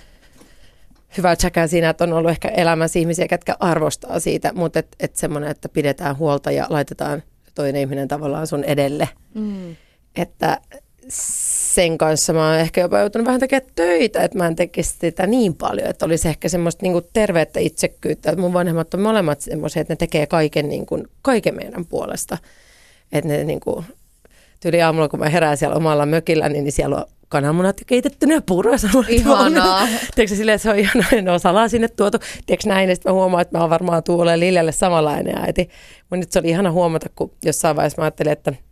hyvää 1.16 1.36
tsäkää 1.36 1.66
siinä, 1.66 1.90
että 1.90 2.04
on 2.04 2.12
ollut 2.12 2.30
ehkä 2.30 2.48
elämässä 2.48 2.98
ihmisiä, 2.98 3.26
jotka 3.30 3.56
arvostaa 3.60 4.20
siitä, 4.20 4.52
mutta 4.54 4.78
et, 4.78 4.96
et 5.00 5.16
semmoinen, 5.16 5.50
että 5.50 5.68
pidetään 5.68 6.18
huolta 6.18 6.50
ja 6.50 6.66
laitetaan 6.70 7.22
toinen 7.54 7.80
ihminen 7.80 8.08
tavallaan 8.08 8.46
sun 8.46 8.64
edelle. 8.64 9.08
Mm. 9.34 9.76
Että 10.16 10.60
sen 11.08 11.98
kanssa 11.98 12.32
mä 12.32 12.50
oon 12.50 12.58
ehkä 12.58 12.80
jopa 12.80 12.98
joutunut 12.98 13.26
vähän 13.26 13.40
tekemään 13.40 13.70
töitä, 13.74 14.22
että 14.22 14.38
mä 14.38 14.46
en 14.46 14.56
tekisi 14.56 14.96
sitä 15.00 15.26
niin 15.26 15.54
paljon, 15.54 15.88
että 15.88 16.06
olisi 16.06 16.28
ehkä 16.28 16.48
semmoista 16.48 16.82
niin 16.82 16.92
kuin 16.92 17.04
tervettä 17.12 17.60
itsekkyyttä, 17.60 18.30
että 18.30 18.40
mun 18.40 18.52
vanhemmat 18.52 18.94
on 18.94 19.00
molemmat 19.00 19.40
semmoisia, 19.40 19.80
että 19.80 19.92
ne 19.92 19.96
tekee 19.96 20.26
kaiken, 20.26 20.68
niin 20.68 20.86
kuin, 20.86 21.06
kaiken 21.22 21.54
meidän 21.54 21.86
puolesta. 21.86 22.38
Että 23.12 23.28
ne 23.28 23.44
niin 23.44 23.60
kuin, 23.60 23.84
tyyli 24.60 24.82
aamulla, 24.82 25.08
kun 25.08 25.18
mä 25.18 25.28
herään 25.28 25.56
siellä 25.56 25.76
omalla 25.76 26.06
mökillä, 26.06 26.48
niin 26.48 26.72
siellä 26.72 26.96
on 26.96 27.04
kananmunat 27.28 27.80
ja 27.80 27.84
keitettynä 27.86 28.42
puuroa. 28.46 28.76
Ihanaa. 29.08 29.88
Tiedätkö 30.14 30.36
silleen, 30.36 30.56
että 30.56 30.62
se 30.62 30.70
on 30.70 30.78
ihanaa, 30.78 31.22
ne 31.22 31.30
on 31.30 31.40
salaa 31.40 31.68
sinne 31.68 31.88
tuotu. 31.88 32.18
Tiedätkö 32.46 32.68
näin, 32.68 32.88
ja 32.88 32.94
sitten 32.96 33.12
mä 33.12 33.14
huomaan, 33.14 33.42
että 33.42 33.58
mä 33.58 33.62
oon 33.62 33.70
varmaan 33.70 34.02
tuulee 34.02 34.38
Liljalle 34.38 34.72
samanlainen 34.72 35.38
äiti. 35.38 35.70
Mutta 36.00 36.16
nyt 36.16 36.32
se 36.32 36.38
oli 36.38 36.48
ihana 36.48 36.72
huomata, 36.72 37.06
kun 37.16 37.30
jossain 37.44 37.76
vaiheessa 37.76 38.02
mä 38.02 38.04
ajattelin, 38.04 38.32
että– 38.32 38.52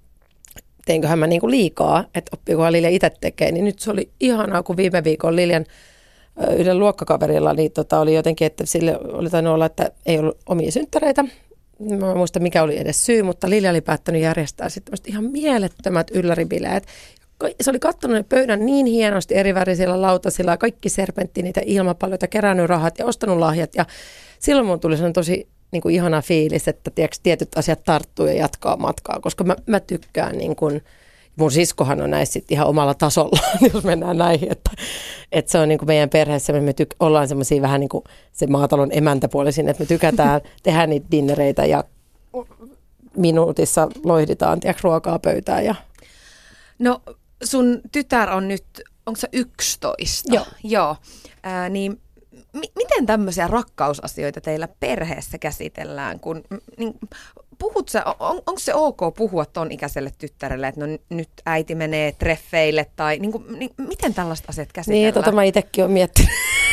teinköhän 0.86 1.18
mä 1.18 1.26
niinku 1.26 1.50
liikaa, 1.50 2.04
että 2.14 2.30
oppikohan 2.34 2.72
Lilja 2.72 2.90
itse 2.90 3.10
tekee, 3.20 3.52
niin 3.52 3.64
nyt 3.64 3.78
se 3.78 3.90
oli 3.90 4.10
ihanaa, 4.20 4.62
kun 4.62 4.76
viime 4.76 5.04
viikon 5.04 5.36
Liljan 5.36 5.64
yhden 6.58 6.78
luokkakaverilla 6.78 7.54
niin 7.54 7.72
tota, 7.72 8.00
oli 8.00 8.14
jotenkin, 8.14 8.46
että 8.46 8.66
sille 8.66 8.98
oli 9.02 9.30
tainnut 9.30 9.54
olla, 9.54 9.66
että 9.66 9.90
ei 10.06 10.18
ollut 10.18 10.38
omia 10.46 10.72
synttäreitä. 10.72 11.24
Mä 12.00 12.10
en 12.10 12.16
muista, 12.16 12.40
mikä 12.40 12.62
oli 12.62 12.78
edes 12.78 13.06
syy, 13.06 13.22
mutta 13.22 13.50
Lilja 13.50 13.70
oli 13.70 13.80
päättänyt 13.80 14.22
järjestää 14.22 14.68
sitten 14.68 14.94
ihan 15.06 15.24
mielettömät 15.24 16.10
ylläribileet. 16.10 16.86
Se 17.60 17.70
oli 17.70 17.78
kattonut 17.78 18.16
ne 18.16 18.22
pöydän 18.22 18.66
niin 18.66 18.86
hienosti 18.86 19.34
eri 19.34 19.54
värisillä 19.54 20.02
lautasilla, 20.02 20.56
kaikki 20.56 20.88
serpenttiinit 20.88 21.56
ja 21.56 21.62
ilmapalloita, 21.66 22.28
kerännyt 22.28 22.66
rahat 22.66 22.98
ja 22.98 23.06
ostanut 23.06 23.38
lahjat. 23.38 23.74
Ja 23.74 23.86
silloin 24.38 24.66
mun 24.66 24.80
tuli 24.80 24.96
sellainen 24.96 25.12
tosi 25.12 25.48
niin 25.72 25.82
kuin 25.82 25.94
ihana 25.94 26.22
fiilis, 26.22 26.68
että 26.68 26.90
tiedätkö, 26.90 27.16
tietyt 27.22 27.58
asiat 27.58 27.84
tarttuu 27.84 28.26
ja 28.26 28.32
jatkaa 28.32 28.76
matkaa, 28.76 29.20
koska 29.20 29.44
mä, 29.44 29.56
mä 29.66 29.80
tykkään 29.80 30.38
niin 30.38 30.56
kuin 30.56 30.82
Mun 31.36 31.50
siskohan 31.50 32.00
on 32.02 32.10
näissä 32.10 32.32
sit 32.32 32.52
ihan 32.52 32.66
omalla 32.66 32.94
tasolla, 32.94 33.38
jos 33.74 33.84
mennään 33.84 34.18
näihin. 34.18 34.52
Että, 34.52 34.70
että 35.32 35.52
se 35.52 35.58
on 35.58 35.68
niin 35.68 35.78
kuin 35.78 35.86
meidän 35.86 36.10
perheessä, 36.10 36.52
me 36.52 36.70
tyk- 36.70 36.96
ollaan 37.00 37.28
semmoisia 37.28 37.62
vähän 37.62 37.80
niin 37.80 37.88
kuin 37.88 38.04
se 38.32 38.46
maatalon 38.46 38.88
emäntäpuolisin, 38.92 39.68
että 39.68 39.82
me 39.82 39.86
tykätään 39.86 40.40
tehdä 40.62 40.86
niitä 40.86 41.06
dinnereitä 41.10 41.66
ja 41.66 41.84
minuutissa 43.16 43.88
loihditaan 44.04 44.60
tiedätkö, 44.60 44.80
ruokaa 44.84 45.18
pöytään. 45.18 45.64
Ja... 45.64 45.74
No 46.78 47.02
sun 47.44 47.80
tytär 47.92 48.30
on 48.30 48.48
nyt, 48.48 48.64
onko 49.06 49.20
se 49.20 49.28
11? 49.32 50.34
Joo. 50.34 50.46
Joo. 50.64 50.96
Ää, 51.42 51.68
niin 51.68 52.00
mi- 52.52 52.72
miten 52.76 53.06
tämmöisiä 53.06 53.46
rakkausasioita 53.46 54.40
teillä 54.40 54.68
perheessä 54.80 55.38
käsitellään, 55.38 56.20
kun 56.20 56.44
niin, 56.78 56.94
puhut 57.58 57.88
sä, 57.88 58.04
on, 58.06 58.36
onko 58.46 58.58
se 58.58 58.74
ok 58.74 59.00
puhua 59.16 59.44
ton 59.46 59.72
ikäiselle 59.72 60.10
tyttärelle, 60.18 60.68
että 60.68 60.86
no 60.86 60.98
nyt 61.08 61.28
äiti 61.46 61.74
menee 61.74 62.12
treffeille 62.12 62.86
tai 62.96 63.18
niin 63.18 63.32
kuin, 63.32 63.44
niin, 63.58 63.70
miten 63.76 64.14
tällaiset 64.14 64.48
asiat 64.48 64.72
käsitellään? 64.72 65.02
Niin, 65.02 65.14
tota 65.14 65.32
mä 65.32 65.42
itsekin 65.42 65.84
olen 65.84 65.92
miettinyt. 65.92 66.30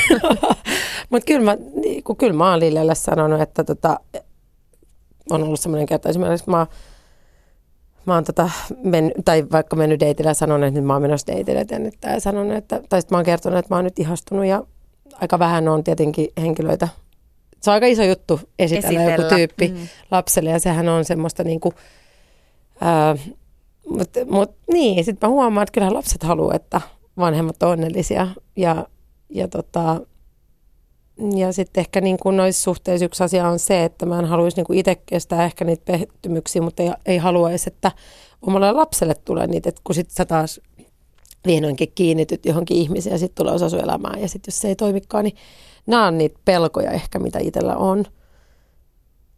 Mutta 1.10 1.26
kyllä 1.26 1.46
mä, 1.46 1.58
niin, 1.82 2.04
kyllä 2.18 2.34
mä 2.34 2.50
oon 2.50 2.60
Lillelle 2.60 2.96
sanonut, 2.96 3.42
että 3.42 3.64
tota, 3.64 4.00
on 5.30 5.44
ollut 5.44 5.60
semmoinen 5.60 5.86
kerta 5.86 6.10
esimerkiksi, 6.10 6.50
mä, 6.50 6.68
mä 8.06 8.14
oon 8.14 8.24
tota, 8.24 8.50
men, 8.84 9.12
tai 9.26 9.46
vaikka 9.52 9.76
mennyt 9.76 10.00
deitille 10.00 10.30
ja 10.30 10.34
sanonut, 10.34 10.68
että 10.68 10.80
nyt 10.80 10.88
mä 10.88 10.94
oon 10.94 11.02
menossa 11.02 11.34
nyt 11.80 11.98
ja 12.04 12.20
sanonut, 12.20 12.56
että, 12.56 12.82
tai 12.90 13.02
sitten 13.02 13.16
mä 13.16 13.18
oon 13.18 13.26
kertonut, 13.26 13.60
että 13.60 13.74
mä 13.74 13.78
oon 13.78 13.86
nyt 13.86 14.00
ihastunut 14.00 14.46
ja 14.46 14.64
aika 15.14 15.40
vähän 15.40 15.68
on 15.68 15.84
tietenkin 15.84 16.28
henkilöitä. 16.42 16.88
Se 17.62 17.70
on 17.70 17.74
aika 17.74 17.86
iso 17.86 18.04
juttu 18.04 18.40
esitellä, 18.60 19.00
esitellä. 19.00 19.24
joku 19.24 19.36
tyyppi 19.36 19.68
mm. 19.68 19.88
lapselle 20.12 20.50
ja 20.50 20.60
sehän 20.60 20.90
on 20.90 21.06
semmoista 21.06 21.44
niinku, 21.44 21.74
ää, 22.82 23.16
mutta 23.90 24.20
mut, 24.26 24.56
niin, 24.74 25.06
sitten 25.06 25.30
mä 25.30 25.34
huomaan, 25.34 25.64
että 25.64 25.74
kyllähän 25.74 25.94
lapset 25.94 26.24
haluaa, 26.24 26.56
että 26.56 26.82
vanhemmat 27.18 27.64
on 27.64 27.70
onnellisia 27.70 28.28
ja, 28.56 28.88
ja 29.30 29.48
tota, 29.48 30.02
ja 31.36 31.54
sitten 31.54 31.82
ehkä 31.82 32.02
niin 32.02 32.18
kuin 32.18 32.38
noissa 32.38 32.64
suhteissa 32.64 33.06
yksi 33.06 33.24
asia 33.24 33.48
on 33.48 33.60
se, 33.60 33.84
että 33.84 34.06
mä 34.06 34.20
en 34.20 34.26
haluaisi 34.26 34.58
niin 34.58 34.66
kuin 34.66 34.80
itse 34.80 34.96
kestää 34.96 35.46
ehkä 35.46 35.66
niitä 35.66 35.84
pettymyksiä, 35.86 36.62
mutta 36.62 36.84
ei, 36.84 36.92
ei 37.06 37.18
haluaisi, 37.18 37.70
että 37.70 37.92
omalle 38.42 38.72
lapselle 38.72 39.16
tulee 39.26 39.48
niitä, 39.48 39.70
että 39.70 39.82
kun 39.84 39.96
sitten 39.96 40.16
sä 40.16 40.26
taas 40.26 40.62
vihdoinkin 41.48 41.92
kiinnityt 41.96 42.46
johonkin 42.46 42.78
ihmiseen 42.78 43.14
ja 43.14 43.18
sitten 43.18 43.36
tulee 43.36 43.54
osa 43.54 43.70
sun 43.70 43.84
elämää 43.84 44.16
ja 44.18 44.28
sitten 44.28 44.52
jos 44.52 44.60
se 44.62 44.68
ei 44.68 44.76
toimikaan, 44.76 45.24
niin 45.24 45.38
nämä 45.88 46.08
on 46.08 46.18
niitä 46.18 46.40
pelkoja 46.46 46.92
ehkä, 46.92 47.20
mitä 47.20 47.40
itsellä 47.40 47.78
on. 47.78 48.00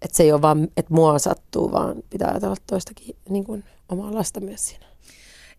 Että 0.01 0.17
se 0.17 0.23
ei 0.23 0.31
ole 0.31 0.41
vaan, 0.41 0.67
että 0.77 0.93
mua 0.93 1.19
sattuu, 1.19 1.71
vaan 1.71 1.95
pitää 2.09 2.29
ajatella 2.29 2.55
toistakin 2.67 3.15
niin 3.29 3.43
kuin 3.43 3.63
omaa 3.89 4.13
lasta 4.15 4.39
myös 4.39 4.67
siinä. 4.67 4.85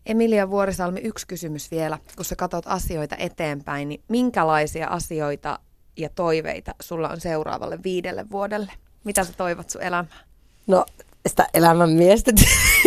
Emilia 0.05 0.49
Vuorisalmi, 0.49 0.99
yksi 0.99 1.27
kysymys 1.27 1.71
vielä. 1.71 1.97
Kun 2.15 2.25
sä 2.25 2.35
katsot 2.35 2.67
asioita 2.67 3.15
eteenpäin, 3.19 3.89
niin 3.89 4.01
minkälaisia 4.07 4.87
asioita 4.87 5.59
ja 5.97 6.09
toiveita 6.09 6.75
sulla 6.81 7.09
on 7.09 7.21
seuraavalle 7.21 7.79
viidelle 7.83 8.25
vuodelle? 8.31 8.71
Mitä 9.03 9.23
sä 9.23 9.33
toivot 9.37 9.69
sun 9.69 9.81
elämään? 9.81 10.25
No 10.67 10.85
sitä 11.27 11.47
elämän 11.53 11.89
miestä 11.89 12.31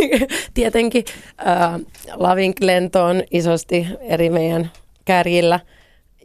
tietenkin. 0.55 1.05
Äh, 1.47 1.81
Lavink-lentoon 2.15 3.23
isosti 3.31 3.87
eri 4.01 4.31
meidän 4.31 4.71
kärjillä. 5.05 5.61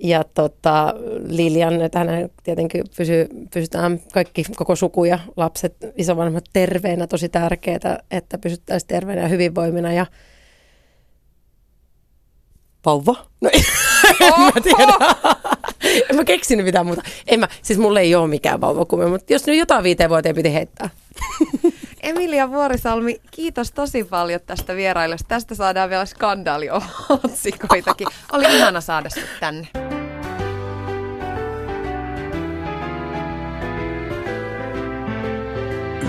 Ja 0.04 0.24
tota, 0.24 0.94
Lilian, 1.28 1.82
että 1.82 2.00
hän 2.00 2.30
tietenkin 2.44 2.84
pysy, 2.98 3.28
pysytään 3.54 4.00
kaikki, 4.14 4.44
koko 4.56 4.76
suku 4.76 5.06
ja 5.06 5.20
lapset, 5.38 5.76
isovanhemmat 5.98 6.44
terveenä, 6.54 7.08
tosi 7.08 7.30
tärkeää, 7.30 8.04
että 8.12 8.38
pysyttäisiin 8.38 8.88
terveenä 8.88 9.22
ja 9.22 9.28
hyvinvoimina. 9.28 9.94
Ja 9.94 10.06
vauva? 12.86 13.16
No, 13.42 13.50
en 14.22 14.34
mä 14.40 14.62
tiedä. 14.64 14.94
en 16.10 16.16
mä 16.16 16.24
keksinyt 16.24 16.66
mitään 16.66 16.86
muuta. 16.86 17.02
En 17.28 17.40
mä, 17.40 17.48
siis 17.62 17.80
mulle 17.80 18.00
ei 18.00 18.16
ole 18.16 18.28
mikään 18.28 18.62
vauvakumme, 18.62 19.08
mutta 19.08 19.34
jos 19.34 19.46
nyt 19.46 19.58
jotain 19.58 19.84
viiteen 19.84 20.10
vuoteen 20.10 20.36
piti 20.36 20.54
heittää. 20.54 20.90
Emilia 22.02 22.50
Vuorisalmi, 22.50 23.22
kiitos 23.32 23.72
tosi 23.72 24.04
paljon 24.04 24.40
tästä 24.46 24.76
vierailusta. 24.76 25.28
Tästä 25.28 25.56
saadaan 25.56 25.90
vielä 25.90 26.06
skandaaliotsikoitakin. 26.06 28.08
Oli 28.32 28.56
ihana 28.56 28.82
saada 28.82 29.10
sinut 29.10 29.30
tänne. 29.40 29.68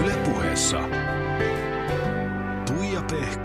Yle 0.00 0.12
puheessa 0.24 0.78
Tuija 2.66 3.02
Pehkonen. 3.10 3.41